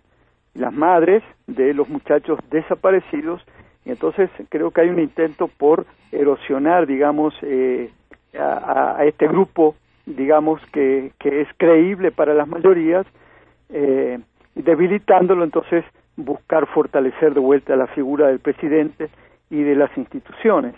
las 0.54 0.72
madres 0.72 1.22
de 1.46 1.72
los 1.72 1.88
muchachos 1.88 2.38
desaparecidos, 2.50 3.42
y 3.84 3.90
entonces 3.90 4.30
creo 4.48 4.70
que 4.70 4.80
hay 4.80 4.88
un 4.88 4.98
intento 4.98 5.48
por 5.48 5.86
erosionar, 6.10 6.86
digamos, 6.86 7.34
eh, 7.42 7.90
a, 8.38 9.04
este 9.04 9.28
grupo, 9.28 9.76
digamos, 10.06 10.60
que, 10.72 11.12
que 11.18 11.42
es 11.42 11.48
creíble 11.56 12.10
para 12.10 12.34
las 12.34 12.48
mayorías, 12.48 13.06
eh, 13.70 14.18
debilitándolo 14.54 15.44
entonces 15.44 15.84
buscar 16.16 16.66
fortalecer 16.74 17.34
de 17.34 17.40
vuelta 17.40 17.76
la 17.76 17.86
figura 17.88 18.28
del 18.28 18.40
presidente 18.40 19.08
y 19.50 19.62
de 19.62 19.76
las 19.76 19.96
instituciones. 19.96 20.74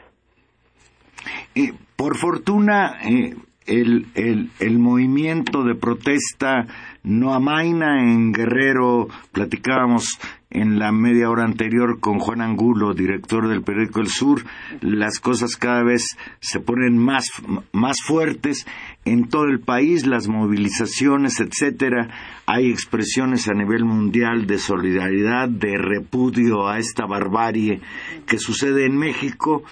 por 1.97 2.17
fortuna, 2.17 2.99
eh, 3.03 3.35
el, 3.67 4.07
el, 4.15 4.51
el, 4.61 4.79
movimiento 4.79 5.65
de 5.65 5.75
protesta 5.75 6.67
no 7.03 7.33
amaina 7.33 8.03
en 8.03 8.33
Guerrero. 8.33 9.09
Platicábamos 9.33 10.19
en 10.55 10.79
la 10.79 10.93
media 10.93 11.29
hora 11.29 11.45
anterior 11.45 11.99
con 11.99 12.21
Juan 12.21 12.41
Angulo, 12.41 12.95
director 12.95 13.49
del 13.49 13.63
periódico 13.63 14.01
El 14.01 14.07
Sur, 14.07 14.45
las 14.81 15.19
cosas 15.19 15.57
cada 15.57 15.83
vez 15.83 16.17
se 16.41 16.61
ponen 16.61 16.97
más, 16.97 17.27
más 17.73 17.97
fuertes 18.03 18.65
en 19.05 19.29
todo 19.29 19.45
el 19.45 19.61
país, 19.61 20.07
las 20.07 20.29
movilizaciones, 20.29 21.41
etcétera. 21.41 22.09
Hay 22.47 22.71
expresiones 22.71 23.49
a 23.49 23.55
nivel 23.55 23.85
mundial 23.85 24.47
de 24.47 24.59
solidaridad, 24.59 25.49
de 25.49 25.77
repudio 25.77 26.69
a 26.69 26.79
esta 26.79 27.05
barbarie 27.05 27.81
que 28.27 28.39
sucede 28.39 28.87
en 28.87 28.97
México. 28.97 29.65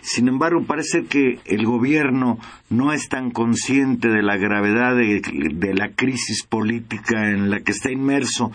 Sin 0.00 0.28
embargo, 0.28 0.64
parece 0.64 1.04
que 1.04 1.40
el 1.44 1.66
gobierno 1.66 2.38
no 2.70 2.92
es 2.92 3.08
tan 3.08 3.30
consciente 3.30 4.08
de 4.08 4.22
la 4.22 4.38
gravedad 4.38 4.96
de, 4.96 5.20
de 5.54 5.74
la 5.74 5.90
crisis 5.90 6.42
política 6.44 7.28
en 7.28 7.50
la 7.50 7.60
que 7.60 7.72
está 7.72 7.92
inmerso 7.92 8.50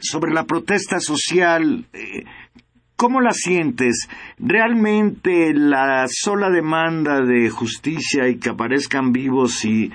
sobre 0.00 0.32
la 0.32 0.44
protesta 0.44 1.00
social, 1.00 1.86
eh, 1.92 2.24
¿cómo 2.96 3.20
la 3.20 3.32
sientes? 3.32 4.08
¿Realmente 4.38 5.52
la 5.52 6.06
sola 6.08 6.50
demanda 6.50 7.20
de 7.20 7.50
justicia 7.50 8.28
y 8.28 8.38
que 8.38 8.50
aparezcan 8.50 9.12
vivos 9.12 9.64
y 9.64 9.90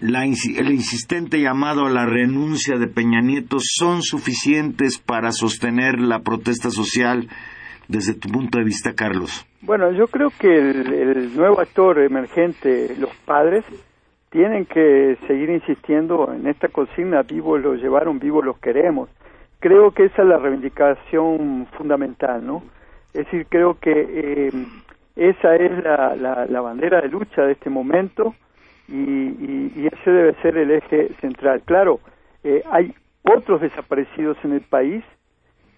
el 0.00 0.70
insistente 0.70 1.40
llamado 1.40 1.86
a 1.86 1.90
la 1.90 2.06
renuncia 2.06 2.78
de 2.78 2.86
Peña 2.86 3.20
Nieto 3.20 3.56
son 3.60 4.02
suficientes 4.02 4.98
para 4.98 5.32
sostener 5.32 5.98
la 5.98 6.20
protesta 6.20 6.70
social 6.70 7.28
desde 7.88 8.14
tu 8.14 8.28
punto 8.28 8.58
de 8.58 8.64
vista, 8.64 8.94
Carlos? 8.94 9.44
Bueno, 9.62 9.90
yo 9.90 10.06
creo 10.06 10.28
que 10.38 10.46
el 10.46 11.34
nuevo 11.34 11.60
actor 11.60 11.98
emergente, 11.98 12.94
los 12.96 13.10
padres, 13.24 13.64
tienen 14.30 14.66
que 14.66 15.16
seguir 15.26 15.50
insistiendo 15.50 16.32
en 16.32 16.46
esta 16.46 16.68
consigna, 16.68 17.22
vivos 17.22 17.60
los 17.60 17.80
llevaron, 17.80 18.18
vivos 18.18 18.44
los 18.44 18.58
queremos. 18.58 19.08
Creo 19.60 19.92
que 19.92 20.04
esa 20.04 20.22
es 20.22 20.28
la 20.28 20.38
reivindicación 20.38 21.66
fundamental, 21.76 22.46
¿no? 22.46 22.62
Es 23.14 23.24
decir, 23.24 23.46
creo 23.48 23.78
que 23.80 23.90
eh, 23.92 24.52
esa 25.16 25.56
es 25.56 25.82
la, 25.82 26.14
la, 26.48 26.60
bandera 26.60 27.00
de 27.00 27.08
lucha 27.08 27.42
de 27.42 27.52
este 27.52 27.70
momento 27.70 28.34
y, 28.86 28.94
y, 28.94 29.88
ese 29.90 30.10
debe 30.10 30.34
ser 30.42 30.56
el 30.58 30.70
eje 30.70 31.08
central. 31.20 31.62
Claro, 31.64 32.00
eh, 32.44 32.62
hay 32.70 32.94
otros 33.24 33.60
desaparecidos 33.60 34.36
en 34.44 34.52
el 34.52 34.60
país, 34.60 35.02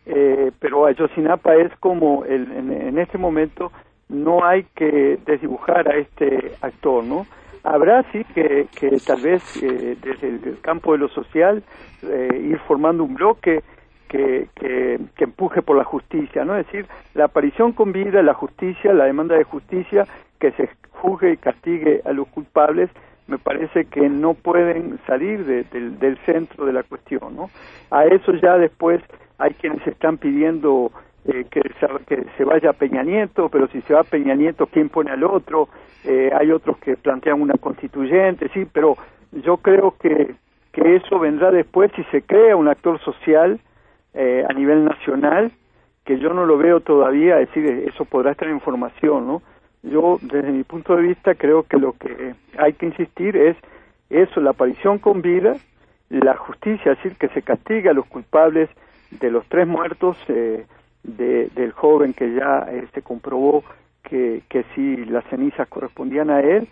eh, 0.07 0.51
pero 0.59 0.87
Ayotzinapa 0.87 1.55
es 1.55 1.75
como 1.79 2.25
el, 2.25 2.51
en, 2.53 2.73
en 2.73 2.99
este 2.99 3.17
momento 3.17 3.73
no 4.09 4.45
hay 4.45 4.65
que 4.75 5.19
desdibujar 5.25 5.89
a 5.89 5.97
este 5.97 6.53
actor, 6.61 7.05
¿no? 7.05 7.27
Habrá 7.63 8.05
sí 8.13 8.25
que, 8.35 8.69
que 8.75 8.99
tal 9.07 9.21
vez 9.21 9.43
eh, 9.63 9.97
desde 10.01 10.29
el 10.29 10.61
campo 10.61 10.93
de 10.93 10.99
lo 10.99 11.09
social 11.09 11.63
eh, 12.03 12.47
ir 12.51 12.59
formando 12.61 13.05
un 13.05 13.15
bloque 13.15 13.63
que, 14.09 14.49
que, 14.55 14.99
empuje 15.19 15.63
por 15.63 15.77
la 15.77 15.85
justicia, 15.85 16.45
¿no? 16.45 16.57
Es 16.57 16.67
decir, 16.67 16.87
la 17.15 17.27
aparición 17.27 17.73
con 17.73 17.93
vida, 17.93 18.23
la 18.23 18.35
justicia, 18.35 18.93
la 18.93 19.05
demanda 19.05 19.37
de 19.37 19.45
justicia, 19.45 20.07
que 20.41 20.51
se 20.53 20.69
juzgue 20.91 21.33
y 21.33 21.37
castigue 21.37 22.03
a 22.05 22.13
los 22.13 22.27
culpables, 22.29 22.91
me 23.29 23.39
parece 23.39 23.85
que 23.85 24.09
no 24.09 24.35
pueden 24.35 24.99
salir 25.07 25.45
del 25.45 26.19
centro 26.27 26.67
de 26.67 26.73
la 26.73 26.83
cuestión, 26.83 27.37
¿no? 27.37 27.51
A 27.91 28.05
eso 28.07 28.33
ya 28.33 28.59
después 28.59 29.01
hay 29.39 29.55
quienes 29.55 29.87
están 29.87 30.19
pidiendo 30.19 30.91
eh, 31.27 31.45
que, 31.51 31.61
que, 32.07 32.25
se 32.37 32.45
vaya 32.45 32.73
Peña 32.73 33.03
Nieto, 33.03 33.49
pero 33.49 33.69
si 33.69 33.81
se 33.83 33.95
va 33.95 34.05
Peña 34.05 34.35
Nieto, 34.35 34.67
¿quién 34.67 34.89
pone 34.89 35.11
al 35.11 35.25
otro? 35.25 35.69
Eh, 36.05 36.31
hay 36.35 36.51
otros 36.51 36.79
que 36.79 36.97
plantean 36.97 37.43
una 37.43 37.55
constituyente, 37.55 38.49
sí, 38.55 38.67
pero 38.73 38.97
yo 39.33 39.59
creo 39.59 39.95
que, 40.01 40.35
que 40.73 40.97
eso 40.97 41.19
vendrá 41.19 41.51
después 41.51 41.91
si 41.95 42.05
se 42.05 42.23
crea 42.23 42.57
un 42.57 42.69
actor 42.69 42.99
social 43.01 43.61
eh, 44.15 44.45
a 44.49 44.53
nivel 44.55 44.85
nacional, 44.85 45.53
que 46.05 46.19
yo 46.19 46.33
no 46.33 46.47
lo 46.47 46.57
veo 46.57 46.81
todavía, 46.81 47.39
es 47.41 47.49
decir, 47.49 47.85
eso 47.87 48.05
podrá 48.05 48.33
estar 48.33 48.49
en 48.49 48.61
formación, 48.61 49.27
¿no? 49.27 49.43
Yo, 49.83 50.19
desde 50.23 50.51
mi 50.51 50.65
punto 50.65 50.97
de 50.97 51.03
vista, 51.03 51.35
creo 51.35 51.63
que 51.63 51.79
lo 51.79 51.93
que 51.93 52.35
hay 52.59 52.73
que 52.75 52.87
insistir 52.87 53.37
es 53.37 53.57
eso, 54.11 54.41
la 54.41 54.51
aparición 54.51 54.99
con 54.99 55.23
vida, 55.23 55.57
la 56.09 56.37
justicia, 56.37 56.93
es 56.93 56.99
decir, 56.99 57.17
que 57.17 57.29
se 57.29 57.43
castiga 57.43 57.93
a 57.93 57.95
los 57.95 58.07
culpables 58.07 58.69
de 59.11 59.31
los 59.31 59.47
tres 59.47 59.67
muertos, 59.67 60.17
eh, 60.29 60.67
de, 61.03 61.49
del 61.55 61.73
joven 61.73 62.13
que 62.13 62.35
ya 62.35 62.67
se 62.95 63.03
comprobó 63.03 63.65
que, 64.03 64.43
que 64.49 64.65
sí 64.75 64.97
las 65.07 65.25
cenizas 65.27 65.69
correspondían 65.69 66.31
a 66.31 66.41
él, 66.41 66.69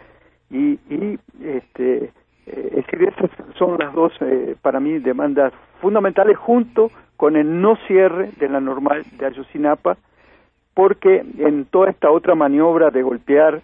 y, 0.50 0.78
y 0.88 1.18
este, 1.42 2.10
eh, 2.46 2.68
es 2.76 2.86
decir, 2.86 3.08
esas 3.08 3.30
son 3.56 3.78
las 3.78 3.92
dos, 3.92 4.12
eh, 4.20 4.56
para 4.62 4.80
mí, 4.80 4.98
demandas 4.98 5.52
fundamentales 5.80 6.36
junto 6.36 6.90
con 7.16 7.36
el 7.36 7.60
no 7.60 7.76
cierre 7.86 8.30
de 8.38 8.48
la 8.48 8.60
normal 8.60 9.04
de 9.18 9.26
Ayotzinapa, 9.26 9.96
porque 10.74 11.24
en 11.38 11.64
toda 11.66 11.90
esta 11.90 12.10
otra 12.10 12.34
maniobra 12.34 12.90
de 12.90 13.02
golpear 13.02 13.60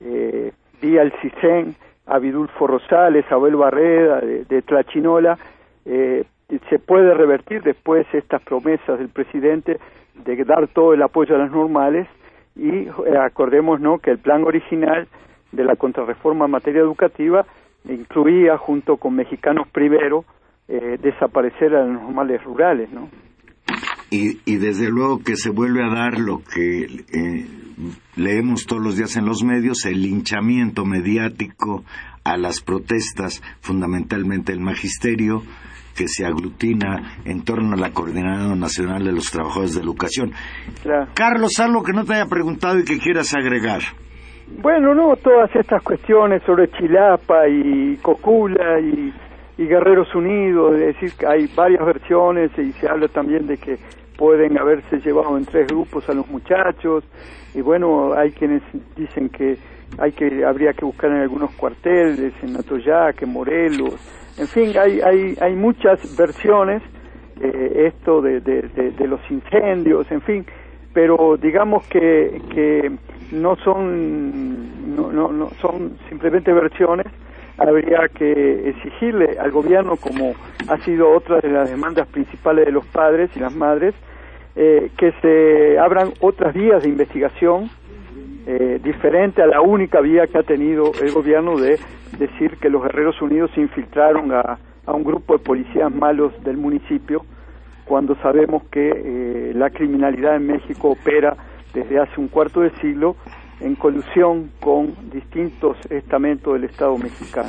eh, 0.00 0.52
vía 0.80 1.02
el 1.02 1.12
CISEN, 1.20 1.74
a 2.06 2.18
Vidulfo 2.18 2.66
Rosales, 2.66 3.24
a 3.30 3.34
Abel 3.34 3.56
Barreda, 3.56 4.20
de, 4.20 4.44
de 4.44 4.62
Tlachinola, 4.62 5.38
eh, 5.84 6.24
se 6.70 6.78
puede 6.78 7.12
revertir 7.14 7.62
después 7.62 8.06
estas 8.12 8.40
promesas 8.42 8.98
del 8.98 9.08
presidente 9.08 9.78
de 10.24 10.44
dar 10.44 10.68
todo 10.68 10.94
el 10.94 11.02
apoyo 11.02 11.34
a 11.34 11.38
las 11.38 11.50
normales 11.50 12.08
y 12.56 12.68
eh, 12.68 12.90
acordemos 13.20 13.80
¿no? 13.80 13.98
que 13.98 14.10
el 14.10 14.18
plan 14.18 14.44
original 14.44 15.08
de 15.52 15.64
la 15.64 15.76
contrarreforma 15.76 16.46
en 16.46 16.50
materia 16.50 16.80
educativa 16.80 17.46
incluía 17.84 18.58
junto 18.58 18.96
con 18.96 19.14
Mexicanos 19.14 19.68
Primero 19.72 20.24
eh, 20.68 20.98
desaparecer 21.00 21.74
a 21.74 21.84
las 21.84 22.02
normales 22.02 22.42
rurales, 22.44 22.90
¿no? 22.92 23.08
Y, 24.10 24.40
y, 24.46 24.56
desde 24.56 24.90
luego 24.90 25.18
que 25.22 25.36
se 25.36 25.50
vuelve 25.50 25.82
a 25.84 25.88
dar 25.88 26.18
lo 26.18 26.38
que 26.42 26.84
eh, 26.84 27.46
leemos 28.16 28.64
todos 28.66 28.82
los 28.82 28.96
días 28.96 29.16
en 29.16 29.26
los 29.26 29.44
medios, 29.44 29.84
el 29.84 30.00
linchamiento 30.00 30.86
mediático 30.86 31.84
a 32.24 32.38
las 32.38 32.62
protestas, 32.62 33.42
fundamentalmente 33.60 34.52
el 34.52 34.60
magisterio, 34.60 35.42
que 35.98 36.06
se 36.06 36.24
aglutina 36.24 37.18
en 37.24 37.42
torno 37.42 37.74
a 37.74 37.76
la 37.76 37.90
Coordinadora 37.90 38.54
Nacional 38.54 39.04
de 39.04 39.12
los 39.12 39.30
Trabajadores 39.32 39.74
de 39.74 39.82
Educación. 39.82 40.30
Claro. 40.82 41.08
Carlos, 41.14 41.58
algo 41.58 41.82
que 41.82 41.92
no 41.92 42.04
te 42.04 42.14
haya 42.14 42.26
preguntado 42.26 42.78
y 42.78 42.84
que 42.84 42.98
quieras 42.98 43.34
agregar. 43.34 43.80
Bueno, 44.62 44.94
no, 44.94 45.16
todas 45.16 45.50
estas 45.54 45.82
cuestiones 45.82 46.42
sobre 46.46 46.70
Chilapa 46.70 47.48
y 47.48 47.96
Cocula 47.96 48.80
y 48.80 49.12
y 49.58 49.66
Guerreros 49.66 50.14
Unidos, 50.14 50.74
es 50.74 50.94
decir, 50.94 51.12
que 51.18 51.26
hay 51.26 51.48
varias 51.54 51.84
versiones 51.84 52.52
y 52.56 52.72
se 52.74 52.88
habla 52.88 53.08
también 53.08 53.46
de 53.48 53.56
que 53.56 53.76
pueden 54.16 54.56
haberse 54.56 54.98
llevado 54.98 55.36
en 55.36 55.44
tres 55.44 55.66
grupos 55.66 56.08
a 56.08 56.14
los 56.14 56.28
muchachos 56.28 57.04
y 57.54 57.60
bueno, 57.60 58.14
hay 58.14 58.30
quienes 58.30 58.62
dicen 58.96 59.28
que 59.28 59.58
hay 59.98 60.12
que 60.12 60.44
habría 60.44 60.72
que 60.74 60.84
buscar 60.84 61.10
en 61.10 61.22
algunos 61.22 61.50
cuarteles, 61.56 62.32
en 62.42 62.56
Atoyac, 62.56 63.22
en 63.22 63.32
Morelos, 63.32 63.96
en 64.38 64.46
fin, 64.48 64.72
hay 64.78 65.00
hay 65.00 65.36
hay 65.40 65.54
muchas 65.54 66.16
versiones 66.16 66.82
eh, 67.40 67.92
esto 67.92 68.20
de, 68.20 68.40
de, 68.40 68.62
de, 68.62 68.90
de, 68.90 69.06
los 69.06 69.20
incendios, 69.30 70.10
en 70.10 70.20
fin, 70.22 70.46
pero 70.92 71.36
digamos 71.36 71.86
que 71.86 72.40
que 72.52 72.90
no 73.32 73.56
son 73.56 74.94
no, 74.96 75.12
no, 75.12 75.32
no 75.32 75.50
son 75.60 75.98
simplemente 76.08 76.52
versiones. 76.52 77.06
Habría 77.58 78.08
que 78.08 78.68
exigirle 78.68 79.36
al 79.38 79.50
gobierno, 79.50 79.96
como 79.96 80.34
ha 80.68 80.78
sido 80.84 81.10
otra 81.10 81.40
de 81.40 81.50
las 81.50 81.68
demandas 81.68 82.06
principales 82.06 82.66
de 82.66 82.72
los 82.72 82.86
padres 82.86 83.30
y 83.34 83.40
las 83.40 83.52
madres, 83.52 83.96
eh, 84.54 84.90
que 84.96 85.12
se 85.20 85.78
abran 85.78 86.10
otras 86.20 86.54
vías 86.54 86.82
de 86.84 86.88
investigación 86.88 87.68
eh, 88.50 88.80
diferente 88.82 89.42
a 89.42 89.46
la 89.46 89.60
única 89.60 90.00
vía 90.00 90.26
que 90.26 90.38
ha 90.38 90.42
tenido 90.42 90.92
el 91.02 91.12
gobierno 91.12 91.58
de 91.58 91.78
decir 92.18 92.56
que 92.58 92.70
los 92.70 92.82
Guerreros 92.82 93.20
Unidos 93.20 93.50
se 93.54 93.60
infiltraron 93.60 94.32
a, 94.32 94.58
a 94.86 94.92
un 94.94 95.04
grupo 95.04 95.36
de 95.36 95.44
policías 95.44 95.92
malos 95.94 96.32
del 96.44 96.56
municipio, 96.56 97.26
cuando 97.84 98.14
sabemos 98.22 98.62
que 98.70 98.88
eh, 98.88 99.52
la 99.54 99.68
criminalidad 99.68 100.36
en 100.36 100.46
México 100.46 100.92
opera 100.92 101.36
desde 101.74 102.00
hace 102.00 102.18
un 102.18 102.28
cuarto 102.28 102.60
de 102.60 102.70
siglo 102.80 103.16
en 103.60 103.74
colusión 103.74 104.50
con 104.60 104.94
distintos 105.10 105.76
estamentos 105.90 106.54
del 106.54 106.64
Estado 106.64 106.96
mexicano. 106.96 107.48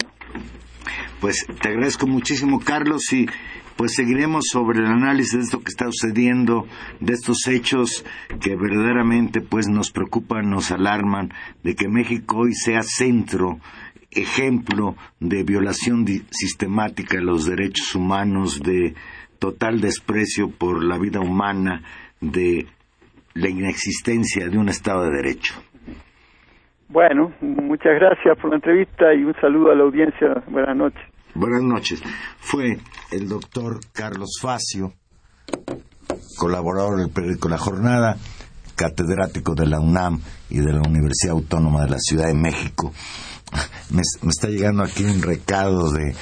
Pues 1.22 1.46
te 1.62 1.70
agradezco 1.70 2.08
muchísimo, 2.08 2.60
Carlos, 2.60 3.14
y 3.14 3.26
pues 3.80 3.96
seguiremos 3.96 4.44
sobre 4.52 4.80
el 4.80 4.88
análisis 4.88 5.32
de 5.32 5.40
esto 5.40 5.60
que 5.60 5.70
está 5.70 5.86
sucediendo, 5.86 6.66
de 7.00 7.14
estos 7.14 7.48
hechos 7.48 8.06
que 8.42 8.58
verdaderamente 8.58 9.40
pues 9.40 9.70
nos 9.70 9.90
preocupan, 9.90 10.50
nos 10.50 10.70
alarman, 10.72 11.30
de 11.64 11.76
que 11.76 11.88
México 11.88 12.40
hoy 12.40 12.52
sea 12.52 12.82
centro, 12.82 13.60
ejemplo 14.12 14.96
de 15.22 15.46
violación 15.46 16.06
sistemática 16.30 17.20
de 17.20 17.24
los 17.24 17.46
derechos 17.46 17.96
humanos, 17.96 18.60
de 18.62 18.96
total 19.40 19.80
desprecio 19.80 20.50
por 20.50 20.84
la 20.84 20.98
vida 20.98 21.22
humana, 21.22 21.82
de 22.20 22.66
la 23.34 23.48
inexistencia 23.48 24.50
de 24.50 24.58
un 24.58 24.68
Estado 24.68 25.06
de 25.06 25.16
Derecho. 25.22 25.54
Bueno, 26.90 27.32
muchas 27.40 27.94
gracias 27.96 28.38
por 28.40 28.50
la 28.50 28.58
entrevista 28.58 29.14
y 29.14 29.24
un 29.24 29.36
saludo 29.36 29.72
a 29.72 29.76
la 29.76 29.84
audiencia. 29.84 30.44
Buenas 30.50 30.76
noches. 30.76 31.09
Buenas 31.36 31.62
noches. 31.62 32.02
Fue 32.40 32.80
el 33.12 33.30
doctor 33.30 33.80
Carlos 33.94 34.38
Facio, 34.42 34.94
colaborador 36.38 37.00
del 37.00 37.10
periódico 37.10 37.50
La 37.50 37.58
Jornada, 37.58 38.18
catedrático 38.76 39.56
de 39.56 39.68
la 39.68 39.80
UNAM 39.80 40.22
y 40.50 40.60
de 40.60 40.74
la 40.74 40.82
Universidad 40.82 41.34
Autónoma 41.34 41.84
de 41.84 41.92
la 41.92 42.00
Ciudad 42.00 42.28
de 42.28 42.34
México. 42.34 42.94
Me, 43.92 44.02
está 44.30 44.48
llegando 44.48 44.84
aquí 44.84 45.04
un 45.04 45.22
recado 45.22 45.92
de, 45.92 46.16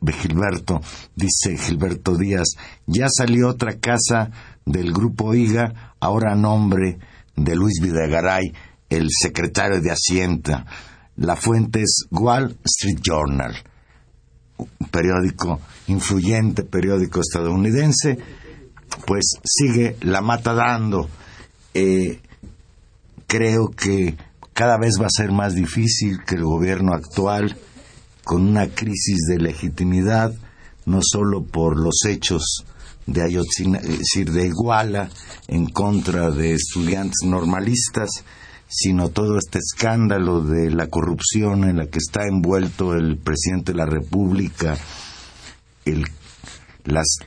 de 0.00 0.12
Gilberto. 0.12 0.80
Dice 1.16 1.56
Gilberto 1.56 2.16
Díaz, 2.16 2.56
ya 2.86 3.08
salió 3.08 3.48
otra 3.48 3.78
casa 3.78 4.30
del 4.64 4.92
grupo 4.92 5.34
IGA, 5.34 5.94
ahora 6.00 6.32
a 6.32 6.36
nombre 6.36 6.98
de 7.36 7.56
Luis 7.56 7.80
Videgaray 7.80 8.52
el 8.96 9.08
secretario 9.10 9.80
de 9.80 9.90
Hacienda. 9.90 10.66
La 11.16 11.36
fuente 11.36 11.82
es 11.82 12.06
Wall 12.10 12.58
Street 12.64 13.00
Journal, 13.02 13.54
un 14.78 14.88
periódico 14.88 15.60
influyente, 15.88 16.62
periódico 16.64 17.20
estadounidense, 17.20 18.18
pues 19.06 19.36
sigue 19.44 19.96
la 20.00 20.20
mata 20.20 20.54
dando. 20.54 21.08
Eh, 21.74 22.20
creo 23.26 23.68
que 23.70 24.16
cada 24.52 24.78
vez 24.78 25.00
va 25.00 25.06
a 25.06 25.16
ser 25.16 25.32
más 25.32 25.54
difícil 25.54 26.22
que 26.24 26.34
el 26.34 26.44
gobierno 26.44 26.92
actual, 26.92 27.56
con 28.24 28.46
una 28.46 28.68
crisis 28.68 29.18
de 29.28 29.38
legitimidad, 29.38 30.32
no 30.84 31.00
solo 31.02 31.42
por 31.44 31.78
los 31.78 32.04
hechos 32.06 32.64
de 33.06 33.22
Ayotzinapa, 33.22 33.86
es 33.86 33.98
decir, 33.98 34.30
de 34.30 34.46
Iguala 34.46 35.08
en 35.48 35.66
contra 35.66 36.30
de 36.30 36.54
estudiantes 36.54 37.20
normalistas, 37.24 38.24
sino 38.74 39.10
todo 39.10 39.36
este 39.36 39.58
escándalo 39.58 40.40
de 40.40 40.70
la 40.70 40.86
corrupción 40.86 41.64
en 41.64 41.76
la 41.76 41.86
que 41.88 41.98
está 41.98 42.26
envuelto 42.26 42.94
el 42.94 43.18
presidente 43.18 43.72
de 43.72 43.78
la 43.78 43.84
República, 43.84 44.78
el, 45.84 46.06
las 46.84 47.18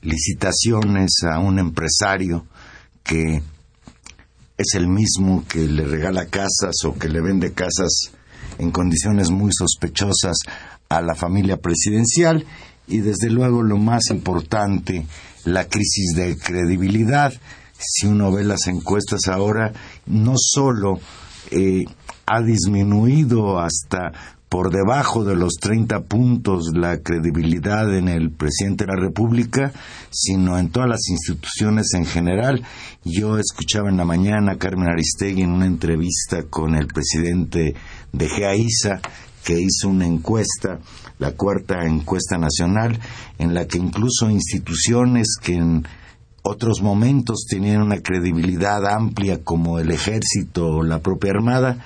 licitaciones 0.00 1.10
a 1.30 1.40
un 1.40 1.58
empresario 1.58 2.46
que 3.02 3.42
es 4.56 4.74
el 4.74 4.88
mismo 4.88 5.44
que 5.46 5.66
le 5.68 5.84
regala 5.84 6.26
casas 6.26 6.74
o 6.84 6.94
que 6.94 7.10
le 7.10 7.20
vende 7.20 7.52
casas 7.52 8.12
en 8.58 8.70
condiciones 8.70 9.30
muy 9.30 9.50
sospechosas 9.52 10.38
a 10.88 11.02
la 11.02 11.14
familia 11.14 11.58
presidencial. 11.58 12.46
Y 12.86 12.98
desde 12.98 13.28
luego 13.28 13.62
lo 13.62 13.76
más 13.76 14.04
importante, 14.10 15.06
la 15.44 15.68
crisis 15.68 16.14
de 16.16 16.38
credibilidad 16.38 17.32
si 17.78 18.06
uno 18.06 18.32
ve 18.32 18.44
las 18.44 18.66
encuestas 18.66 19.28
ahora, 19.28 19.72
no 20.06 20.34
solo 20.36 20.98
eh, 21.50 21.84
ha 22.26 22.40
disminuido 22.40 23.58
hasta 23.58 24.12
por 24.54 24.70
debajo 24.70 25.24
de 25.24 25.34
los 25.34 25.54
30 25.54 26.04
puntos 26.04 26.70
la 26.74 26.98
credibilidad 26.98 27.92
en 27.92 28.08
el 28.08 28.30
presidente 28.30 28.84
de 28.84 28.92
la 28.92 29.00
República, 29.00 29.72
sino 30.10 30.56
en 30.58 30.70
todas 30.70 30.88
las 30.88 31.08
instituciones 31.08 31.92
en 31.94 32.06
general. 32.06 32.62
Yo 33.04 33.36
escuchaba 33.36 33.88
en 33.90 33.96
la 33.96 34.04
mañana 34.04 34.52
a 34.52 34.58
Carmen 34.58 34.88
Aristegui 34.88 35.42
en 35.42 35.50
una 35.50 35.66
entrevista 35.66 36.44
con 36.44 36.76
el 36.76 36.86
presidente 36.86 37.74
de 38.12 38.28
GEAISA 38.28 39.00
que 39.44 39.60
hizo 39.60 39.88
una 39.88 40.06
encuesta, 40.06 40.78
la 41.18 41.32
cuarta 41.32 41.84
encuesta 41.84 42.38
nacional, 42.38 43.00
en 43.38 43.54
la 43.54 43.66
que 43.66 43.78
incluso 43.78 44.30
instituciones 44.30 45.36
que 45.42 45.54
en 45.54 45.84
otros 46.46 46.82
momentos 46.82 47.46
tenían 47.48 47.80
una 47.80 48.00
credibilidad 48.00 48.86
amplia 48.86 49.42
como 49.42 49.78
el 49.78 49.90
ejército 49.90 50.66
o 50.66 50.82
la 50.82 51.00
propia 51.00 51.30
armada, 51.30 51.82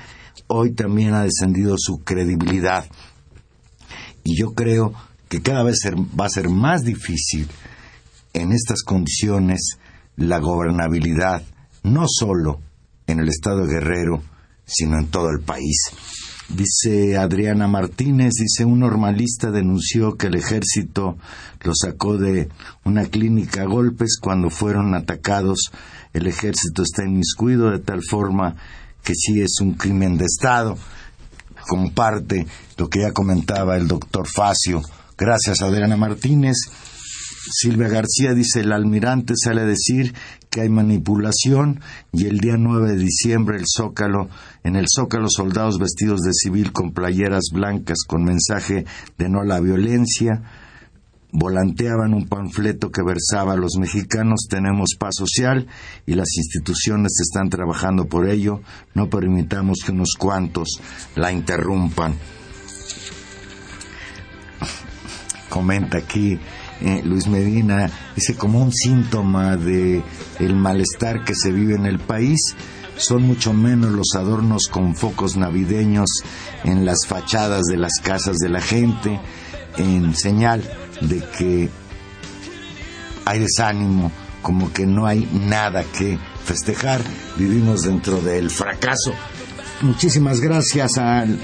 hoy 0.49 0.73
también 0.73 1.15
ha 1.15 1.23
descendido 1.23 1.77
su 1.79 1.99
credibilidad. 1.99 2.85
Y 4.25 4.37
yo 4.37 4.55
creo 4.55 4.93
que 5.29 5.41
cada 5.41 5.63
vez 5.63 5.79
va 6.19 6.27
a 6.27 6.31
ser 6.31 6.49
más 6.49 6.83
difícil 6.83 7.49
en 8.33 8.51
estas 8.51 8.83
condiciones 8.83 9.79
la 10.17 10.39
gobernabilidad, 10.39 11.45
no 11.85 12.07
solo 12.09 12.61
en 13.07 13.21
el 13.21 13.29
estado 13.29 13.65
Guerrero, 13.65 14.23
sino 14.67 14.99
en 14.99 15.07
todo 15.07 15.31
el 15.31 15.41
país. 15.41 15.77
Dice 16.49 17.19
Adriana 17.19 17.69
Martínez, 17.69 18.33
dice 18.41 18.65
un 18.65 18.81
normalista 18.81 19.51
denunció 19.51 20.17
que 20.17 20.29
el 20.29 20.35
ejército 20.35 21.19
lo 21.61 21.73
sacó 21.75 22.17
de 22.17 22.49
una 22.85 23.05
clínica 23.05 23.63
a 23.63 23.67
golpes 23.67 24.19
cuando 24.19 24.49
fueron 24.49 24.95
atacados. 24.95 25.71
El 26.15 26.27
ejército 26.27 26.83
está 26.83 27.05
inmiscuido 27.05 27.71
de 27.71 27.81
tal 27.81 28.03
forma 28.03 28.57
que 29.05 29.15
sí 29.15 29.43
es 29.43 29.61
un 29.61 29.75
crimen 29.75 30.17
de 30.17 30.25
Estado. 30.25 30.79
Comparte 31.69 32.47
lo 32.79 32.89
que 32.89 33.01
ya 33.01 33.13
comentaba 33.13 33.77
el 33.77 33.87
doctor 33.87 34.27
Facio. 34.27 34.81
Gracias, 35.19 35.61
Adriana 35.61 35.99
Martínez. 35.99 36.57
Silvia 37.51 37.89
García 37.89 38.33
dice, 38.35 38.61
el 38.61 38.73
almirante 38.73 39.35
sale 39.37 39.63
a 39.63 39.67
decir 39.67 40.15
que 40.51 40.63
hay 40.63 40.69
manipulación 40.69 41.81
y 42.13 42.27
el 42.27 42.39
día 42.39 42.57
9 42.57 42.93
de 42.93 42.99
diciembre 42.99 43.59
el 43.59 43.65
Zócalo, 43.67 44.29
en 44.65 44.77
el 44.77 44.87
Zócalo 44.89 45.29
soldados 45.29 45.79
vestidos 45.79 46.21
de 46.21 46.33
civil 46.33 46.73
con 46.73 46.93
playeras 46.93 47.45
blancas 47.53 47.99
con 48.07 48.25
mensaje 48.25 48.85
de 49.19 49.29
no 49.29 49.41
a 49.41 49.45
la 49.45 49.61
violencia, 49.61 50.43
volanteaban 51.31 52.15
un 52.15 52.27
panfleto 52.27 52.91
que 52.91 53.03
versaba 53.03 53.57
los 53.57 53.77
mexicanos 53.79 54.47
tenemos 54.49 54.97
paz 54.99 55.15
social 55.17 55.67
y 56.07 56.15
las 56.15 56.29
instituciones 56.37 57.13
están 57.21 57.51
trabajando 57.51 58.07
por 58.07 58.29
ello, 58.29 58.61
no 58.95 59.11
permitamos 59.11 59.79
que 59.85 59.93
unos 59.93 60.15
cuantos 60.19 60.81
la 61.15 61.33
interrumpan. 61.33 62.15
Comenta 65.49 65.99
aquí 65.99 66.39
eh, 66.81 67.03
Luis 67.05 67.27
Medina, 67.27 67.91
dice 68.15 68.37
como 68.37 68.63
un 68.63 68.73
síntoma 68.73 69.57
de 69.57 70.03
el 70.39 70.57
malestar 70.57 71.25
que 71.25 71.35
se 71.35 71.53
vive 71.53 71.75
en 71.75 71.87
el 71.87 71.99
país, 71.99 72.55
son 72.97 73.23
mucho 73.23 73.53
menos 73.53 73.93
los 73.93 74.15
adornos 74.17 74.69
con 74.71 74.95
focos 74.95 75.37
navideños 75.37 76.09
en 76.65 76.85
las 76.85 77.07
fachadas 77.07 77.63
de 77.71 77.77
las 77.77 77.93
casas 78.03 78.37
de 78.39 78.49
la 78.49 78.61
gente, 78.61 79.21
en 79.77 80.15
señal 80.15 80.63
de 81.01 81.23
que 81.37 81.71
hay 83.25 83.39
desánimo, 83.39 84.11
como 84.43 84.73
que 84.73 84.87
no 84.87 85.07
hay 85.07 85.29
nada 85.33 85.85
que 85.85 86.19
festejar, 86.45 87.01
vivimos 87.37 87.83
dentro 87.83 88.21
del 88.21 88.51
fracaso. 88.51 89.13
Muchísimas 89.83 90.41
gracias 90.41 90.99
al, 90.99 91.39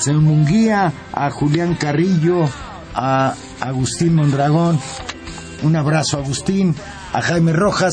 señor 0.00 0.20
Munguía, 0.20 0.92
a 1.12 1.30
Julián 1.30 1.76
Carrillo, 1.76 2.48
a 2.94 3.34
Agustín 3.60 4.14
Mondragón. 4.14 4.78
Un 5.62 5.76
abrazo, 5.76 6.18
Agustín. 6.18 6.74
A 7.12 7.22
Jaime 7.22 7.52
Rojas. 7.52 7.92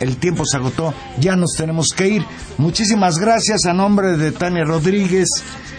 El 0.00 0.16
tiempo 0.16 0.44
se 0.46 0.56
agotó. 0.56 0.94
Ya 1.18 1.36
nos 1.36 1.54
tenemos 1.56 1.88
que 1.96 2.08
ir. 2.08 2.24
Muchísimas 2.56 3.18
gracias 3.18 3.66
a 3.66 3.72
nombre 3.72 4.16
de 4.16 4.32
Tania 4.32 4.64
Rodríguez. 4.64 5.28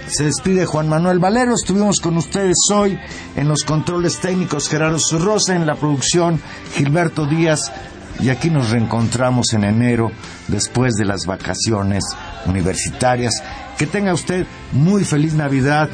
Se 0.08 0.26
despide 0.26 0.66
Juan 0.66 0.90
Manuel 0.90 1.20
Valero. 1.20 1.54
Estuvimos 1.54 2.00
con 2.02 2.18
ustedes 2.18 2.58
hoy 2.74 3.00
en 3.36 3.48
los 3.48 3.64
controles 3.64 4.20
técnicos 4.20 4.68
Gerardo 4.68 5.00
Zurrosa, 5.00 5.56
en 5.56 5.66
la 5.66 5.76
producción 5.76 6.42
Gilberto 6.76 7.26
Díaz. 7.26 7.72
Y 8.20 8.30
aquí 8.30 8.50
nos 8.50 8.72
reencontramos 8.72 9.54
en 9.54 9.64
enero, 9.64 10.12
después 10.50 10.96
de 10.96 11.06
las 11.06 11.26
vacaciones 11.26 12.04
universitarias. 12.46 13.42
Que 13.78 13.88
tenga 13.88 14.14
usted 14.14 14.46
muy 14.74 15.06
feliz 15.06 15.36
Navidad 15.36 15.90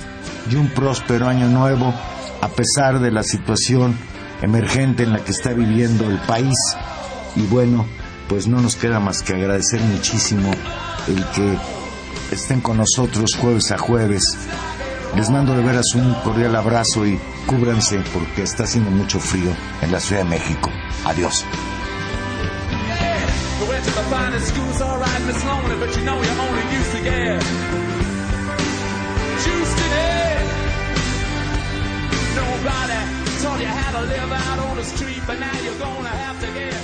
y 0.50 0.56
un 0.56 0.70
próspero 0.70 1.28
año 1.28 1.48
nuevo 1.48 1.94
a 2.46 2.50
pesar 2.50 3.00
de 3.00 3.12
la 3.12 3.24
situación 3.24 3.98
emergente 4.43 5.02
en 5.02 5.14
la 5.14 5.24
que 5.24 5.32
está 5.32 5.52
viviendo 5.54 6.08
el 6.08 6.20
país. 6.20 6.56
Y 7.36 7.41
bueno, 7.48 7.88
pues 8.30 8.48
no 8.48 8.62
nos 8.62 8.76
queda 8.76 9.00
más 9.00 9.24
que 9.24 9.34
agradecer 9.34 9.82
muchísimo 9.82 10.52
el 11.08 11.26
que 11.30 11.58
estén 12.32 12.62
con 12.62 12.78
nosotros 12.78 13.32
jueves 13.39 13.72
a 13.72 13.80
jueves. 13.80 14.24
Les 15.16 15.30
mando 15.32 15.56
de 15.56 15.64
veras 15.64 15.96
un 15.96 16.14
cordial 16.24 16.56
abrazo 16.56 17.08
y 17.08 17.20
cúbranse 17.48 18.04
porque 18.14 18.43
está 18.43 18.66
haciendo 18.66 18.91
mucho 18.91 19.20
frío 19.20 19.50
en 19.82 19.91
la 19.91 20.00
Ciudad 20.00 20.22
de 20.22 20.30
México. 20.30 20.70
Adiós. 21.04 21.43
Taught 32.66 33.59
you 33.59 33.68
how 33.68 33.99
to 33.99 34.07
live 34.07 34.32
out 34.32 34.59
on 34.59 34.78
the 34.78 34.84
street, 34.84 35.22
but 35.28 35.39
now 35.39 35.53
you're 35.61 35.78
gonna 35.78 36.09
have 36.09 36.39
to 36.41 36.47
get 36.53 36.75